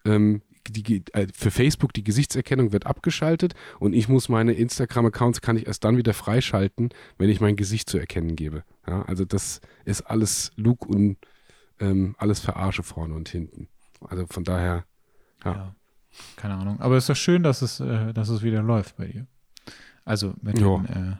[0.05, 5.57] ähm, die, äh, für Facebook die Gesichtserkennung wird abgeschaltet und ich muss meine Instagram-Accounts kann
[5.57, 8.63] ich erst dann wieder freischalten, wenn ich mein Gesicht zu erkennen gebe.
[8.87, 11.17] Ja, also das ist alles Lug und
[11.79, 13.67] ähm, alles Verarsche vorne und hinten.
[14.01, 14.85] Also von daher,
[15.43, 15.53] ja.
[15.53, 15.75] ja.
[16.35, 16.79] Keine Ahnung.
[16.79, 19.27] Aber es ist doch schön, dass es, äh, dass es wieder läuft bei dir.
[20.05, 21.15] Also mit den, äh,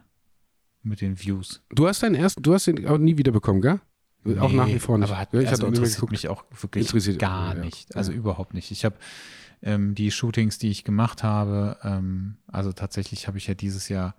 [0.81, 1.61] mit den Views.
[1.69, 3.79] Du hast deinen ersten, du hast den auch nie wiederbekommen, gell?
[4.23, 5.09] Nee, auch nach wie vor nicht.
[5.09, 7.95] Aber hat, ja, ich also hatte auch interessiert mich auch wirklich gar nicht.
[7.95, 8.17] Also ja.
[8.17, 8.71] überhaupt nicht.
[8.71, 8.95] Ich habe
[9.61, 14.15] ähm, die Shootings, die ich gemacht habe, ähm, also tatsächlich habe ich ja dieses Jahr,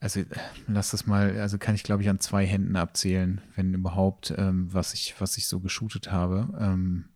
[0.00, 0.22] also
[0.66, 4.72] lass das mal, also kann ich glaube ich an zwei Händen abzählen, wenn überhaupt, ähm,
[4.72, 6.48] was ich, was ich so geshootet habe.
[6.58, 7.06] Ähm,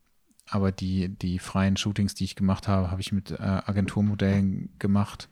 [0.49, 5.29] aber die, die freien Shootings, die ich gemacht habe, habe ich mit äh, Agenturmodellen gemacht.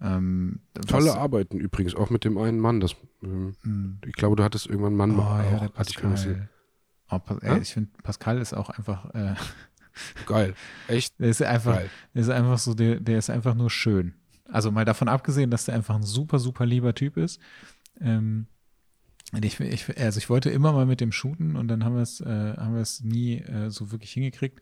[0.00, 2.80] Ähm, Tolle Arbeiten übrigens, auch mit dem einen Mann.
[2.80, 3.98] Das, ähm, hm.
[4.06, 5.18] Ich glaube, du hattest irgendwann einen Mann.
[5.18, 6.48] Oh, ja, der Pascal.
[7.10, 7.56] Oh, ja?
[7.58, 9.34] ich finde, Pascal ist auch einfach äh,
[10.26, 10.54] geil.
[10.88, 11.18] Echt?
[11.18, 11.90] Der ist einfach, geil.
[12.14, 14.14] der ist einfach so, der, der ist einfach nur schön.
[14.50, 17.40] Also mal davon abgesehen, dass der einfach ein super, super lieber Typ ist.
[18.00, 18.46] Ähm,
[19.42, 22.20] ich, ich, also ich wollte immer mal mit dem shooten und dann haben wir es,
[22.20, 22.26] äh,
[22.56, 24.60] haben wir es nie äh, so wirklich hingekriegt.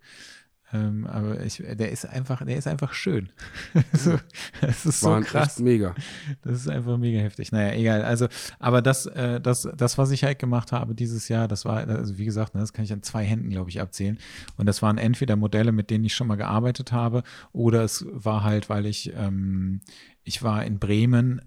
[0.75, 3.29] Ähm, aber ich, der ist einfach, der ist einfach schön.
[3.93, 4.19] so,
[4.63, 5.59] das ist War so krass.
[5.59, 5.95] mega.
[6.41, 7.53] Das ist einfach mega heftig.
[7.53, 8.03] Naja, egal.
[8.03, 11.87] Also, aber das, äh, das, das, was ich halt gemacht habe dieses Jahr, das war,
[11.87, 14.19] also wie gesagt, ne, das kann ich an zwei Händen, glaube ich, abzählen.
[14.57, 18.43] Und das waren entweder Modelle, mit denen ich schon mal gearbeitet habe, oder es war
[18.43, 19.83] halt, weil ich, ähm,
[20.25, 21.43] ich war in Bremen,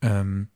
[0.00, 0.48] ähm,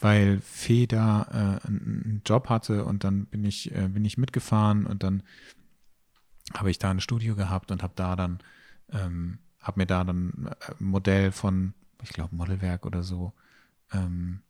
[0.00, 4.86] weil Fee da äh, einen Job hatte und dann bin ich, äh, bin ich mitgefahren
[4.86, 5.22] und dann
[6.54, 8.40] habe ich da ein Studio gehabt und habe da dann,
[8.90, 13.32] ähm, habe mir da dann ein Modell von, ich glaube, Modelwerk oder so,
[13.92, 14.40] ähm,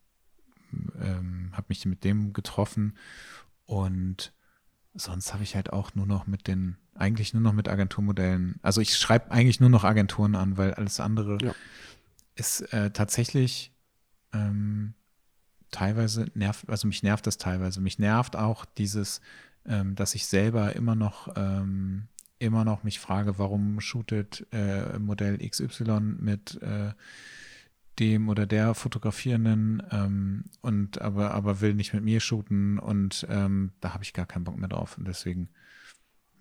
[1.01, 2.97] ähm, habe mich mit dem getroffen
[3.67, 4.33] und
[4.95, 8.81] sonst habe ich halt auch nur noch mit den, eigentlich nur noch mit Agenturmodellen, also
[8.81, 11.55] ich schreibe eigentlich nur noch Agenturen an, weil alles andere ja.
[12.37, 13.73] ist äh, tatsächlich
[14.33, 14.95] ähm,
[15.71, 17.81] teilweise nervt, also mich nervt das teilweise.
[17.81, 19.21] Mich nervt auch dieses,
[19.67, 22.09] ähm, dass ich selber immer noch ähm,
[22.39, 26.93] immer noch mich frage, warum shootet äh, Modell XY mit äh,
[27.99, 33.73] dem oder der Fotografierenden ähm, und aber, aber will nicht mit mir shooten und ähm,
[33.81, 35.51] da habe ich gar keinen Bock mehr drauf und deswegen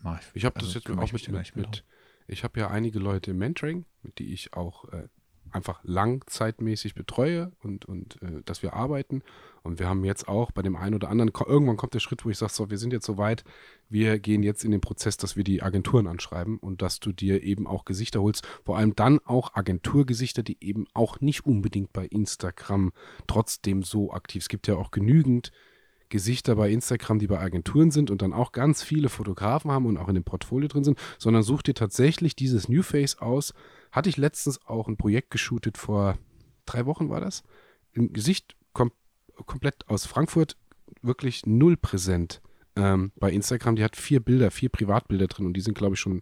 [0.01, 0.37] mache ich.
[0.37, 1.83] Ich habe also das jetzt auch mit, mit, mit
[2.27, 5.07] ich habe ja einige Leute im Mentoring, mit die ich auch äh,
[5.53, 9.23] einfach langzeitmäßig betreue und, und äh, dass wir arbeiten.
[9.63, 12.29] Und wir haben jetzt auch bei dem einen oder anderen, irgendwann kommt der Schritt, wo
[12.29, 13.43] ich sage, so, wir sind jetzt so weit,
[13.89, 17.43] wir gehen jetzt in den Prozess, dass wir die Agenturen anschreiben und dass du dir
[17.43, 22.05] eben auch Gesichter holst, vor allem dann auch Agenturgesichter, die eben auch nicht unbedingt bei
[22.05, 22.91] Instagram
[23.27, 24.43] trotzdem so aktiv.
[24.43, 25.51] Es gibt ja auch genügend
[26.11, 29.97] Gesichter bei Instagram, die bei Agenturen sind und dann auch ganz viele Fotografen haben und
[29.97, 33.55] auch in dem Portfolio drin sind, sondern such dir tatsächlich dieses New Face aus.
[33.91, 36.17] Hatte ich letztens auch ein Projekt geshootet vor
[36.65, 37.43] drei Wochen war das.
[37.91, 38.91] Im Gesicht kom
[39.45, 40.55] komplett aus Frankfurt,
[41.01, 42.41] wirklich null präsent
[42.75, 43.75] ähm, bei Instagram.
[43.75, 46.21] Die hat vier Bilder, vier Privatbilder drin und die sind, glaube ich, schon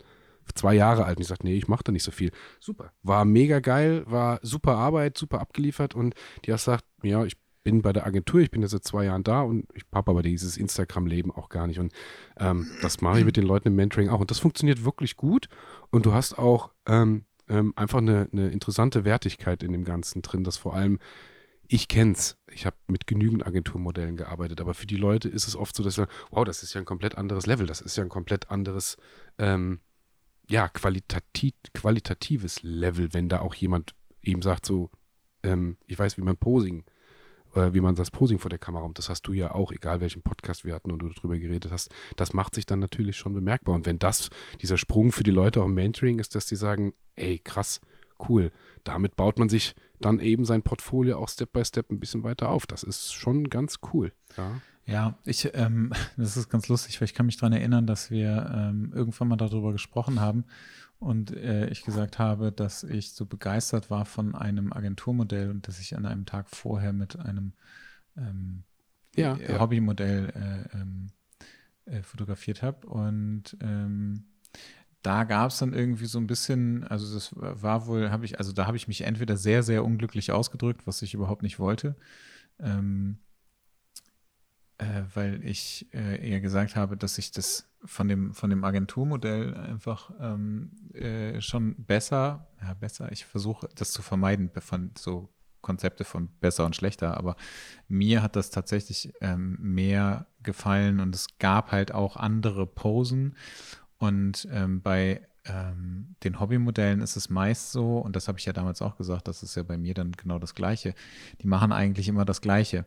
[0.56, 1.18] zwei Jahre alt.
[1.18, 2.32] Und ich sagte, nee, ich mache da nicht so viel.
[2.60, 2.92] Super.
[3.04, 6.16] War mega geil, war super Arbeit, super abgeliefert und
[6.46, 9.24] die hat gesagt, ja, ich bin bei der Agentur, ich bin jetzt seit zwei Jahren
[9.24, 11.80] da und ich habe aber dieses Instagram-Leben auch gar nicht.
[11.80, 11.94] Und
[12.38, 14.22] ähm, das mache ich mit den Leuten im Mentoring auch.
[14.22, 15.50] Und das funktioniert wirklich gut.
[15.92, 20.44] Und du hast auch ähm, ähm, einfach eine, eine, interessante Wertigkeit in dem Ganzen drin,
[20.44, 21.00] dass vor allem
[21.72, 22.36] ich kenne es.
[22.52, 25.94] Ich habe mit genügend Agenturmodellen gearbeitet, aber für die Leute ist es oft so, dass
[25.94, 28.50] sie sagen, wow, das ist ja ein komplett anderes Level, das ist ja ein komplett
[28.50, 28.98] anderes,
[29.38, 29.80] ähm,
[30.50, 33.94] ja, qualitativ, qualitatives Level, wenn da auch jemand
[34.24, 34.90] eben sagt, so,
[35.44, 36.92] ähm, ich weiß, wie man Posing äh,
[37.60, 40.02] äh, wie man das Posing vor der Kamera und das hast du ja auch, egal
[40.02, 43.34] welchen Podcast wir hatten und du darüber geredet hast, das macht sich dann natürlich schon
[43.34, 43.76] bemerkbar.
[43.76, 44.30] Und wenn das,
[44.62, 47.82] dieser Sprung für die Leute auch im Mentoring ist, dass die sagen, ey, krass,
[48.28, 48.52] cool,
[48.84, 52.50] damit baut man sich dann eben sein Portfolio auch Step by Step ein bisschen weiter
[52.50, 52.66] auf.
[52.66, 54.12] Das ist schon ganz cool.
[54.38, 54.62] Ja.
[54.86, 58.52] Ja, ich, ähm, das ist ganz lustig, weil ich kann mich daran erinnern, dass wir
[58.54, 60.46] ähm, irgendwann mal darüber gesprochen haben
[61.00, 65.80] und äh, ich gesagt habe, dass ich so begeistert war von einem Agenturmodell und dass
[65.80, 67.54] ich an einem Tag vorher mit einem
[68.18, 68.64] ähm,
[69.16, 69.60] ja, äh, ja.
[69.60, 71.08] Hobbymodell äh, ähm,
[71.86, 72.86] äh, fotografiert habe.
[72.88, 74.26] Und ähm,
[75.02, 78.52] da gab es dann irgendwie so ein bisschen, also das war wohl, habe ich, also
[78.52, 81.96] da habe ich mich entweder sehr, sehr unglücklich ausgedrückt, was ich überhaupt nicht wollte.
[82.60, 83.20] Ähm,
[84.80, 89.54] äh, weil ich äh, eher gesagt habe, dass ich das von dem, von dem Agenturmodell
[89.54, 95.30] einfach ähm, äh, schon besser, ja, besser, ich versuche das zu vermeiden, von so
[95.62, 97.36] Konzepte von besser und schlechter, aber
[97.88, 103.36] mir hat das tatsächlich ähm, mehr gefallen und es gab halt auch andere Posen
[103.98, 108.54] und ähm, bei ähm, den Hobbymodellen ist es meist so, und das habe ich ja
[108.54, 110.94] damals auch gesagt, das ist ja bei mir dann genau das Gleiche.
[111.42, 112.86] Die machen eigentlich immer das Gleiche,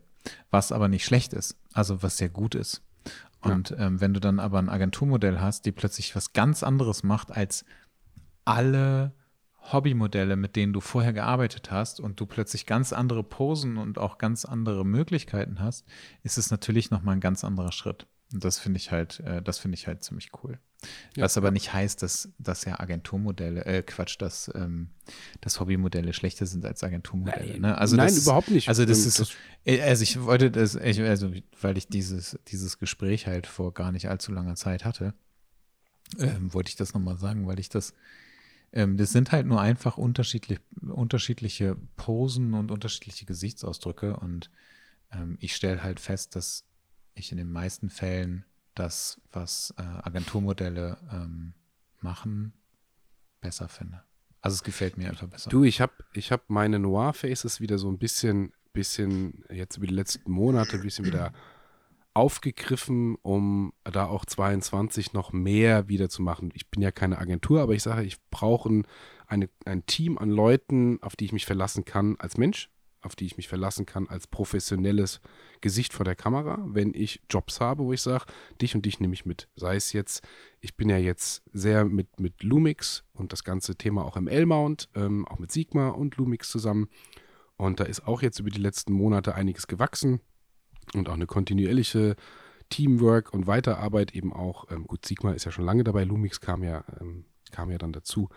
[0.51, 2.81] was aber nicht schlecht ist, also was sehr gut ist.
[3.41, 3.79] Und ja.
[3.79, 7.65] ähm, wenn du dann aber ein Agenturmodell hast, die plötzlich was ganz anderes macht als
[8.45, 9.13] alle
[9.71, 14.17] Hobbymodelle, mit denen du vorher gearbeitet hast und du plötzlich ganz andere Posen und auch
[14.17, 15.85] ganz andere Möglichkeiten hast,
[16.21, 18.07] ist es natürlich nochmal ein ganz anderer Schritt.
[18.33, 20.59] Und das finde ich halt, äh, das finde ich halt ziemlich cool.
[21.15, 21.23] Ja.
[21.23, 24.89] Was aber nicht heißt, dass, dass ja Agenturmodelle, äh, Quatsch, dass, ähm,
[25.41, 27.51] dass Hobbymodelle schlechter sind als Agenturmodelle.
[27.51, 27.77] Nein, ne?
[27.77, 28.67] also Nein das, überhaupt nicht.
[28.69, 29.31] Also das ist, das
[29.65, 31.31] äh, also ich wollte das, ich, also
[31.61, 35.13] weil ich dieses, dieses Gespräch halt vor gar nicht allzu langer Zeit hatte,
[36.19, 37.93] ähm, wollte ich das nochmal sagen, weil ich das,
[38.71, 44.49] ähm, das sind halt nur einfach unterschiedlich, unterschiedliche Posen und unterschiedliche Gesichtsausdrücke und
[45.11, 46.65] ähm, ich stelle halt fest, dass
[47.15, 48.45] ich in den meisten Fällen
[48.75, 51.53] das, was äh, Agenturmodelle ähm,
[51.99, 52.53] machen,
[53.41, 54.03] besser finde.
[54.41, 55.49] Also es gefällt mir einfach besser.
[55.49, 59.93] Du, ich habe ich hab meine Noir-Faces wieder so ein bisschen, bisschen, jetzt über die
[59.93, 61.31] letzten Monate ein bisschen wieder
[62.13, 66.51] aufgegriffen, um da auch 22 noch mehr wieder zu machen.
[66.53, 68.83] Ich bin ja keine Agentur, aber ich sage, ich brauche
[69.27, 72.69] ein, ein Team an Leuten, auf die ich mich verlassen kann als Mensch,
[73.03, 75.21] auf die ich mich verlassen kann als professionelles
[75.61, 78.25] Gesicht vor der Kamera, wenn ich Jobs habe, wo ich sage,
[78.61, 79.49] dich und dich nehme ich mit.
[79.55, 80.25] Sei es jetzt,
[80.59, 84.89] ich bin ja jetzt sehr mit, mit Lumix und das ganze Thema auch im L-Mount,
[84.95, 86.87] ähm, auch mit Sigma und Lumix zusammen.
[87.57, 90.19] Und da ist auch jetzt über die letzten Monate einiges gewachsen
[90.93, 92.15] und auch eine kontinuierliche
[92.69, 94.71] Teamwork und Weiterarbeit eben auch.
[94.71, 97.93] Ähm, gut, Sigma ist ja schon lange dabei, Lumix kam ja, ähm, kam ja dann
[97.93, 98.29] dazu.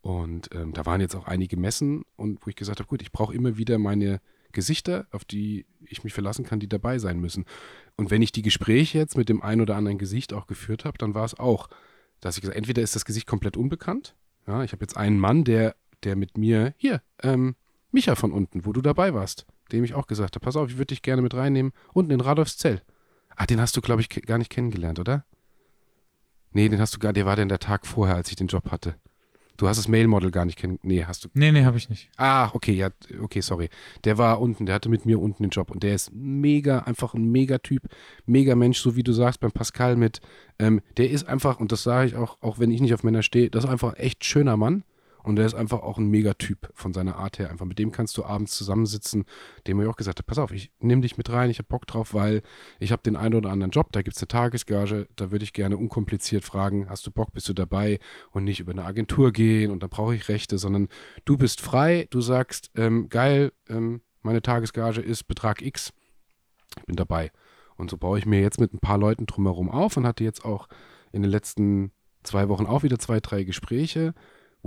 [0.00, 3.12] Und ähm, da waren jetzt auch einige Messen und wo ich gesagt habe, gut, ich
[3.12, 4.20] brauche immer wieder meine
[4.52, 7.44] Gesichter, auf die ich mich verlassen kann, die dabei sein müssen.
[7.96, 10.98] Und wenn ich die Gespräche jetzt mit dem einen oder anderen Gesicht auch geführt habe,
[10.98, 11.68] dann war es auch,
[12.20, 14.14] dass ich gesagt habe, entweder ist das Gesicht komplett unbekannt.
[14.46, 17.56] Ja, ich habe jetzt einen Mann, der, der mit mir, hier, ähm,
[17.90, 20.76] Micha von unten, wo du dabei warst, dem ich auch gesagt habe, pass auf, ich
[20.76, 22.82] würde dich gerne mit reinnehmen, unten in Radolfs Zell.
[23.36, 25.24] Ah, den hast du, glaube ich, gar nicht kennengelernt, oder?
[26.52, 28.70] Nee, den hast du gar, der war denn der Tag vorher, als ich den Job
[28.70, 28.96] hatte.
[29.58, 30.78] Du hast das Mail-Model gar nicht kennen.
[30.82, 31.28] Nee, hast du.
[31.34, 32.08] Nee, nee, habe ich nicht.
[32.16, 32.90] Ah, okay, ja,
[33.20, 33.68] okay, sorry.
[34.04, 37.12] Der war unten, der hatte mit mir unten den Job und der ist mega, einfach
[37.14, 37.82] ein Mega-Typ,
[38.24, 40.20] Mega-Mensch, so wie du sagst beim Pascal mit.
[40.60, 43.24] Ähm, der ist einfach, und das sage ich auch, auch wenn ich nicht auf Männer
[43.24, 44.84] stehe, das ist einfach ein echt schöner Mann.
[45.22, 47.50] Und der ist einfach auch ein Megatyp von seiner Art her.
[47.50, 49.24] Einfach mit dem kannst du abends zusammensitzen,
[49.66, 51.86] dem ich auch gesagt habe, pass auf, ich nehme dich mit rein, ich habe Bock
[51.86, 52.42] drauf, weil
[52.78, 55.52] ich habe den einen oder anderen Job, da gibt es eine Tagesgage, da würde ich
[55.52, 57.98] gerne unkompliziert fragen, hast du Bock, bist du dabei
[58.30, 60.88] und nicht über eine Agentur gehen und dann brauche ich Rechte, sondern
[61.24, 65.92] du bist frei, du sagst, ähm, geil, ähm, meine Tagesgage ist Betrag X,
[66.76, 67.30] ich bin dabei.
[67.76, 70.44] Und so baue ich mir jetzt mit ein paar Leuten drumherum auf und hatte jetzt
[70.44, 70.68] auch
[71.12, 71.92] in den letzten
[72.24, 74.14] zwei Wochen auch wieder zwei, drei Gespräche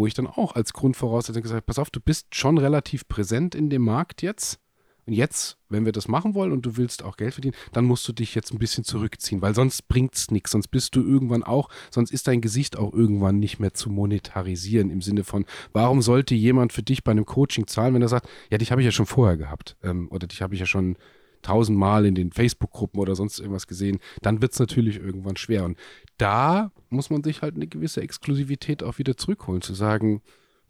[0.02, 3.54] wo ich dann auch als Grundvoraussetzung gesagt habe, pass auf, du bist schon relativ präsent
[3.54, 4.60] in dem Markt jetzt.
[5.06, 8.08] Und jetzt, wenn wir das machen wollen und du willst auch Geld verdienen, dann musst
[8.08, 10.52] du dich jetzt ein bisschen zurückziehen, weil sonst bringt es nichts.
[10.52, 14.90] Sonst bist du irgendwann auch, sonst ist dein Gesicht auch irgendwann nicht mehr zu monetarisieren
[14.90, 18.28] im Sinne von, warum sollte jemand für dich bei einem Coaching zahlen, wenn er sagt,
[18.50, 20.98] ja, dich habe ich ja schon vorher gehabt ähm, oder dich habe ich ja schon
[21.42, 25.66] tausendmal in den Facebook-Gruppen oder sonst irgendwas gesehen, dann wird es natürlich irgendwann schwer.
[25.66, 25.78] Und
[26.18, 30.22] da muss man sich halt eine gewisse Exklusivität auch wieder zurückholen, zu sagen,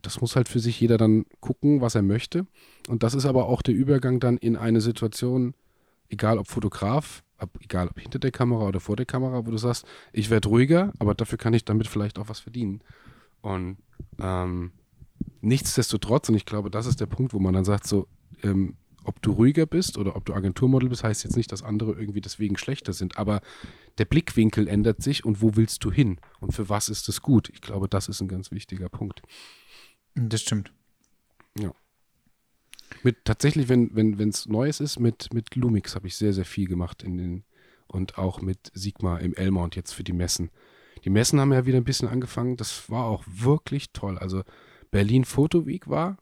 [0.02, 2.48] das muss halt für sich jeder dann gucken, was er möchte.
[2.88, 5.54] Und das ist aber auch der Übergang dann in eine Situation,
[6.10, 7.24] egal ob Fotograf,
[7.60, 10.94] egal ob hinter der Kamera oder vor der Kamera, wo du sagst, ich werde ruhiger,
[11.00, 12.82] aber dafür kann ich damit vielleicht auch was verdienen.
[13.42, 13.78] Und
[14.20, 14.72] ähm,
[15.42, 18.08] nichtsdestotrotz, und ich glaube, das ist der Punkt, wo man dann sagt, so,
[18.44, 21.94] ähm, ob du ruhiger bist oder ob du Agenturmodel bist, heißt jetzt nicht, dass andere
[21.94, 23.18] irgendwie deswegen schlechter sind.
[23.18, 23.42] Aber
[23.98, 26.20] der Blickwinkel ändert sich und wo willst du hin?
[26.40, 27.50] Und für was ist es gut?
[27.50, 29.22] Ich glaube, das ist ein ganz wichtiger Punkt.
[30.16, 30.72] Das stimmt.
[31.58, 31.74] Ja.
[33.04, 36.68] Mit tatsächlich, wenn wenn wenn, Neues ist, mit, mit Lumix habe ich sehr, sehr viel
[36.68, 37.44] gemacht in den
[37.88, 40.50] und auch mit Sigma im Elmont jetzt für die Messen.
[41.04, 42.58] Die Messen haben ja wieder ein bisschen angefangen.
[42.58, 44.18] Das war auch wirklich toll.
[44.18, 44.44] Also
[44.92, 46.18] Berlin Photo Week war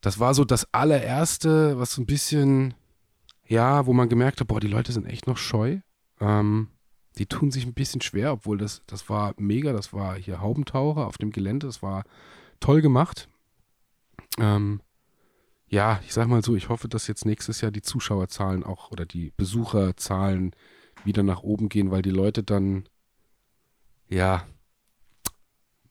[0.00, 2.74] das war so das allererste, was so ein bisschen,
[3.46, 5.78] ja, wo man gemerkt hat, boah, die Leute sind echt noch scheu.
[6.20, 6.68] Ähm,
[7.18, 11.06] die tun sich ein bisschen schwer, obwohl das, das war mega, das war hier Haubentaucher
[11.06, 12.04] auf dem Gelände, das war
[12.60, 13.28] toll gemacht.
[14.38, 14.80] Ähm,
[15.68, 19.04] ja, ich sag mal so, ich hoffe, dass jetzt nächstes Jahr die Zuschauerzahlen auch oder
[19.04, 20.54] die Besucherzahlen
[21.04, 22.88] wieder nach oben gehen, weil die Leute dann,
[24.08, 24.46] ja,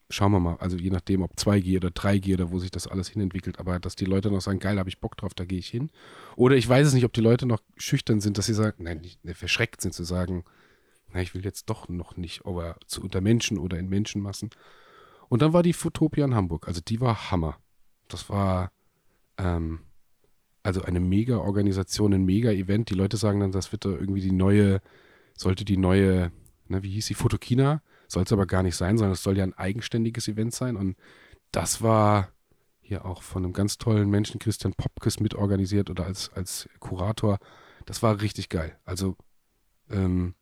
[0.09, 3.09] schauen wir mal, also je nachdem, ob 2G oder 3G oder wo sich das alles
[3.09, 5.67] hinentwickelt, aber dass die Leute noch sagen, geil, habe ich Bock drauf, da gehe ich
[5.67, 5.91] hin.
[6.35, 9.01] Oder ich weiß es nicht, ob die Leute noch schüchtern sind, dass sie sagen, nein,
[9.01, 10.45] nicht, ne, verschreckt sind zu sagen,
[11.11, 14.49] na, ich will jetzt doch noch nicht, aber zu unter Menschen oder in Menschenmassen.
[15.29, 17.57] Und dann war die Fotopia in Hamburg, also die war Hammer.
[18.07, 18.71] Das war
[19.37, 19.81] ähm,
[20.63, 22.89] also eine Mega-Organisation, ein Mega-Event.
[22.89, 24.81] Die Leute sagen dann, das wird da irgendwie die neue,
[25.33, 26.31] sollte die neue,
[26.67, 29.43] na, wie hieß die, Fotokina soll es aber gar nicht sein, sondern es soll ja
[29.43, 30.75] ein eigenständiges Event sein.
[30.75, 30.95] Und
[31.51, 32.29] das war
[32.79, 37.37] hier auch von einem ganz tollen Menschen, Christian Popkes, mitorganisiert oder als, als Kurator.
[37.85, 38.77] Das war richtig geil.
[38.85, 39.15] Also
[39.89, 40.35] ähm,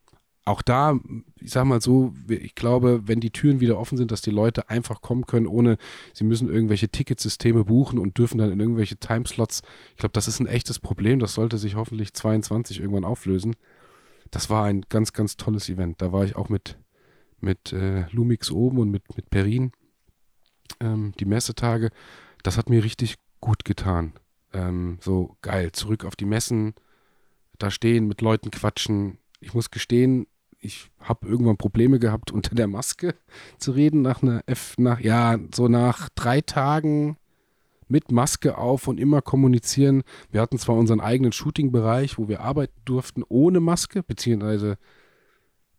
[0.45, 0.99] auch da,
[1.39, 4.69] ich sag mal so, ich glaube, wenn die Türen wieder offen sind, dass die Leute
[4.69, 5.77] einfach kommen können, ohne,
[6.13, 9.63] sie müssen irgendwelche Ticketsysteme buchen und dürfen dann in irgendwelche Timeslots.
[9.91, 11.17] Ich glaube, das ist ein echtes Problem.
[11.17, 13.55] Das sollte sich hoffentlich 22 irgendwann auflösen.
[14.29, 15.99] Das war ein ganz, ganz tolles Event.
[16.01, 16.77] Da war ich auch mit
[17.39, 19.71] mit äh, Lumix oben und mit, mit Perin,
[20.79, 21.89] ähm, die Messetage,
[22.43, 24.13] das hat mir richtig gut getan.
[24.53, 26.73] Ähm, so geil, zurück auf die Messen,
[27.57, 29.17] da stehen, mit Leuten quatschen.
[29.39, 30.27] Ich muss gestehen,
[30.59, 33.15] ich habe irgendwann Probleme gehabt, unter der Maske
[33.57, 37.17] zu reden, nach einer F, nach, ja, so nach drei Tagen
[37.87, 40.03] mit Maske auf und immer kommunizieren.
[40.31, 44.77] Wir hatten zwar unseren eigenen Shooting-Bereich, wo wir arbeiten durften ohne Maske, beziehungsweise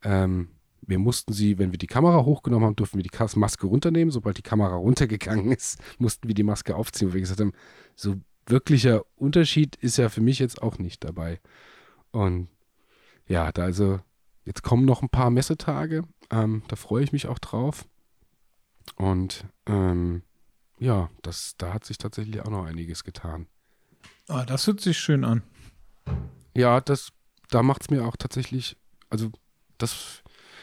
[0.05, 0.49] ähm,
[0.87, 4.11] wir mussten sie, wenn wir die Kamera hochgenommen haben, durften wir die Maske runternehmen.
[4.11, 7.53] Sobald die Kamera runtergegangen ist, mussten wir die Maske aufziehen, wo wir gesagt haben,
[7.95, 11.41] so wirklicher Unterschied ist ja für mich jetzt auch nicht dabei.
[12.13, 12.49] Und
[13.27, 14.01] ja, da also,
[14.45, 16.05] jetzt kommen noch ein paar Messetage.
[16.31, 17.87] Ähm, da freue ich mich auch drauf.
[18.95, 20.23] Und ähm,
[20.79, 23.49] ja, das, da hat sich tatsächlich auch noch einiges getan.
[24.29, 25.43] Ah, das hört sich schön an.
[26.55, 27.13] Ja, das,
[27.51, 28.77] da macht es mir auch tatsächlich,
[29.11, 29.31] also
[29.79, 30.23] das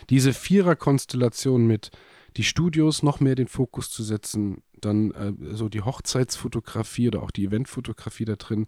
[0.10, 1.92] diese Vierer-Konstellation mit
[2.38, 7.32] die Studios noch mehr den Fokus zu setzen, dann äh, so die Hochzeitsfotografie oder auch
[7.32, 8.68] die Eventfotografie da drin,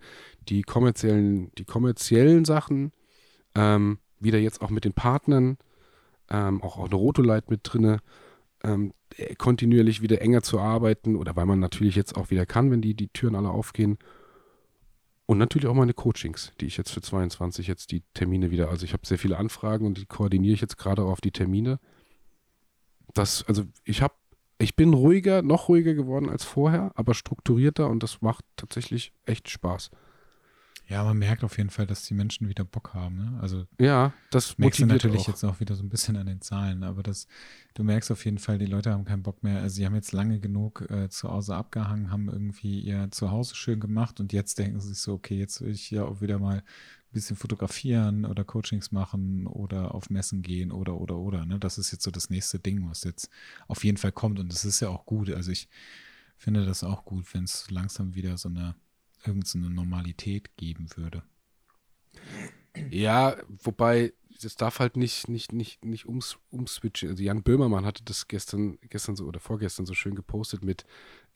[0.50, 2.92] die kommerziellen, die kommerziellen Sachen,
[3.56, 5.58] ähm, wieder jetzt auch mit den Partnern,
[6.30, 8.00] ähm, auch, auch eine Rotolight mit drinne,
[8.64, 8.94] ähm,
[9.38, 12.96] kontinuierlich wieder enger zu arbeiten oder weil man natürlich jetzt auch wieder kann, wenn die,
[12.96, 13.98] die Türen alle aufgehen
[15.26, 18.86] und natürlich auch meine Coachings, die ich jetzt für 22 jetzt die Termine wieder, also
[18.86, 21.80] ich habe sehr viele Anfragen und die koordiniere ich jetzt gerade auf die Termine.
[23.14, 24.14] das, also ich habe,
[24.60, 29.50] ich bin ruhiger, noch ruhiger geworden als vorher, aber strukturierter und das macht tatsächlich echt
[29.50, 29.90] Spaß.
[30.88, 33.16] Ja, man merkt auf jeden Fall, dass die Menschen wieder Bock haben.
[33.16, 33.40] Ne?
[33.42, 35.28] Also ja, das merkst du natürlich auch.
[35.30, 37.28] jetzt auch wieder so ein bisschen an den Zahlen, aber das,
[37.74, 39.62] du merkst auf jeden Fall, die Leute haben keinen Bock mehr.
[39.62, 43.80] Also sie haben jetzt lange genug äh, zu Hause abgehangen, haben irgendwie ihr Zuhause schön
[43.80, 46.58] gemacht und jetzt denken sie sich so, okay, jetzt will ich ja auch wieder mal
[46.58, 46.64] ein
[47.14, 51.48] bisschen fotografieren oder Coachings machen oder auf Messen gehen oder oder oder.
[51.48, 51.58] Ne?
[51.58, 53.30] Das ist jetzt so das nächste Ding, was jetzt
[53.68, 55.32] auf jeden Fall kommt und das ist ja auch gut.
[55.32, 55.68] Also ich
[56.38, 58.76] finde das auch gut, wenn es langsam wieder so eine
[59.26, 61.24] irgendeine Normalität geben würde.
[62.90, 67.10] Ja, wobei das darf halt nicht, nicht, nicht, nicht ums, umswitchen.
[67.10, 70.86] Also Jan Böhmermann hatte das gestern, gestern so oder vorgestern so schön gepostet mit,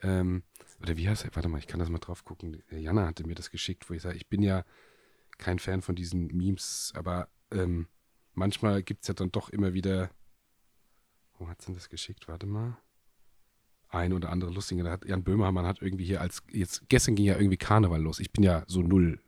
[0.02, 0.44] ähm,
[0.82, 1.36] oder wie heißt er?
[1.36, 2.62] Warte mal, ich kann das mal drauf gucken.
[2.70, 4.66] Jana hatte mir das geschickt, wo ich sage, ich bin ja
[5.38, 7.88] kein Fan von diesen Memes, aber ähm,
[8.34, 10.12] manchmal gibt es ja dann doch immer wieder.
[11.38, 12.28] Wo hat es denn das geschickt?
[12.28, 12.78] Warte mal
[13.90, 14.84] ein oder andere lustige.
[14.84, 18.20] Da hat Jan Böhmermann hat irgendwie hier als, jetzt gestern ging ja irgendwie Karneval los.
[18.20, 19.20] Ich bin ja so null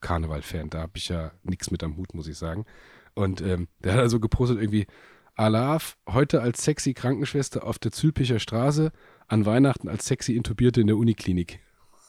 [0.00, 2.66] Karneval-Fan, da habe ich ja nichts mit am Hut, muss ich sagen.
[3.14, 4.86] Und ähm, der hat also gepostet irgendwie,
[5.34, 8.92] Alaf, heute als sexy Krankenschwester auf der Zülpicher Straße,
[9.28, 11.60] an Weihnachten als sexy Intubierte in der Uniklinik.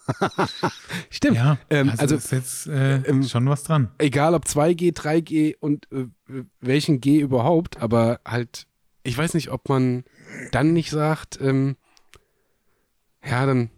[1.10, 1.38] Stimmt.
[1.38, 3.92] Ja, ähm, also, also ist jetzt äh, ähm, schon was dran.
[3.98, 6.08] Egal ob 2G, 3G und äh,
[6.60, 8.68] welchen G überhaupt, aber halt,
[9.04, 10.04] ich weiß nicht, ob man
[10.52, 11.78] dann nicht sagt, ähm,
[13.26, 13.70] ja, dann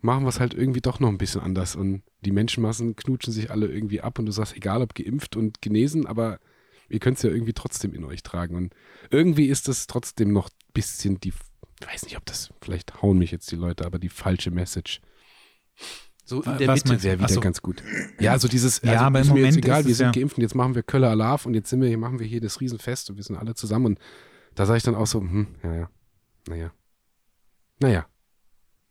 [0.00, 3.50] machen wir es halt irgendwie doch noch ein bisschen anders und die Menschenmassen knutschen sich
[3.50, 6.38] alle irgendwie ab und du sagst, egal ob geimpft und genesen, aber
[6.88, 8.74] ihr könnt es ja irgendwie trotzdem in euch tragen und
[9.10, 11.32] irgendwie ist das trotzdem noch ein bisschen die,
[11.80, 15.00] ich weiß nicht, ob das, vielleicht hauen mich jetzt die Leute, aber die falsche Message.
[16.26, 17.40] So in der Was Mitte wäre wieder so.
[17.40, 17.82] ganz gut.
[18.18, 20.12] Ja, also dieses, ja, also aber im Moment jetzt egal, wir sind ja.
[20.12, 22.40] geimpft und jetzt machen wir Köller Alarv und jetzt sind wir, hier machen wir hier
[22.40, 23.98] das Riesenfest und wir sind alle zusammen und
[24.54, 25.90] da sage ich dann auch so, hm, ja, ja,
[26.48, 26.72] naja,
[27.80, 28.06] naja,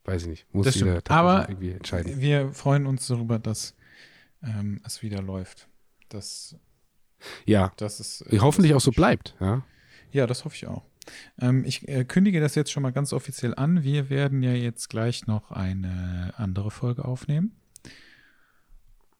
[0.06, 0.54] weiß ich nicht.
[0.54, 2.20] Muss das jeder Aber irgendwie entscheiden.
[2.20, 3.76] Wir freuen uns darüber, dass
[4.44, 5.68] ähm, es wieder läuft.
[6.10, 6.56] Dass,
[7.46, 9.36] ja, dass es äh, hoffentlich auch so bleibt.
[9.40, 9.64] Ja,
[10.12, 10.84] ja das hoffe ich auch.
[11.40, 13.84] Ähm, ich äh, kündige das jetzt schon mal ganz offiziell an.
[13.84, 17.56] Wir werden ja jetzt gleich noch eine andere Folge aufnehmen.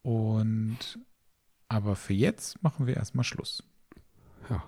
[0.02, 1.00] Und
[1.70, 3.64] aber für jetzt machen wir erstmal Schluss.
[4.50, 4.64] Ja.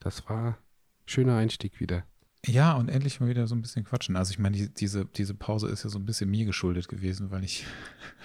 [0.00, 0.58] Das war
[1.06, 2.04] schöner Einstieg wieder.
[2.46, 4.16] Ja, und endlich mal wieder so ein bisschen quatschen.
[4.16, 7.30] Also ich meine, die, diese, diese Pause ist ja so ein bisschen mir geschuldet gewesen,
[7.30, 7.64] weil ich,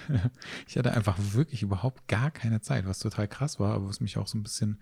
[0.66, 4.18] ich hatte einfach wirklich überhaupt gar keine Zeit, was total krass war, aber was mich
[4.18, 4.80] auch so ein bisschen,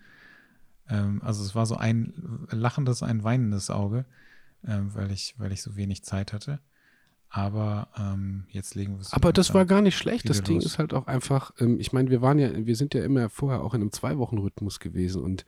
[0.89, 4.07] ähm, also es war so ein lachendes, ein weinendes Auge,
[4.67, 6.61] ähm, weil ich, weil ich so wenig Zeit hatte.
[7.29, 9.13] Aber ähm, jetzt legen wir es.
[9.13, 10.29] Aber das war gar nicht schlecht.
[10.31, 10.65] Das Ding los.
[10.65, 13.63] ist halt auch einfach, ähm, ich meine, wir waren ja, wir sind ja immer vorher
[13.63, 15.45] auch in einem Zwei-Wochen-Rhythmus gewesen und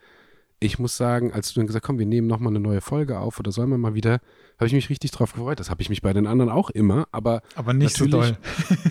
[0.61, 3.19] ich muss sagen, als du dann gesagt hast, komm, wir nehmen nochmal eine neue Folge
[3.19, 4.21] auf oder sollen wir mal wieder,
[4.59, 5.61] habe ich mich richtig drauf gefreut.
[5.61, 7.43] Das habe ich mich bei den anderen auch immer, aber.
[7.55, 8.37] Aber nicht so doll.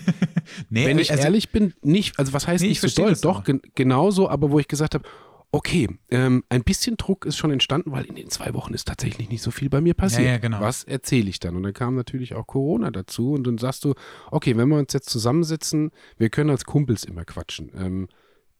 [0.70, 3.14] nee, wenn ich also, ehrlich bin, nicht, also was heißt nee, nicht so doll?
[3.20, 5.06] Doch, gen genauso, aber wo ich gesagt habe,
[5.50, 9.30] okay, ähm, ein bisschen Druck ist schon entstanden, weil in den zwei Wochen ist tatsächlich
[9.30, 10.26] nicht so viel bei mir passiert.
[10.26, 10.60] Ja, ja, genau.
[10.60, 11.56] Was erzähle ich dann?
[11.56, 13.94] Und dann kam natürlich auch Corona dazu und dann sagst du,
[14.30, 17.70] okay, wenn wir uns jetzt zusammensetzen, wir können als Kumpels immer quatschen.
[17.76, 18.08] Ähm,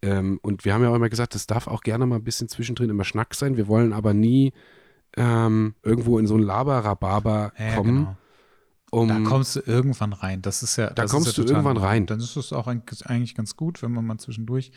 [0.03, 2.49] ähm, und wir haben ja auch immer gesagt, es darf auch gerne mal ein bisschen
[2.49, 3.57] zwischendrin immer Schnack sein.
[3.57, 4.53] Wir wollen aber nie
[5.17, 7.97] ähm, irgendwo in so ein Laber-Rhabarber ja, kommen.
[7.97, 8.17] Genau.
[8.91, 10.41] Um, da kommst du irgendwann rein.
[10.41, 10.89] Das ist ja.
[10.91, 12.07] Da kommst ja du irgendwann rein.
[12.07, 14.73] Dann ist es auch eigentlich ganz gut, wenn man mal zwischendurch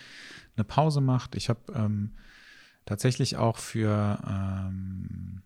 [0.58, 1.36] eine Pause macht.
[1.36, 2.16] Ich habe ähm,
[2.86, 5.44] tatsächlich auch für ähm,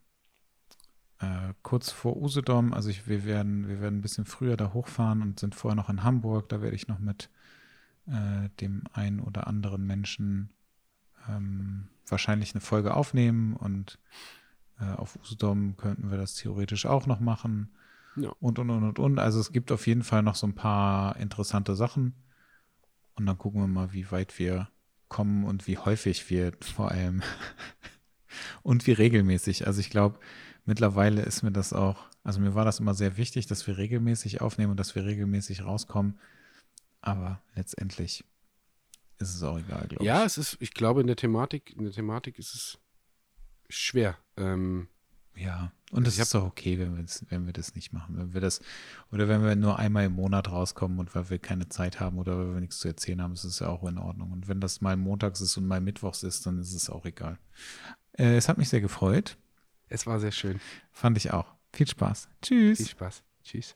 [1.19, 5.21] äh, kurz vor Usedom, also ich, wir werden, wir werden ein bisschen früher da hochfahren
[5.21, 6.49] und sind vorher noch in Hamburg.
[6.49, 7.29] Da werde ich noch mit
[8.07, 10.49] äh, dem einen oder anderen Menschen
[11.27, 13.99] ähm, wahrscheinlich eine Folge aufnehmen und
[14.79, 17.75] äh, auf Usedom könnten wir das theoretisch auch noch machen.
[18.15, 18.29] Ja.
[18.39, 19.19] Und, und, und, und, und.
[19.19, 22.13] Also es gibt auf jeden Fall noch so ein paar interessante Sachen.
[23.15, 24.69] Und dann gucken wir mal, wie weit wir
[25.07, 27.21] kommen und wie häufig wir vor allem
[28.63, 29.67] und wie regelmäßig.
[29.67, 30.19] Also ich glaube,
[30.65, 34.41] mittlerweile ist mir das auch, also mir war das immer sehr wichtig, dass wir regelmäßig
[34.41, 36.19] aufnehmen und dass wir regelmäßig rauskommen.
[37.05, 38.25] Aber letztendlich
[39.19, 40.07] ist es auch egal, glaube ich.
[40.07, 42.79] Ja, es ist, ich glaube, in der Thematik, in der Thematik ist es
[43.69, 44.17] schwer.
[44.35, 44.87] Ähm,
[45.35, 48.17] ja, und es ist doch okay, wenn wir, wenn wir das nicht machen.
[48.17, 48.59] Wenn wir das,
[49.11, 52.37] oder wenn wir nur einmal im Monat rauskommen und weil wir keine Zeit haben oder
[52.37, 54.31] weil wir nichts zu erzählen haben, ist es ja auch in Ordnung.
[54.31, 57.37] Und wenn das mal montags ist und mal mittwochs ist, dann ist es auch egal.
[58.13, 59.37] Äh, es hat mich sehr gefreut.
[59.87, 60.59] Es war sehr schön.
[60.91, 61.53] Fand ich auch.
[61.71, 62.29] Viel Spaß.
[62.41, 62.77] Tschüss.
[62.77, 63.23] Viel Spaß.
[63.43, 63.75] Tschüss.